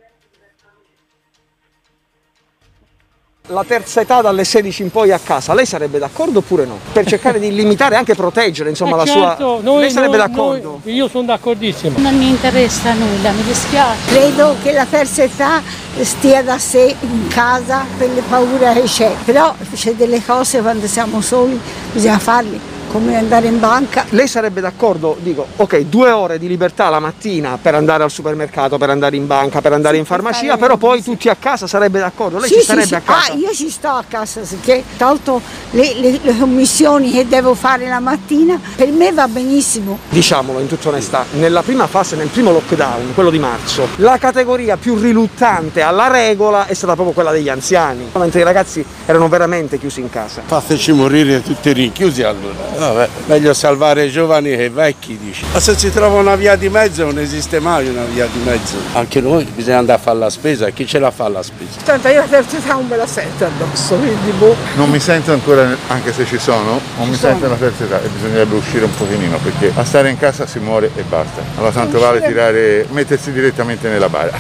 La 3.50 3.64
terza 3.64 4.02
età 4.02 4.22
dalle 4.22 4.44
16 4.44 4.84
in 4.84 4.92
poi 4.92 5.12
a 5.12 5.20
casa, 5.20 5.54
lei 5.54 5.66
sarebbe 5.66 5.98
d'accordo 6.00 6.40
oppure 6.40 6.66
no? 6.66 6.78
Per 6.92 7.06
cercare 7.06 7.40
di 7.40 7.54
limitare 7.54 7.96
e 7.96 7.98
anche 7.98 8.16
proteggere 8.16 8.70
insomma, 8.70 8.96
la 8.96 9.06
certo, 9.06 9.60
sua... 9.60 9.60
Noi, 9.62 9.82
lei 9.82 9.92
sarebbe 9.92 10.18
noi, 10.18 10.28
d'accordo? 10.28 10.80
Noi, 10.84 10.94
io 10.94 11.08
sono 11.08 11.26
d'accordissimo. 11.26 11.98
Non 11.98 12.18
mi 12.18 12.30
interessa 12.30 12.94
nulla, 12.94 13.32
mi 13.32 13.44
dispiace. 13.44 14.00
Credo 14.08 14.56
che 14.62 14.72
la 14.72 14.86
terza 14.86 15.24
età 15.24 15.62
stia 16.02 16.44
da 16.44 16.58
sé 16.60 16.96
in 17.00 17.28
casa 17.28 17.86
per 17.98 18.10
le 18.10 18.22
paure 18.28 18.74
che 18.74 18.84
c'è, 18.84 19.16
però 19.26 19.54
c'è 19.74 19.94
delle 19.94 20.24
cose 20.24 20.62
quando 20.62 20.88
siamo 20.88 21.22
soli 21.22 21.60
bisogna 21.92 22.20
farle 22.20 22.78
come 22.92 23.16
andare 23.16 23.48
in 23.48 23.60
banca. 23.60 24.06
Lei 24.10 24.28
sarebbe 24.28 24.62
d'accordo, 24.62 25.16
dico, 25.22 25.46
ok, 25.56 25.82
due 25.82 26.10
ore 26.12 26.40
di 26.40 26.48
libertà 26.48 26.90
la 26.90 27.00
mattina 27.00 27.58
per 27.62 27.76
andare 27.76 28.04
al 28.04 28.12
supermercato, 28.12 28.78
per 28.78 28.90
andare 28.90 29.16
in 29.16 29.28
banca, 29.28 29.62
per 29.62 29.74
andare 29.74 29.96
sì, 29.96 30.00
in 30.00 30.06
farmacia, 30.06 30.58
però 30.58 30.78
poi 30.78 31.04
tutti 31.04 31.30
a 31.30 31.36
casa 31.36 31.68
sarebbe 31.68 32.00
d'accordo? 32.00 32.40
Lei 32.40 32.48
sì, 32.48 32.56
ci 32.56 32.60
sì, 32.62 32.66
sarebbe 32.66 32.88
sì. 32.88 32.96
a 32.96 33.02
casa? 33.02 33.32
Ah, 33.32 33.36
io 33.36 33.54
ci 33.54 33.70
sto 33.70 33.90
a 33.90 34.04
casa, 34.08 34.42
perché 34.42 34.84
tolto 34.98 35.42
le, 35.72 35.94
le, 36.00 36.20
le, 36.22 36.38
commissioni 36.38 37.12
che 37.12 37.28
devo 37.28 37.54
fare 37.54 37.88
la 37.88 38.00
mattina, 38.00 38.60
per 38.76 38.92
me 38.92 39.12
va 39.12 39.28
benissimo. 39.28 40.00
Diciamolo 40.10 40.60
in 40.60 40.68
tutta 40.68 40.90
onestà, 40.90 41.26
nella 41.34 41.62
prima 41.62 41.86
fase, 41.86 42.16
nel 42.16 42.30
primo 42.30 42.52
lockdown, 42.52 43.14
quello 43.14 43.30
di 43.30 43.40
marzo, 43.40 43.88
la 43.98 44.18
categoria 44.18 44.78
più 44.78 44.96
riluttante 44.96 45.82
alla 45.82 46.08
regola 46.08 46.66
è 46.66 46.74
stata 46.74 46.94
proprio 46.94 47.14
quella 47.14 47.32
degli 47.32 47.50
anziani, 47.50 48.10
mentre 48.14 48.40
i 48.40 48.44
ragazzi 48.44 48.84
erano 49.06 49.28
veramente 49.30 49.78
chiusi 49.78 50.00
in 50.00 50.10
casa. 50.10 50.42
Fateci 50.44 50.92
morire 50.92 51.44
tutti 51.44 51.72
rinchiusi 51.72 52.24
allora 52.24 52.79
Vabbè, 52.88 53.10
meglio 53.28 53.54
salvare 53.54 54.06
i 54.06 54.12
giovani 54.12 54.56
che 54.56 54.64
i 54.64 54.70
vecchi, 54.70 55.18
dici. 55.18 55.44
Ma 55.52 55.60
se 55.60 55.78
si 55.78 55.92
trova 55.92 56.20
una 56.20 56.36
via 56.36 56.56
di 56.56 56.70
mezzo 56.70 57.04
non 57.06 57.20
esiste 57.20 57.60
mai 57.60 57.88
una 57.88 58.04
via 58.04 58.28
di 58.32 58.40
mezzo. 58.44 58.76
Anche 58.94 59.22
noi 59.22 59.44
bisogna 59.44 59.80
andare 59.80 60.00
a 60.00 60.02
fare 60.02 60.18
la 60.18 60.30
spesa, 60.30 60.70
chi 60.70 60.86
ce 60.86 61.00
la 61.00 61.12
fa 61.12 61.28
la 61.30 61.44
spesa? 61.44 61.80
Tanto 61.84 62.08
io 62.08 62.22
la 62.22 62.28
terza 62.28 62.58
età 62.58 62.74
non 62.74 62.88
me 62.88 62.96
la 62.96 63.08
sento 63.08 63.46
addosso, 63.46 63.96
quindi 63.96 64.32
boh. 64.32 64.56
Non 64.76 64.90
mi 64.90 65.00
sento 65.00 65.32
ancora, 65.32 65.76
anche 65.88 66.14
se 66.14 66.26
ci 66.26 66.38
sono, 66.38 66.80
non 66.98 67.10
mi 67.10 67.16
sono. 67.16 67.34
sento 67.34 67.48
la 67.48 67.56
terza 67.56 67.84
età 67.84 68.02
e 68.02 68.08
bisognerebbe 68.08 68.56
uscire 68.56 68.86
un 68.86 68.96
pochino 68.96 69.38
perché 69.38 69.72
a 69.76 69.84
stare 69.84 70.10
in 70.10 70.18
casa 70.18 70.46
si 70.46 70.60
muore 70.60 70.92
e 70.96 71.04
basta. 71.04 71.42
Allora 71.56 71.72
tanto 71.72 72.00
vale 72.00 72.22
tirare, 72.22 72.86
mettersi 72.90 73.32
direttamente 73.32 73.90
nella 73.90 74.10
bara. 74.10 74.40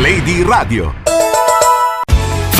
Lady 0.00 0.42
Radio. 0.42 0.94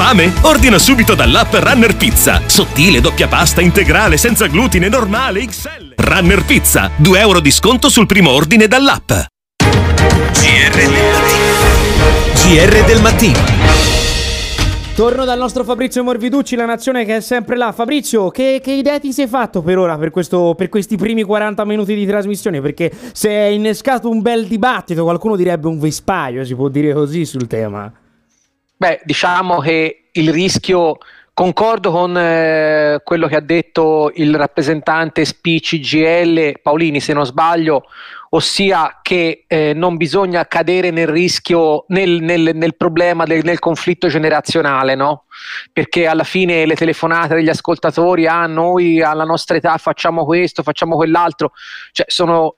Fame? 0.04 0.32
Ordina 0.40 0.78
subito 0.78 1.14
dall'app 1.14 1.54
Runner 1.54 1.96
Pizza. 1.96 2.42
Sottile, 2.46 3.00
doppia 3.00 3.28
pasta, 3.28 3.60
integrale, 3.60 4.16
senza 4.16 4.48
glutine, 4.48 4.88
normale, 4.88 5.46
XL. 5.46 5.94
Runner 5.94 6.44
Pizza. 6.44 6.90
2 6.96 7.20
euro 7.20 7.38
di 7.38 7.52
sconto 7.52 7.88
sul 7.88 8.06
primo 8.06 8.30
ordine 8.30 8.66
dall'app. 8.66 9.12
GR 10.32 10.74
del 10.74 10.90
mattino. 10.90 12.02
GR 12.34 12.84
del 12.84 13.00
mattino. 13.00 13.38
Torno 14.96 15.24
dal 15.24 15.38
nostro 15.38 15.62
Fabrizio 15.62 16.02
Morviducci, 16.02 16.56
la 16.56 16.66
nazione 16.66 17.04
che 17.04 17.18
è 17.18 17.20
sempre 17.20 17.56
là. 17.56 17.70
Fabrizio, 17.70 18.28
che, 18.30 18.60
che 18.60 18.72
idea 18.72 18.98
ti 18.98 19.12
sei 19.12 19.28
fatto 19.28 19.62
per 19.62 19.78
ora, 19.78 19.96
per, 19.98 20.10
questo, 20.10 20.56
per 20.56 20.68
questi 20.68 20.96
primi 20.96 21.22
40 21.22 21.64
minuti 21.64 21.94
di 21.94 22.04
trasmissione? 22.04 22.60
Perché 22.60 22.90
se 23.12 23.30
è 23.30 23.44
innescato 23.44 24.10
un 24.10 24.20
bel 24.20 24.48
dibattito, 24.48 25.04
qualcuno 25.04 25.36
direbbe 25.36 25.68
un 25.68 25.78
vespaio, 25.78 26.44
si 26.44 26.56
può 26.56 26.66
dire 26.66 26.92
così 26.92 27.24
sul 27.24 27.46
tema. 27.46 27.90
Beh, 28.82 29.00
diciamo 29.04 29.60
che 29.60 30.08
il 30.10 30.32
rischio, 30.32 30.98
concordo 31.32 31.92
con 31.92 32.18
eh, 32.18 33.00
quello 33.04 33.28
che 33.28 33.36
ha 33.36 33.40
detto 33.40 34.10
il 34.16 34.34
rappresentante 34.34 35.24
SPCGL 35.24 36.60
Paolini, 36.60 36.98
se 36.98 37.12
non 37.12 37.24
sbaglio, 37.24 37.84
ossia 38.30 38.98
che 39.00 39.44
eh, 39.46 39.72
non 39.72 39.96
bisogna 39.96 40.48
cadere 40.48 40.90
nel 40.90 41.06
rischio, 41.06 41.84
nel, 41.90 42.22
nel- 42.22 42.56
nel 42.56 42.74
problema, 42.74 43.22
del, 43.22 43.44
nel 43.44 43.60
conflitto 43.60 44.08
generazionale, 44.08 44.96
no? 44.96 45.26
Perché 45.72 46.08
alla 46.08 46.24
fine 46.24 46.66
le 46.66 46.74
telefonate 46.74 47.36
degli 47.36 47.50
ascoltatori, 47.50 48.26
ah, 48.26 48.48
noi 48.48 49.00
alla 49.00 49.22
nostra 49.22 49.56
età 49.56 49.76
facciamo 49.76 50.24
questo, 50.24 50.64
facciamo 50.64 50.96
quell'altro, 50.96 51.52
cioè 51.92 52.06
sono 52.08 52.56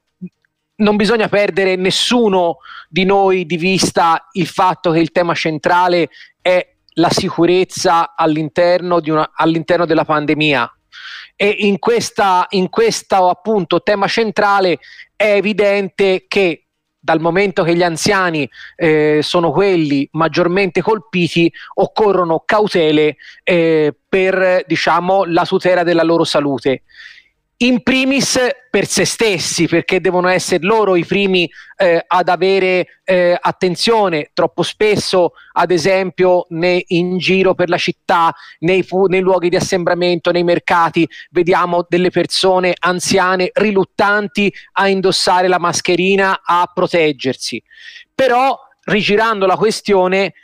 non 0.77 0.97
bisogna 0.97 1.29
perdere 1.29 1.77
nessuno 1.77 2.59
di 2.89 3.05
noi 3.05 3.47
di 3.47 3.57
vista 3.57 4.29
il 4.33 4.47
fatto 4.47 4.91
che 4.91 4.99
il 4.99 5.13
tema 5.13 5.35
centrale 5.35 6.09
è 6.41 6.75
la 6.95 7.11
sicurezza 7.11 8.15
all'interno, 8.15 9.01
una- 9.05 9.31
all'interno 9.35 9.87
della 9.87 10.05
pandemia. 10.05 10.69
E 11.37 11.49
in 11.49 11.79
questa, 11.79 12.47
in 12.51 12.69
questo 12.69 13.29
appunto 13.29 13.83
tema 13.83 14.07
centrale 14.07 14.79
è 15.17 15.33
evidente 15.33 16.27
che 16.29 16.67
dal 17.05 17.21
momento 17.21 17.65
che 17.65 17.75
gli 17.75 17.83
anziani 17.83 18.49
eh, 18.77 19.21
sono 19.23 19.51
quelli 19.53 20.09
maggiormente 20.13 20.81
colpiti, 20.81 21.53
occorrono 21.75 22.45
cautele 22.47 23.17
eh, 23.43 23.95
per 24.09 24.65
diciamo, 24.67 25.25
la 25.25 25.45
tutela 25.45 25.83
della 25.83 26.03
loro 26.03 26.25
salute. 26.25 26.85
In 27.59 27.85
primis 27.85 28.37
per 28.69 28.87
se 28.87 29.05
stessi, 29.05 29.69
perché 29.69 30.01
devono 30.01 30.27
essere 30.27 30.65
loro 30.65 30.97
i 30.97 31.05
primi 31.05 31.49
eh, 31.77 32.03
ad 32.05 32.29
avere 32.29 33.01
eh, 33.05 33.39
attenzione. 33.41 34.31
Troppo 34.35 34.65
spesso, 34.65 35.35
ad 35.53 35.71
esempio, 35.71 36.47
ne- 36.49 36.83
in 36.89 37.17
giro 37.17 37.55
per 37.55 37.69
la 37.69 37.79
città, 37.79 38.35
nei, 38.59 38.83
fu- 38.83 39.07
nei 39.07 39.21
luoghi 39.21 39.51
di 39.51 39.57
assembramento, 39.57 40.33
nei 40.33 40.43
mercati, 40.43 41.09
vediamo 41.31 41.87
delle 41.89 42.11
persone 42.11 42.75
anziane 42.77 43.51
riluttanti 43.53 44.53
a 44.73 44.89
indossare 44.89 45.47
la 45.47 45.61
mascherina, 45.61 46.41
a 46.45 46.69
proteggersi. 46.75 47.63
Però, 48.13 48.59
rigirando 48.83 49.47
la 49.47 49.57
questione, 49.57 50.35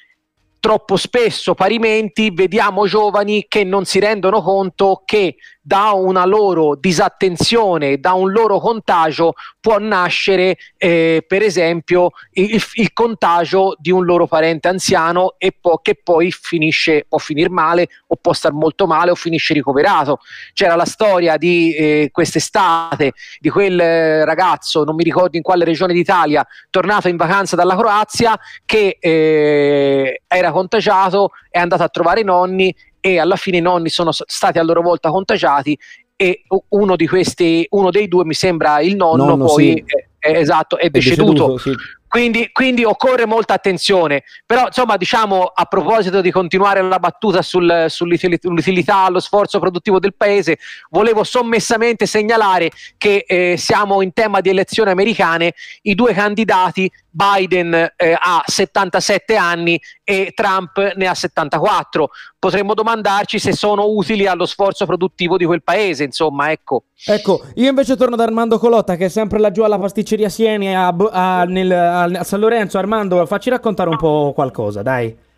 troppo 0.60 0.96
spesso 0.96 1.54
parimenti 1.54 2.30
vediamo 2.30 2.86
giovani 2.86 3.46
che 3.48 3.64
non 3.64 3.86
si 3.86 3.98
rendono 3.98 4.42
conto 4.42 5.02
che 5.06 5.36
da 5.62 5.90
una 5.90 6.24
loro 6.24 6.74
disattenzione, 6.74 7.98
da 7.98 8.14
un 8.14 8.32
loro 8.32 8.58
contagio 8.58 9.34
può 9.60 9.78
nascere 9.78 10.56
eh, 10.78 11.22
per 11.26 11.42
esempio 11.42 12.10
il, 12.32 12.62
il 12.74 12.92
contagio 12.94 13.76
di 13.78 13.90
un 13.90 14.04
loro 14.04 14.26
parente 14.26 14.68
anziano 14.68 15.34
e 15.36 15.54
può, 15.58 15.78
che 15.78 16.00
poi 16.02 16.32
finisce, 16.32 17.04
può 17.06 17.18
finire 17.18 17.50
male 17.50 17.88
o 18.06 18.16
può 18.16 18.32
star 18.32 18.52
molto 18.52 18.86
male 18.86 19.10
o 19.10 19.14
finisce 19.14 19.52
ricoverato. 19.52 20.20
C'era 20.54 20.76
la 20.76 20.86
storia 20.86 21.36
di 21.36 21.74
eh, 21.74 22.08
quest'estate 22.10 23.12
di 23.38 23.50
quel 23.50 23.78
eh, 23.78 24.24
ragazzo, 24.24 24.84
non 24.84 24.94
mi 24.94 25.04
ricordo 25.04 25.36
in 25.36 25.42
quale 25.42 25.64
regione 25.64 25.92
d'Italia, 25.92 26.46
tornato 26.70 27.08
in 27.08 27.16
vacanza 27.16 27.54
dalla 27.54 27.76
Croazia 27.76 28.38
che 28.64 28.96
eh, 28.98 30.22
era 30.26 30.52
contagiato, 30.52 31.30
è 31.50 31.58
andato 31.58 31.82
a 31.82 31.88
trovare 31.88 32.20
i 32.20 32.24
nonni 32.24 32.74
e 33.00 33.18
alla 33.18 33.36
fine 33.36 33.58
i 33.58 33.60
nonni 33.62 33.88
sono 33.88 34.10
stati 34.12 34.58
a 34.58 34.62
loro 34.62 34.82
volta 34.82 35.10
contagiati 35.10 35.78
e 36.16 36.42
uno 36.68 36.96
di 36.96 37.06
questi, 37.08 37.66
uno 37.70 37.90
dei 37.90 38.06
due 38.08 38.24
mi 38.24 38.34
sembra 38.34 38.80
il 38.80 38.94
nonno, 38.96 39.24
Nonno, 39.24 39.46
poi 39.46 39.72
sì. 39.74 39.84
è- 39.86 40.28
è- 40.32 40.36
esatto, 40.38 40.76
è 40.76 40.84
È 40.86 40.90
deceduto. 40.90 41.32
deceduto, 41.32 41.58
sì. 41.58 41.72
Quindi, 42.10 42.50
quindi 42.50 42.82
occorre 42.82 43.24
molta 43.24 43.54
attenzione. 43.54 44.24
Però, 44.44 44.66
insomma, 44.66 44.96
diciamo 44.96 45.44
a 45.44 45.64
proposito 45.66 46.20
di 46.20 46.32
continuare 46.32 46.82
la 46.82 46.98
battuta 46.98 47.40
sul- 47.40 47.84
sull'utilità, 47.86 49.04
allo 49.04 49.20
sforzo 49.20 49.60
produttivo 49.60 50.00
del 50.00 50.14
paese, 50.16 50.58
volevo 50.90 51.22
sommessamente 51.22 52.06
segnalare 52.06 52.72
che 52.98 53.24
eh, 53.28 53.54
siamo 53.56 54.02
in 54.02 54.12
tema 54.12 54.40
di 54.40 54.48
elezioni 54.48 54.90
americane. 54.90 55.54
I 55.82 55.94
due 55.94 56.12
candidati, 56.12 56.90
Biden 57.12 57.74
eh, 57.96 58.16
ha 58.18 58.42
77 58.44 59.36
anni 59.36 59.80
e 60.02 60.32
Trump 60.34 60.92
ne 60.96 61.06
ha 61.06 61.14
74. 61.14 62.10
Potremmo 62.40 62.74
domandarci 62.74 63.38
se 63.38 63.52
sono 63.52 63.86
utili 63.86 64.26
allo 64.26 64.46
sforzo 64.46 64.84
produttivo 64.84 65.36
di 65.36 65.44
quel 65.44 65.62
paese. 65.62 66.02
Insomma, 66.04 66.50
ecco. 66.50 66.84
Ecco, 67.04 67.40
io 67.54 67.68
invece 67.68 67.96
torno 67.96 68.14
da 68.16 68.24
Armando 68.24 68.58
Colotta, 68.58 68.96
che 68.96 69.06
è 69.06 69.08
sempre 69.08 69.38
laggiù 69.38 69.62
alla 69.62 69.78
pasticceria 69.78 70.28
Sieni 70.28 70.74
a, 70.74 70.88
a- 70.88 71.44
nel- 71.44 71.70
a- 71.72 71.99
a 72.02 72.24
San 72.24 72.40
Lorenzo. 72.40 72.78
Armando, 72.78 73.24
facci 73.26 73.50
raccontare 73.50 73.88
un 73.88 73.96
po' 73.96 74.32
qualcosa, 74.34 74.82
dai. 74.82 75.28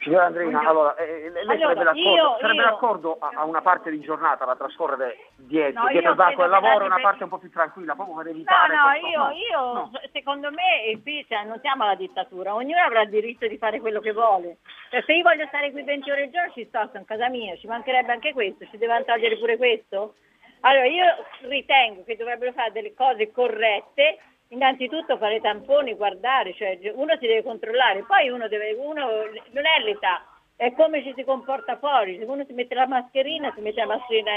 Signora 0.00 0.26
Andreina, 0.26 0.60
allora, 0.60 0.94
eh, 0.94 1.28
lei 1.28 1.42
Allora, 1.42 1.58
sarebbe 1.74 1.82
d'accordo, 1.84 2.08
io- 2.14 2.36
sarebbe 2.40 2.62
io- 2.62 2.68
d'accordo 2.68 3.16
a, 3.18 3.30
a 3.34 3.44
una 3.44 3.60
parte 3.62 3.90
di 3.90 3.98
giornata 4.00 4.44
da 4.44 4.54
trascorrere 4.54 5.16
dietro, 5.34 5.82
No, 5.82 5.88
dietro 5.88 6.14
banco 6.14 6.42
del 6.42 6.50
lavoro 6.50 6.78
la 6.78 6.84
e 6.84 6.86
una 6.86 7.00
parte 7.00 7.24
un 7.24 7.28
po' 7.28 7.38
più 7.38 7.50
tranquilla, 7.50 7.94
proprio 7.96 8.14
per 8.14 8.26
No, 8.26 8.30
evitare 8.30 8.74
no, 8.76 8.82
questo- 8.90 9.08
io, 9.08 9.30
io 9.34 9.90
secondo 10.12 10.50
me 10.52 11.00
qui 11.02 11.26
cioè, 11.28 11.42
non 11.44 11.58
siamo 11.60 11.82
alla 11.82 11.96
dittatura, 11.96 12.54
ognuno 12.54 12.80
avrà 12.80 13.02
il 13.02 13.08
diritto 13.10 13.48
di 13.48 13.58
fare 13.58 13.80
quello 13.80 13.98
che 13.98 14.12
vuole. 14.12 14.58
Cioè, 14.90 15.02
se 15.04 15.14
io 15.14 15.22
voglio 15.24 15.46
stare 15.48 15.72
qui 15.72 15.82
20 15.82 16.10
ore 16.12 16.22
al 16.22 16.30
giorno 16.30 16.52
ci 16.52 16.64
sto, 16.68 16.78
sono 16.86 16.98
in 17.00 17.04
casa 17.04 17.28
mia, 17.28 17.56
ci 17.56 17.66
mancherebbe 17.66 18.12
anche 18.12 18.32
questo, 18.32 18.66
ci 18.70 18.78
devono 18.78 19.02
togliere 19.02 19.36
pure 19.36 19.56
questo? 19.56 20.14
Allora 20.60 20.86
io 20.86 21.04
ritengo 21.48 22.04
che 22.04 22.14
dovrebbero 22.16 22.52
fare 22.52 22.70
delle 22.70 22.94
cose 22.94 23.32
corrette, 23.32 24.18
innanzitutto 24.48 25.18
fare 25.18 25.36
i 25.36 25.40
tamponi, 25.40 25.94
guardare, 25.94 26.54
cioè 26.54 26.78
uno 26.94 27.16
si 27.18 27.26
deve 27.26 27.42
controllare, 27.42 28.04
poi 28.04 28.28
uno 28.30 28.48
deve, 28.48 28.72
uno 28.74 29.06
non 29.50 29.66
è 29.66 29.82
l'età, 29.84 30.24
è 30.56 30.72
come 30.72 31.02
ci 31.02 31.12
si 31.16 31.24
comporta 31.24 31.76
fuori, 31.78 32.18
se 32.18 32.24
uno 32.24 32.44
si 32.44 32.52
mette 32.52 32.74
la 32.74 32.86
mascherina, 32.86 33.52
si 33.54 33.60
mette 33.60 33.80
la 33.80 33.86
mascherina 33.94 34.32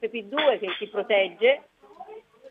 FP2 0.00 0.58
che 0.58 0.74
ti 0.78 0.86
protegge, 0.88 1.62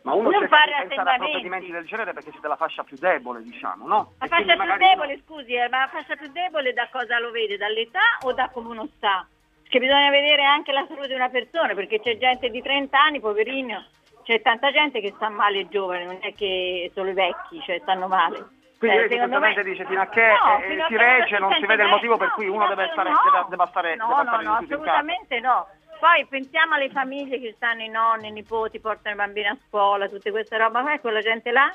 Ma 0.03 0.14
uno 0.14 0.30
non 0.30 0.47
fare 0.47 0.72
di 0.72 0.88
pensare 0.88 1.10
a 1.10 1.14
attendamenti. 1.14 1.24
provvedimenti 1.26 1.72
del 1.72 1.86
genere 1.86 2.14
perché 2.14 2.32
siete 2.32 2.47
la 2.47 2.55
fascia 2.55 2.84
più 2.84 2.97
debole, 2.97 3.41
diciamo, 3.43 3.86
no? 3.88 4.14
La 4.20 4.28
fascia 4.28 4.55
più 4.55 4.78
debole, 4.78 5.22
scusi, 5.26 5.53
eh, 5.53 5.68
ma 5.68 5.80
la 5.80 5.88
fascia 5.88 6.16
più 6.16 6.32
debole 6.32 6.72
da 6.74 6.88
cosa 6.91 7.20
lo 7.20 7.32
vede? 7.32 7.57
Dall'età 7.57 8.20
o 8.22 8.34
da 8.34 8.49
come 8.49 8.70
uno 8.70 8.88
sta? 8.95 9.28
Perché 9.64 9.80
bisogna 9.80 10.10
vedere 10.10 10.43
anche 10.43 10.72
la 10.72 10.86
salute 10.88 11.07
di 11.07 11.14
una 11.14 11.30
persona, 11.30 11.74
perché 11.76 11.99
c'è 11.99 12.18
gente 12.18 12.49
di 12.49 12.62
30 12.62 12.97
anni, 12.99 13.20
poverino, 13.20 13.84
c'è 14.30 14.43
tanta 14.43 14.69
gente 14.69 15.01
che 15.01 15.11
sta 15.15 15.27
male 15.30 15.67
giovane, 15.69 16.05
non 16.05 16.19
è 16.21 16.36
che 16.36 16.91
solo 16.93 17.09
i 17.09 17.13
vecchi, 17.13 17.59
cioè 17.61 17.80
stanno 17.80 18.07
male. 18.07 18.45
Quindi 18.77 18.97
Eh, 18.97 18.99
lei 18.99 19.09
semplicemente 19.09 19.63
me- 19.63 19.69
dice 19.71 19.86
fino 19.86 20.01
a 20.01 20.05
che 20.07 20.27
No, 20.27 20.59
eh, 20.59 20.86
si 20.88 20.95
regge 20.97 21.39
non 21.39 21.53
si 21.55 21.65
vede 21.65 21.82
il 21.84 21.89
motivo 21.89 22.15
per 22.15 22.27
no, 22.27 22.34
cui 22.36 22.43
fino 22.45 22.55
uno 22.57 22.67
deve 22.67 22.89
stare, 22.91 23.09
no. 23.09 23.19
deve, 23.23 23.45
deve 23.49 23.65
stare, 23.69 23.95
No, 23.95 24.07
deve 24.07 24.21
stare 24.27 24.43
no, 24.43 24.53
assolutamente 24.53 25.39
no. 25.39 25.67
Poi 25.99 26.25
pensiamo 26.27 26.75
alle 26.75 26.89
famiglie 26.91 27.39
che 27.39 27.53
stanno 27.55 27.82
i 27.82 27.89
nonni, 27.89 28.27
i 28.27 28.32
nipoti, 28.32 28.80
portano 28.80 29.15
i 29.15 29.17
bambini 29.17 29.47
a 29.47 29.57
scuola, 29.67 30.07
tutte 30.07 30.30
queste 30.30 30.57
roba, 30.57 30.82
ma 30.84 30.99
quella 30.99 31.21
gente 31.21 31.49
là, 31.51 31.73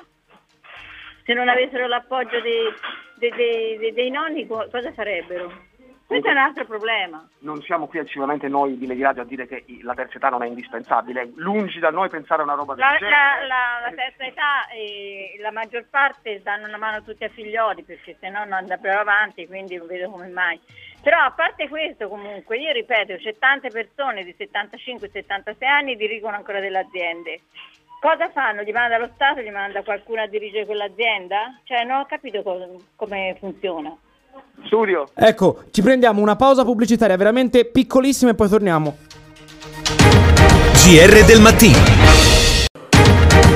se 1.25 1.33
non 1.33 1.49
avessero 1.49 1.87
l'appoggio 1.87 2.39
dei, 2.39 2.73
dei- 3.15 3.31
dei- 3.77 3.93
dei- 3.93 4.09
nonni, 4.09 4.47
co- 4.47 4.67
cosa 4.71 4.93
farebbero? 4.93 5.51
Questo 6.07 6.27
è 6.27 6.31
un 6.31 6.37
altro 6.37 6.65
problema. 6.65 7.27
Non 7.39 7.61
siamo 7.63 7.87
qui 7.87 7.99
sicuramente 8.05 8.47
noi 8.47 8.77
di 8.77 8.85
Lady 8.85 9.01
Radio 9.01 9.23
a 9.23 9.25
dire 9.25 9.47
che 9.47 9.65
la 9.81 9.95
terza 9.95 10.17
età 10.17 10.29
non 10.29 10.43
è 10.43 10.47
indispensabile, 10.47 11.31
lungi 11.37 11.79
da 11.79 11.89
noi 11.89 12.09
pensare 12.09 12.41
a 12.41 12.45
una 12.45 12.53
roba 12.53 12.75
del 12.75 12.85
La, 12.85 12.95
genere. 12.99 13.09
la- 13.09 13.45
la- 13.47 13.89
la 13.89 13.95
terza 13.95 14.23
età, 14.23 14.67
eh, 14.69 15.35
la 15.39 15.51
maggior 15.51 15.85
parte 15.89 16.41
danno 16.43 16.67
una 16.67 16.77
mano 16.77 17.01
tutti 17.01 17.23
a 17.23 17.29
figlioli 17.29 17.83
perché 17.83 18.15
se 18.19 18.29
no 18.29 18.39
non 18.43 18.53
andrebbero 18.53 18.99
avanti, 18.99 19.47
quindi 19.47 19.77
non 19.77 19.87
vedo 19.87 20.09
come 20.11 20.27
mai. 20.27 20.59
Però 21.01 21.17
a 21.19 21.31
parte 21.31 21.67
questo 21.67 22.07
comunque, 22.07 22.57
io 22.59 22.71
ripeto, 22.71 23.15
c'è 23.15 23.35
tante 23.39 23.69
persone 23.69 24.23
di 24.23 24.35
75-76 24.37 25.65
anni 25.67 25.91
che 25.93 25.97
dirigono 26.07 26.35
ancora 26.35 26.59
delle 26.59 26.79
aziende. 26.79 27.41
Cosa 27.99 28.29
fanno? 28.29 28.61
Gli 28.61 28.71
manda 28.71 28.99
lo 28.99 29.09
Stato, 29.15 29.41
gli 29.41 29.49
manda 29.49 29.81
qualcuno 29.81 30.21
a 30.21 30.27
dirigere 30.27 30.65
quell'azienda? 30.67 31.59
Cioè 31.63 31.83
non 31.83 32.01
ho 32.01 32.05
capito 32.05 32.43
co- 32.43 32.79
come 32.95 33.35
funziona. 33.39 33.95
Studio. 34.65 35.09
Ecco, 35.13 35.63
ci 35.71 35.81
prendiamo 35.81 36.21
una 36.21 36.35
pausa 36.35 36.63
pubblicitaria 36.63 37.15
veramente 37.15 37.65
piccolissima 37.65 38.31
e 38.31 38.35
poi 38.35 38.49
torniamo. 38.49 38.97
GR 40.85 41.25
del 41.25 41.41
mattino. 41.41 41.79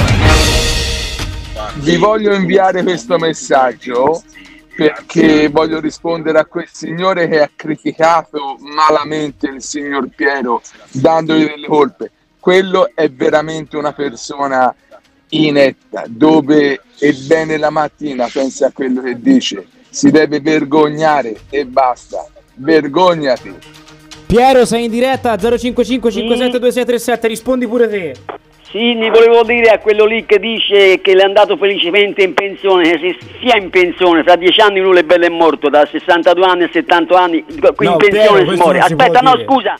Vi 1.76 1.98
voglio 1.98 2.34
inviare 2.34 2.84
questo 2.84 3.18
messaggio 3.18 4.22
perché 4.76 5.50
voglio 5.50 5.80
rispondere 5.80 6.40
a 6.40 6.46
quel 6.46 6.68
signore 6.72 7.28
che 7.28 7.42
ha 7.42 7.50
criticato 7.56 8.58
malamente 8.60 9.48
il 9.48 9.62
signor 9.62 10.08
Piero 10.16 10.62
dandogli 10.92 11.48
delle 11.48 11.68
colpe. 11.68 12.12
Quello 12.40 12.90
è 12.94 13.10
veramente 13.10 13.78
una 13.78 13.94
persona 13.94 14.74
inetta, 15.42 16.04
dove 16.08 16.82
ebbene 17.00 17.58
la 17.58 17.70
mattina 17.70 18.28
pensa 18.32 18.68
a 18.68 18.72
quello 18.72 19.02
che 19.02 19.20
dice, 19.20 19.66
si 19.90 20.12
deve 20.12 20.40
vergognare 20.40 21.36
e 21.50 21.66
basta. 21.66 22.26
Vergognati. 22.56 23.54
Piero, 24.26 24.66
sei 24.66 24.86
in 24.86 24.92
diretta 24.92 25.38
055 25.38 26.12
572637, 26.12 27.28
rispondi 27.28 27.68
pure 27.68 27.90
te. 27.90 28.16
Sì, 28.70 28.96
gli 28.96 29.08
volevo 29.12 29.44
dire 29.44 29.70
a 29.70 29.78
quello 29.78 30.06
lì 30.06 30.26
che 30.26 30.40
dice 30.40 31.00
che 31.02 31.14
l'è 31.14 31.22
andato 31.22 31.58
felicemente 31.58 32.24
in 32.24 32.34
pensione, 32.34 32.90
che 32.90 32.98
si 32.98 33.18
sia 33.40 33.56
in 33.56 33.70
pensione, 33.70 34.24
fra 34.24 34.36
dieci 34.36 34.62
anni 34.62 34.80
lui 34.80 34.98
è 34.98 35.04
bello 35.04 35.26
e 35.26 35.30
morto, 35.30 35.70
da 35.70 35.86
62 35.86 36.44
anni 36.44 36.64
a 36.64 36.70
70 36.72 37.20
anni, 37.20 37.44
qui 37.44 37.86
No, 37.86 37.92
in 37.92 37.98
pensione 37.98 38.40
Piero, 38.40 38.50
si 38.50 38.58
muore. 38.58 38.80
Aspetta, 38.80 39.20
no, 39.20 39.36
dire. 39.36 39.46
scusa. 39.46 39.80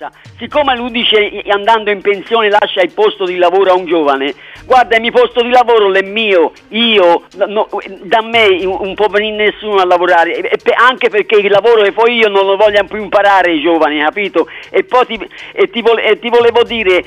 Cosa? 0.00 0.10
Siccome 0.38 0.74
lui 0.76 0.90
dice 0.90 1.30
eh, 1.30 1.50
andando 1.50 1.90
in 1.90 2.00
pensione 2.00 2.48
lascia 2.48 2.80
il 2.80 2.92
posto 2.92 3.26
di 3.26 3.36
lavoro 3.36 3.72
a 3.72 3.74
un 3.74 3.84
giovane, 3.84 4.34
guarda 4.64 4.96
il 4.96 5.02
mio 5.02 5.10
posto 5.10 5.42
di 5.42 5.50
lavoro 5.50 5.92
è 5.92 6.02
mio, 6.02 6.52
io, 6.68 7.24
no, 7.46 7.68
da 8.04 8.22
me 8.22 8.62
non 8.62 8.94
può 8.94 9.08
venire 9.08 9.50
nessuno 9.50 9.76
a 9.76 9.84
lavorare, 9.84 10.36
e- 10.36 10.58
e 10.62 10.74
anche 10.74 11.10
perché 11.10 11.36
il 11.36 11.50
lavoro 11.50 11.82
che 11.82 11.92
poi 11.92 12.16
io 12.16 12.28
non 12.28 12.46
lo 12.46 12.56
voglio 12.56 12.82
più 12.84 12.96
imparare 13.02 13.52
i 13.52 13.60
giovani, 13.60 14.00
capito? 14.00 14.48
E 14.70 14.84
poi 14.84 15.04
ti, 15.04 15.28
e 15.52 15.68
ti, 15.68 15.82
vole- 15.82 16.04
e 16.04 16.18
ti 16.18 16.30
volevo 16.30 16.62
dire 16.62 17.04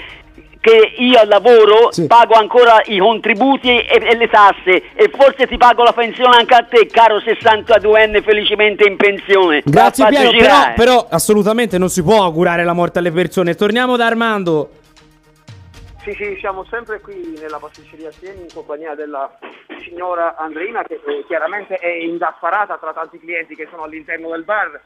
che 0.64 0.94
io 0.96 1.20
al 1.20 1.28
lavoro 1.28 1.90
pago 2.08 2.36
ancora 2.36 2.82
i 2.86 2.98
contributi 2.98 3.68
e, 3.68 4.00
e 4.02 4.16
le 4.16 4.30
tasse 4.30 4.94
e 4.94 5.12
forse 5.14 5.46
ti 5.46 5.58
pago 5.58 5.84
la 5.84 5.92
pensione 5.92 6.38
anche 6.38 6.56
a 6.56 6.64
te, 6.64 6.86
caro 6.86 7.18
62enne 7.18 8.24
felicemente 8.24 8.88
in 8.88 8.96
pensione. 8.96 9.62
Grazie 9.66 10.08
Piero, 10.08 10.30
però, 10.30 10.40
girare. 10.40 10.74
però 10.76 11.06
assolutamente 11.10 11.78
non 11.78 11.90
si 11.90 12.02
può 12.02 12.24
augurare 12.24 12.64
la 12.64 12.72
morte 12.72 13.00
alle 13.00 13.12
persone. 13.12 13.56
Torniamo 13.56 13.98
da 13.98 14.06
Armando. 14.06 14.70
Sì, 16.02 16.14
sì, 16.14 16.38
siamo 16.40 16.66
sempre 16.70 17.02
qui 17.02 17.38
nella 17.42 17.60
pasticceria 17.60 18.12
Sieni 18.12 18.44
in 18.44 18.54
compagnia 18.54 18.96
della 18.96 19.38
signora 19.84 20.38
Andreina 20.38 20.82
che 20.84 21.02
eh, 21.06 21.26
chiaramente 21.28 21.76
è 21.76 21.92
indaffarata 21.92 22.78
tra 22.78 22.94
tanti 22.94 23.20
clienti 23.20 23.54
che 23.54 23.68
sono 23.70 23.84
all'interno 23.84 24.30
del 24.30 24.46
bar. 24.46 24.80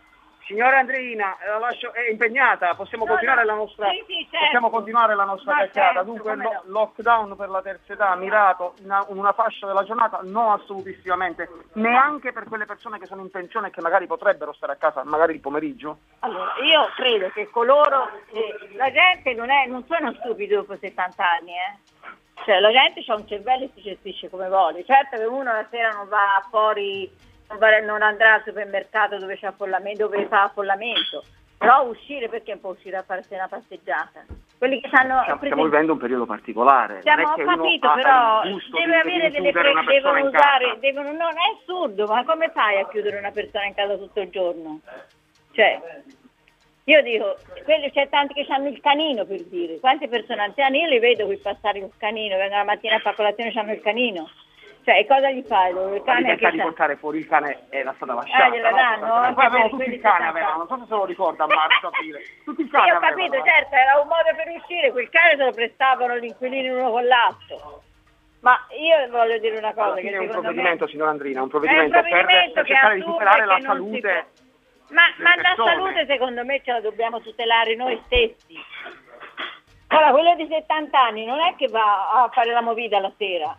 Signora 0.48 0.78
Andreina, 0.80 1.38
eh, 1.40 1.48
la 1.50 1.58
lascio- 1.58 1.92
è 1.94 2.10
impegnata, 2.10 2.74
possiamo 2.76 3.04
No, 3.04 3.12
continuare 3.12 3.42
no, 3.42 3.48
la 3.48 3.54
nostra, 3.56 3.90
sì, 3.90 4.04
sì, 4.08 4.28
certo. 4.32 4.38
possiamo 4.46 4.70
continuare 4.70 5.14
la 5.16 5.26
nostra 5.26 5.52
Ma 5.52 5.58
chiacchierata. 5.60 5.94
certo, 5.96 6.10
Dunque, 6.10 6.36
lo- 6.36 6.42
no. 6.52 6.62
lockdown 6.68 7.36
per 7.36 7.50
la 7.50 7.62
terza 7.62 7.94
età 7.94 8.16
mirato 8.16 8.76
in 8.80 8.86
una, 8.86 9.06
in 9.10 9.18
una 9.18 9.34
fascia 9.34 9.68
della 9.68 9.84
giornata? 9.84 10.20
No, 10.24 10.54
assolutissimamente. 10.54 11.50
Neanche 11.74 12.32
per 12.32 12.46
quelle 12.46 12.66
persone 12.66 12.98
che 12.98 13.08
sono 13.08 13.22
in 13.22 13.30
pensione 13.30 13.68
e 13.68 13.72
che 13.72 13.82
magari 13.82 14.08
potrebbero 14.08 14.54
stare 14.54 14.72
a 14.72 14.76
casa, 14.78 15.04
magari 15.04 15.34
il 15.34 15.42
pomeriggio? 15.42 15.98
Allora, 16.20 16.54
io 16.64 16.90
credo 16.96 17.30
che 17.32 17.50
coloro, 17.50 18.10
eh, 18.32 18.70
la 18.78 18.90
gente 18.90 19.34
non, 19.34 19.50
è, 19.50 19.66
non 19.68 19.86
sono 19.86 20.14
stupidi 20.14 20.54
dopo 20.54 20.78
70 20.78 21.24
anni, 21.30 21.52
eh. 21.52 21.78
Cioè, 22.46 22.60
la 22.62 22.72
gente 22.72 23.04
ha 23.06 23.16
un 23.16 23.28
cervello 23.28 23.66
e 23.66 23.72
si 23.76 23.82
gestisce 23.82 24.30
come 24.30 24.48
vuole. 24.48 24.86
Certo 24.86 25.18
che 25.18 25.26
uno 25.26 25.52
la 25.52 25.66
sera 25.70 25.90
non 25.90 26.08
va 26.08 26.42
fuori, 26.50 27.12
non, 27.86 28.02
andrà 28.02 28.36
al 28.36 28.44
supermercato 28.44 29.18
dove, 29.18 29.38
c'è 29.38 29.48
affollamento, 29.48 30.08
dove 30.08 30.28
fa 30.28 30.44
affollamento, 30.44 31.24
però 31.58 31.86
uscire 31.88 32.30
perché 32.30 32.52
non 32.52 32.62
può 32.62 32.72
uscire 32.72 32.98
a 32.98 33.04
farsi 33.04 33.34
una 33.34 33.48
passeggiata? 33.48 34.26
Quelli 34.58 34.82
che 34.82 34.90
sanno... 34.92 35.22
Stiamo, 35.22 35.40
stiamo 35.42 35.64
vivendo 35.64 35.94
un 35.94 36.00
periodo 36.00 36.26
particolare. 36.26 37.02
Siamo, 37.02 37.22
non 37.22 37.32
ho 37.32 37.56
capito, 37.56 37.94
però 37.94 38.44
il 38.44 38.64
deve 38.72 38.96
avere 38.96 39.30
delle 39.30 39.52
pre- 39.52 39.74
devono 39.86 40.26
usare, 40.26 40.78
devono, 40.80 41.12
non 41.12 41.32
è 41.32 41.60
assurdo, 41.60 42.06
ma 42.08 42.24
come 42.26 42.50
fai 42.50 42.80
a 42.80 42.88
chiudere 42.88 43.18
una 43.18 43.32
persona 43.32 43.66
in 43.66 43.76
casa 43.76 43.98
tutto 43.98 44.20
il 44.20 44.30
giorno? 44.30 44.80
Cioè, 45.52 45.80
io 46.86 47.02
dico, 47.02 47.38
quelli, 47.66 47.92
c'è 47.92 48.08
tanti 48.10 48.34
che 48.34 48.46
hanno 48.52 48.70
il 48.70 48.80
canino 48.80 49.26
per 49.26 49.44
dire, 49.44 49.80
quante 49.80 50.08
persone 50.08 50.42
anziane, 50.42 50.78
io 50.80 50.88
li 50.88 51.00
vedo 51.00 51.26
qui 51.26 51.38
passare 51.38 51.80
col 51.80 51.92
canino, 51.98 52.38
vengono 52.38 52.60
la 52.60 52.66
mattina 52.66 52.96
a 52.96 53.00
fare 53.00 53.16
colazione 53.16 53.52
e 53.52 53.60
hanno 53.60 53.74
il 53.74 53.82
canino. 53.82 54.30
Cioè, 54.88 55.06
cosa 55.06 55.30
gli 55.32 55.44
fai? 55.44 55.74
loro? 55.74 55.96
Il 55.96 56.00
La 56.00 56.14
cane 56.14 56.20
libertà 56.22 56.46
che 56.50 56.56
di 56.56 56.62
portare 56.62 56.96
fuori 56.96 57.18
il 57.18 57.28
cane 57.28 57.66
era 57.68 57.92
stata 57.98 58.14
lasciata. 58.14 58.46
Ah, 58.46 58.50
gliela 58.50 58.70
no? 58.70 58.76
danno? 58.78 59.08
Poi 59.08 59.26
Anche 59.26 59.42
avevano 59.46 59.70
tutti 59.70 59.84
il 59.90 60.00
cane, 60.00 60.24
70. 60.24 60.30
avevano, 60.30 60.58
non 60.60 60.68
so 60.68 60.78
se 60.78 60.86
se 60.88 60.96
lo 60.96 61.04
ricorda 61.06 61.44
a 61.44 61.48
marzo, 61.48 61.88
aprile. 61.88 62.20
Tutti 62.46 62.62
il 62.62 62.68
Sì, 62.68 62.72
cane 62.72 62.92
ho 62.94 63.00
capito, 63.00 63.36
avevano. 63.36 63.52
certo, 63.52 63.76
era 63.76 64.00
un 64.00 64.08
modo 64.08 64.30
per 64.34 64.48
uscire, 64.56 64.92
quel 64.94 65.10
cane 65.10 65.36
se 65.36 65.44
lo 65.44 65.52
prestavano 65.52 66.16
gli 66.16 66.24
inquilini 66.24 66.70
uno 66.70 66.90
con 66.92 67.06
l'altro. 67.06 67.82
Ma 68.40 68.56
io 68.80 69.10
voglio 69.12 69.38
dire 69.40 69.58
una 69.58 69.74
cosa 69.74 69.88
Alla 69.92 69.96
che 70.00 70.08
è 70.08 70.08
un 70.08 70.12
secondo 70.14 70.32
me... 70.32 70.40
provvedimento, 70.40 70.88
signor 70.88 71.08
Andrina, 71.10 71.42
un 71.42 71.42
È 71.42 71.44
un 71.44 71.50
provvedimento, 71.50 71.92
per- 72.00 72.08
provvedimento 72.08 72.54
per, 72.54 72.66
cercare 72.68 72.96
di 72.96 73.02
tutelare 73.04 73.46
la 73.46 73.60
salute. 73.60 74.26
Ma, 74.88 75.04
ma 75.18 75.36
la 75.36 75.54
salute 75.58 76.06
secondo 76.06 76.46
me 76.46 76.62
ce 76.64 76.72
la 76.72 76.80
dobbiamo 76.80 77.20
tutelare 77.20 77.76
noi 77.76 78.02
stessi. 78.06 78.56
Ora, 79.90 80.12
quello 80.12 80.34
di 80.36 80.48
70 80.48 80.98
anni 80.98 81.26
non 81.26 81.40
è 81.40 81.56
che 81.58 81.68
va 81.68 82.24
a 82.24 82.30
fare 82.32 82.52
la 82.54 82.62
movida 82.62 83.02
la 83.02 83.12
sera, 83.18 83.54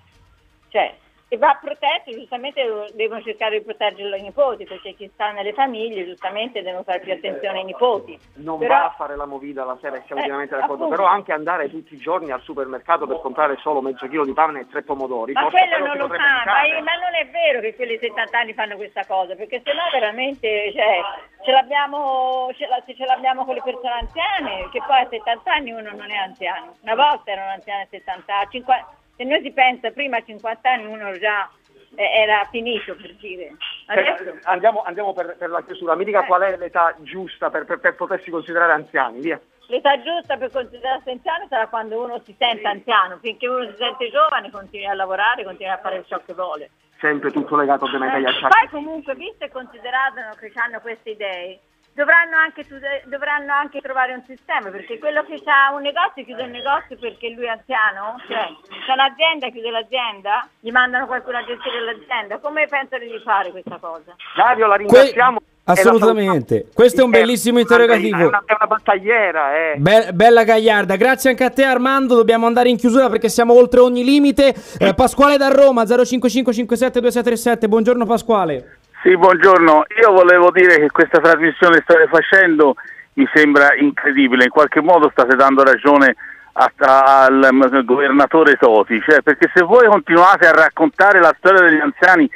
cioè, 0.71 0.95
e 1.31 1.37
va 1.37 1.59
protetto, 1.61 2.11
giustamente 2.11 2.63
devono 2.95 3.21
cercare 3.23 3.59
di 3.59 3.65
proteggere 3.65 4.17
i 4.17 4.23
nipoti, 4.23 4.65
perché 4.65 4.95
chi 4.95 5.11
sta 5.13 5.31
nelle 5.31 5.53
famiglie 5.53 6.07
giustamente 6.07 6.63
devono 6.63 6.85
fare 6.85 7.01
più 7.01 7.13
attenzione 7.13 7.59
ai 7.59 7.65
nipoti. 7.65 8.19
Non 8.37 8.59
Però- 8.59 8.73
va 8.75 8.85
a 8.87 8.95
fare 8.97 9.15
la 9.15 9.27
movida 9.27 9.63
la 9.65 9.77
sera 9.81 10.01
siamo 10.07 10.23
Eh, 10.23 10.25
pienamente 10.25 10.55
d'accordo, 10.55 10.85
appunto. 10.85 10.97
però 10.97 11.05
anche 11.07 11.33
andare 11.35 11.69
tutti 11.69 11.93
i 11.95 11.99
giorni 11.99 12.31
al 12.31 12.41
supermercato 12.41 13.07
per 13.07 13.21
comprare 13.21 13.57
solo 13.59 13.83
mezzo 13.83 14.09
chilo 14.09 14.25
di 14.25 14.33
pane 14.33 14.61
e 14.61 14.69
tre 14.69 14.83
pomodori. 14.83 15.33
Ma 15.33 15.51
quello 15.51 15.79
non 15.87 15.97
lo 15.99 16.09
fa, 16.09 16.17
ma, 16.17 16.65
evitare. 16.65 16.81
ma 16.81 16.93
non 16.95 17.15
è 17.15 17.27
vero 17.29 17.61
che 17.61 17.75
quelli 17.75 17.99
di 17.99 18.07
70 18.07 18.39
anni 18.39 18.55
fanno 18.55 18.77
questa 18.77 19.05
cosa, 19.07 19.35
perché 19.35 19.61
sennò 19.63 19.83
veramente 19.93 20.73
cioè, 20.73 21.01
ce, 21.45 21.51
l'abbiamo, 21.53 22.49
ce, 22.57 22.67
la- 22.69 22.83
se 22.87 22.95
ce 22.95 23.05
l'abbiamo 23.05 23.45
con 23.45 23.55
le 23.55 23.63
persone 23.63 23.93
anziane, 24.01 24.69
che 24.71 24.81
poi 24.87 25.01
a 25.01 25.07
70 25.11 25.53
anni 25.53 25.73
uno 25.73 25.91
non 25.91 26.11
è 26.11 26.17
anziano. 26.17 26.75
Una 26.83 26.95
volta 26.95 27.31
erano 27.33 27.51
anziani 27.53 27.83
a 27.83 27.87
70 27.91 28.35
anni, 28.35 28.49
50 28.51 28.87
se 29.19 29.25
noi 29.25 29.43
si 29.43 29.51
pensa 29.51 29.91
prima 29.91 30.19
a 30.19 30.23
50 30.25 30.71
anni 30.71 30.87
uno 30.87 31.11
già 31.19 31.51
eh, 31.97 32.05
era 32.23 32.47
finito 32.51 32.95
per 32.95 33.15
dire. 33.17 33.57
Adesso 33.87 34.25
Cioè, 34.25 34.39
andiamo 34.45 34.83
andiamo 34.85 35.13
per, 35.13 35.35
per 35.37 35.51
la 35.51 35.63
chiusura, 35.65 35.97
mi 35.97 36.03
Eh. 36.03 36.05
dica 36.07 36.23
qual 36.25 36.43
è 36.43 36.57
l'età 36.57 36.95
giusta 37.01 37.51
per, 37.51 37.65
per- 37.65 37.81
per 37.81 37.97
potersi 37.97 38.31
considerare 38.31 38.73
anziani, 38.73 39.19
via. 39.21 39.41
l'età 39.67 40.01
giusta 40.01 40.37
per 40.37 40.51
considerarsi 40.53 41.11
anziano 41.11 41.47
sarà 41.49 41.67
quando 41.67 42.01
uno 42.03 42.21
si 42.25 42.35
sente 42.39 42.67
anziano, 42.69 43.19
finché 43.21 43.49
uno 43.49 43.69
si 43.71 43.75
sente 43.77 44.09
giovane 44.11 44.51
continua 44.51 44.93
a 44.93 44.95
lavorare, 44.95 45.43
continua 45.45 45.75
a 45.75 45.79
fare 45.79 46.05
ciò 46.07 46.21
che 46.25 46.33
vuole. 46.35 46.71
Sempre 47.01 47.31
tutto 47.33 47.57
legato 47.57 47.85
ovviamente 47.85 48.17
agli 48.17 48.25
Eh, 48.25 48.29
acciacchi. 48.29 48.57
Poi 48.59 48.69
comunque, 48.71 49.15
visto 49.15 49.45
e 49.45 49.51
considerato 49.51 50.21
che 50.39 50.51
hanno 50.55 50.81
queste 50.81 51.11
idee, 51.11 51.59
dovranno 51.95 52.37
anche, 52.37 52.65
tu- 52.67 52.79
dovranno 53.09 53.53
anche 53.53 53.81
trovare 53.81 54.13
un 54.15 54.23
sistema, 54.27 54.71
perché 54.71 54.99
quello 54.99 55.25
che 55.25 55.41
ha 55.47 55.75
un 55.75 55.83
negozio 55.83 56.25
chiude 56.25 56.45
il 56.45 56.51
negozio 56.51 56.97
perché 56.99 57.31
lui 57.31 57.45
è 57.45 57.49
anziano, 57.49 58.17
cioè 58.29 58.47
c'è 58.87 58.93
un'azienda, 58.93 59.49
chiude 59.51 59.71
l'azienda, 59.71 60.47
gli 60.61 60.71
mandano 60.71 61.07
qualcuno 61.07 61.39
a 61.39 61.45
gestire 61.45 61.81
l'azienda, 61.83 62.39
come 62.39 62.67
pensano 62.67 63.03
di 63.05 63.21
fare 63.25 63.51
questa 63.51 63.79
cosa? 63.81 64.15
Dario, 64.37 64.67
la 64.67 64.77
ringraziamo. 64.77 65.39
Assolutamente. 65.69 66.69
Questo 66.73 67.03
è 67.03 67.05
un 67.05 67.11
bellissimo 67.11 67.59
È 67.59 67.61
interrogativo. 67.61 68.27
una, 68.27 68.43
è 68.47 68.55
una 68.57 68.67
battagliera, 68.67 69.55
eh. 69.55 69.75
Be- 69.77 70.13
bella 70.15 70.43
Gagliarda, 70.43 70.97
grazie 70.97 71.29
anche 71.29 71.45
a 71.45 71.51
te 71.51 71.63
Armando, 71.63 72.15
dobbiamo 72.15 72.47
andare 72.47 72.71
in 72.71 72.79
chiusura 72.79 73.11
perché 73.11 73.29
siamo 73.29 73.53
oltre 73.53 73.81
ogni 73.81 74.03
limite. 74.03 74.55
Eh, 74.79 74.95
Pasquale 74.95 75.37
da 75.37 75.49
Roma 75.49 75.83
055572637, 75.83 77.69
buongiorno 77.69 78.07
Pasquale. 78.07 78.78
Sì, 79.03 79.17
buongiorno. 79.17 79.85
Io 80.01 80.11
volevo 80.11 80.51
dire 80.51 80.79
che 80.79 80.91
questa 80.91 81.21
trasmissione 81.21 81.77
che 81.77 81.83
state 81.83 82.09
facendo 82.09 82.75
mi 83.15 83.29
sembra 83.33 83.75
incredibile, 83.77 84.45
in 84.45 84.51
qualche 84.51 84.81
modo 84.81 85.09
state 85.11 85.37
dando 85.37 85.63
ragione 85.63 86.17
a- 86.55 86.73
a- 86.79 87.25
al 87.25 87.49
mm, 87.53 87.85
governatore 87.85 88.57
Toti, 88.57 89.01
cioè, 89.07 89.23
perché 89.23 89.51
se 89.55 89.63
voi 89.63 89.87
continuate 89.87 90.49
a 90.49 90.53
raccontare 90.53 91.21
la 91.21 91.35
storia 91.39 91.61
degli 91.61 91.79
anziani 91.79 92.29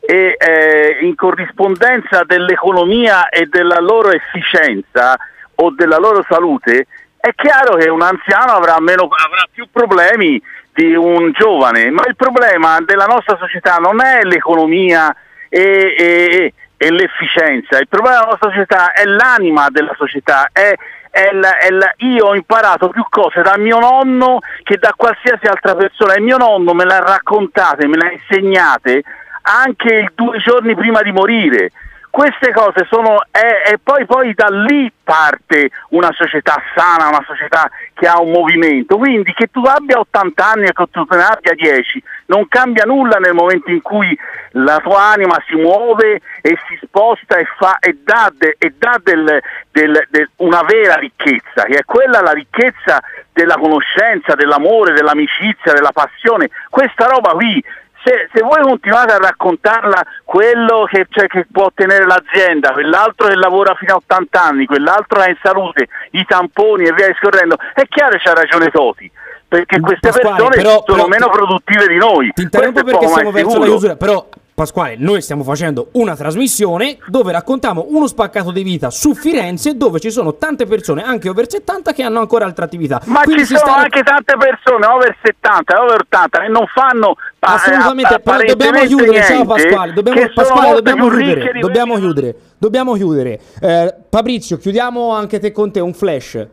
e 0.00 0.36
eh, 0.38 0.98
in 1.02 1.14
corrispondenza 1.14 2.24
dell'economia 2.24 3.28
e 3.28 3.46
della 3.46 3.78
loro 3.78 4.10
efficienza 4.10 5.16
o 5.56 5.70
della 5.70 5.98
loro 5.98 6.24
salute, 6.28 6.86
è 7.20 7.32
chiaro 7.34 7.76
che 7.76 7.88
un 7.90 8.02
anziano 8.02 8.52
avrà, 8.52 8.76
meno, 8.80 9.04
avrà 9.04 9.46
più 9.52 9.68
problemi 9.70 10.40
di 10.72 10.94
un 10.94 11.30
giovane, 11.32 11.90
ma 11.90 12.02
il 12.06 12.16
problema 12.16 12.78
della 12.80 13.06
nostra 13.06 13.36
società 13.36 13.76
non 13.76 14.00
è 14.00 14.22
l'economia 14.22 15.14
e, 15.48 15.94
e, 15.98 16.52
e 16.76 16.90
l'efficienza, 16.90 17.78
il 17.78 17.88
problema 17.88 18.18
della 18.18 18.30
nostra 18.30 18.50
società 18.50 18.92
è 18.92 19.04
l'anima 19.04 19.66
della 19.70 19.94
società, 19.96 20.48
è, 20.52 20.74
è 21.10 21.30
la, 21.32 21.58
è 21.58 21.70
la, 21.70 21.92
io 21.98 22.26
ho 22.26 22.34
imparato 22.34 22.88
più 22.88 23.04
cose 23.08 23.42
da 23.42 23.56
mio 23.56 23.78
nonno 23.78 24.38
che 24.62 24.76
da 24.76 24.92
qualsiasi 24.96 25.46
altra 25.46 25.74
persona. 25.74 26.14
E 26.14 26.20
mio 26.20 26.36
nonno 26.36 26.74
me 26.74 26.84
l'ha 26.84 27.00
raccontate, 27.00 27.86
me 27.86 27.96
l'ha 27.96 28.12
insegnate 28.12 29.02
anche 29.42 30.12
due 30.14 30.38
giorni 30.38 30.74
prima 30.74 31.02
di 31.02 31.12
morire. 31.12 31.72
Queste 32.10 32.52
cose 32.52 32.86
sono 32.88 33.22
e, 33.30 33.78
poi, 33.82 34.06
poi, 34.06 34.32
da 34.34 34.48
lì 34.48 34.90
parte 35.04 35.70
una 35.90 36.10
società 36.12 36.60
sana, 36.74 37.08
una 37.08 37.24
società 37.26 37.70
che 37.94 38.06
ha 38.06 38.20
un 38.20 38.30
movimento. 38.30 38.96
Quindi 38.96 39.32
che 39.34 39.48
tu 39.50 39.62
abbia 39.64 39.98
80 39.98 40.46
anni 40.46 40.66
e 40.66 40.72
che 40.72 40.84
tu 40.90 41.06
ne 41.10 41.22
abbia 41.22 41.54
10 41.54 42.02
non 42.28 42.48
cambia 42.48 42.84
nulla 42.84 43.18
nel 43.18 43.34
momento 43.34 43.70
in 43.70 43.82
cui 43.82 44.16
la 44.52 44.78
tua 44.78 45.12
anima 45.12 45.36
si 45.46 45.56
muove 45.56 46.20
e 46.40 46.58
si 46.68 46.78
sposta 46.82 47.36
e, 47.36 47.46
fa, 47.58 47.78
e 47.80 47.98
dà, 48.02 48.30
de, 48.34 48.56
e 48.58 48.74
dà 48.76 48.98
del, 49.02 49.40
del, 49.70 50.06
del, 50.10 50.30
una 50.36 50.62
vera 50.62 50.94
ricchezza, 50.94 51.64
che 51.64 51.78
è 51.78 51.84
quella 51.84 52.20
la 52.20 52.32
ricchezza 52.32 53.00
della 53.32 53.56
conoscenza, 53.56 54.34
dell'amore, 54.34 54.92
dell'amicizia, 54.92 55.72
della 55.72 55.92
passione. 55.92 56.50
Questa 56.68 57.06
roba 57.06 57.32
qui 57.32 57.62
se, 58.04 58.28
se, 58.32 58.42
voi 58.42 58.62
continuate 58.62 59.12
a 59.12 59.18
raccontarla 59.18 60.02
quello 60.24 60.86
che, 60.88 61.06
cioè, 61.10 61.26
che, 61.26 61.46
può 61.50 61.64
ottenere 61.64 62.06
l'azienda, 62.06 62.72
quell'altro 62.72 63.28
che 63.28 63.34
lavora 63.34 63.74
fino 63.74 63.94
a 63.94 63.96
80 63.96 64.42
anni, 64.42 64.66
quell'altro 64.66 65.20
è 65.20 65.30
in 65.30 65.36
salute, 65.42 65.88
i 66.12 66.24
tamponi 66.24 66.84
e 66.84 66.92
via 66.92 67.08
discorrendo, 67.08 67.56
è 67.74 67.82
chiaro 67.88 68.12
che 68.12 68.22
c'ha 68.22 68.34
ragione 68.34 68.70
Toti. 68.70 69.10
Perché 69.48 69.80
queste 69.80 70.10
Pasquale, 70.10 70.36
persone 70.36 70.56
però, 70.56 70.84
sono 70.84 71.04
però, 71.04 71.08
meno 71.08 71.28
produttive 71.30 71.86
di 71.86 71.96
noi. 71.96 72.30
Ti 72.34 72.42
interrompo 72.42 72.84
perché 72.84 73.08
siamo 73.08 73.30
verso 73.30 73.58
la 73.58 73.64
chiusura, 73.64 73.96
però 73.96 74.28
Pasquale, 74.58 74.96
noi 74.98 75.22
stiamo 75.22 75.44
facendo 75.44 75.90
una 75.92 76.16
trasmissione 76.16 76.98
dove 77.06 77.30
raccontiamo 77.30 77.86
uno 77.90 78.08
spaccato 78.08 78.50
di 78.50 78.64
vita 78.64 78.90
su 78.90 79.14
Firenze 79.14 79.76
dove 79.76 80.00
ci 80.00 80.10
sono 80.10 80.34
tante 80.34 80.66
persone, 80.66 81.04
anche 81.04 81.28
over 81.28 81.48
70, 81.48 81.92
che 81.92 82.02
hanno 82.02 82.18
ancora 82.18 82.44
altra 82.44 82.64
attività. 82.64 83.00
Ma 83.04 83.22
Quindi 83.22 83.46
ci 83.46 83.54
sono 83.54 83.70
sta... 83.70 83.76
anche 83.76 84.02
tante 84.02 84.36
persone 84.36 84.84
over 84.84 85.16
70, 85.22 85.80
over 85.80 86.00
80 86.00 86.40
che 86.40 86.48
non 86.48 86.66
fanno 86.74 87.14
Assolutamente, 87.38 88.14
a, 88.14 88.18
però 88.18 88.42
dobbiamo 88.42 88.80
chiudere, 88.80 89.22
ciao 89.22 89.44
Pasquale, 89.46 89.92
dobbiamo, 89.92 90.20
Pasquale, 90.34 90.74
dobbiamo 90.74 91.08
chiudere, 91.08 91.60
dobbiamo 91.60 91.94
chiudere, 91.94 92.36
dobbiamo 92.58 92.94
chiudere. 92.94 93.40
Eh, 93.60 93.94
Fabrizio, 94.10 94.58
chiudiamo 94.58 95.14
anche 95.14 95.38
te 95.38 95.52
con 95.52 95.70
te 95.70 95.78
un 95.78 95.94
flash. 95.94 96.46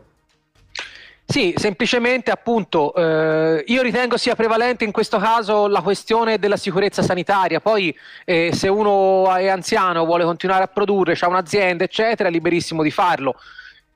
Sì, 1.28 1.54
semplicemente 1.56 2.30
appunto 2.30 2.94
eh, 2.94 3.64
io 3.66 3.82
ritengo 3.82 4.16
sia 4.16 4.36
prevalente 4.36 4.84
in 4.84 4.92
questo 4.92 5.18
caso 5.18 5.66
la 5.66 5.82
questione 5.82 6.38
della 6.38 6.56
sicurezza 6.56 7.02
sanitaria, 7.02 7.58
poi 7.58 7.94
eh, 8.24 8.50
se 8.54 8.68
uno 8.68 9.34
è 9.34 9.48
anziano, 9.48 10.04
vuole 10.04 10.22
continuare 10.22 10.62
a 10.62 10.68
produrre, 10.68 11.16
ha 11.18 11.26
un'azienda 11.26 11.82
eccetera, 11.82 12.28
è 12.28 12.32
liberissimo 12.32 12.84
di 12.84 12.92
farlo. 12.92 13.34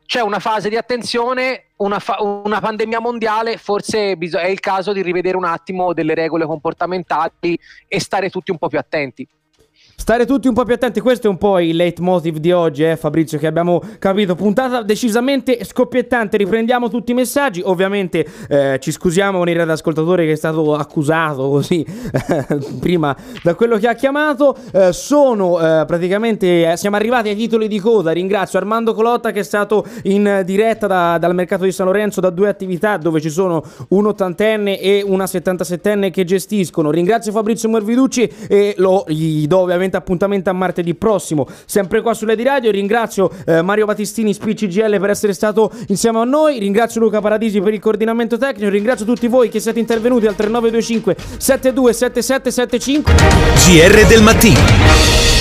C'è 0.04 0.20
una 0.20 0.40
fase 0.40 0.68
di 0.68 0.76
attenzione, 0.76 1.66
una, 1.76 2.00
fa- 2.00 2.20
una 2.20 2.60
pandemia 2.60 2.98
mondiale, 2.98 3.58
forse 3.58 4.16
bis- 4.16 4.34
è 4.34 4.48
il 4.48 4.58
caso 4.58 4.92
di 4.92 5.00
rivedere 5.00 5.36
un 5.36 5.44
attimo 5.44 5.92
delle 5.92 6.14
regole 6.14 6.46
comportamentali 6.46 7.56
e 7.86 8.00
stare 8.00 8.28
tutti 8.28 8.50
un 8.50 8.58
po' 8.58 8.66
più 8.66 8.78
attenti. 8.78 9.26
Stare 10.00 10.24
tutti 10.24 10.48
un 10.48 10.54
po' 10.54 10.64
più 10.64 10.72
attenti, 10.72 10.98
questo 10.98 11.26
è 11.26 11.30
un 11.30 11.36
po' 11.36 11.58
il 11.58 11.76
leitmotiv 11.76 12.38
di 12.38 12.52
oggi, 12.52 12.84
eh, 12.84 12.96
Fabrizio, 12.96 13.36
che 13.36 13.46
abbiamo 13.46 13.82
capito. 13.98 14.34
Puntata 14.34 14.82
decisamente 14.82 15.62
scoppiettante, 15.62 16.38
riprendiamo 16.38 16.88
tutti 16.88 17.10
i 17.10 17.14
messaggi. 17.14 17.60
Ovviamente 17.62 18.26
eh, 18.48 18.78
ci 18.80 18.92
scusiamo 18.92 19.36
con 19.36 19.50
il 19.50 19.56
radascoltatore 19.56 20.24
che 20.24 20.32
è 20.32 20.36
stato 20.36 20.74
accusato 20.74 21.50
così 21.50 21.84
prima 22.80 23.14
da 23.42 23.54
quello 23.54 23.76
che 23.76 23.88
ha 23.88 23.94
chiamato. 23.94 24.56
Eh, 24.72 24.94
sono 24.94 25.60
eh, 25.60 25.84
praticamente, 25.84 26.72
eh, 26.72 26.76
siamo 26.78 26.96
arrivati 26.96 27.28
ai 27.28 27.36
titoli 27.36 27.68
di 27.68 27.78
coda. 27.78 28.10
Ringrazio 28.12 28.58
Armando 28.58 28.94
Colotta 28.94 29.32
che 29.32 29.40
è 29.40 29.44
stato 29.44 29.84
in 30.04 30.44
diretta 30.46 30.86
da, 30.86 31.18
dal 31.18 31.34
mercato 31.34 31.64
di 31.64 31.72
San 31.72 31.84
Lorenzo 31.84 32.22
da 32.22 32.30
due 32.30 32.48
attività 32.48 32.96
dove 32.96 33.20
ci 33.20 33.28
sono 33.28 33.62
un 33.88 34.06
ottantenne 34.06 34.80
e 34.80 35.04
una 35.06 35.26
settantasettenne 35.26 36.10
che 36.10 36.24
gestiscono. 36.24 36.90
Ringrazio 36.90 37.32
Fabrizio 37.32 37.68
Morviducci 37.68 38.32
e 38.48 38.72
lo, 38.78 39.04
gli 39.06 39.46
do 39.46 39.58
ovviamente 39.58 39.88
appuntamento 39.96 40.50
a 40.50 40.52
martedì 40.52 40.94
prossimo, 40.94 41.46
sempre 41.64 42.00
qua 42.02 42.14
sulle 42.14 42.36
di 42.36 42.42
radio. 42.42 42.70
Ringrazio 42.70 43.30
eh, 43.46 43.62
Mario 43.62 43.86
Battistini, 43.86 44.32
Speech 44.32 44.66
CGL, 44.66 44.98
per 44.98 45.10
essere 45.10 45.32
stato 45.32 45.70
insieme 45.88 46.18
a 46.18 46.24
noi. 46.24 46.58
Ringrazio 46.58 47.00
Luca 47.00 47.20
Paradisi 47.20 47.60
per 47.60 47.74
il 47.74 47.80
coordinamento 47.80 48.36
tecnico. 48.36 48.70
Ringrazio 48.70 49.04
tutti 49.04 49.26
voi 49.26 49.48
che 49.48 49.60
siete 49.60 49.78
intervenuti 49.78 50.26
al 50.26 50.34
3925 50.34 51.16
727775 51.38 53.14
GR 53.66 54.06
del 54.06 54.22
mattino. 54.22 55.30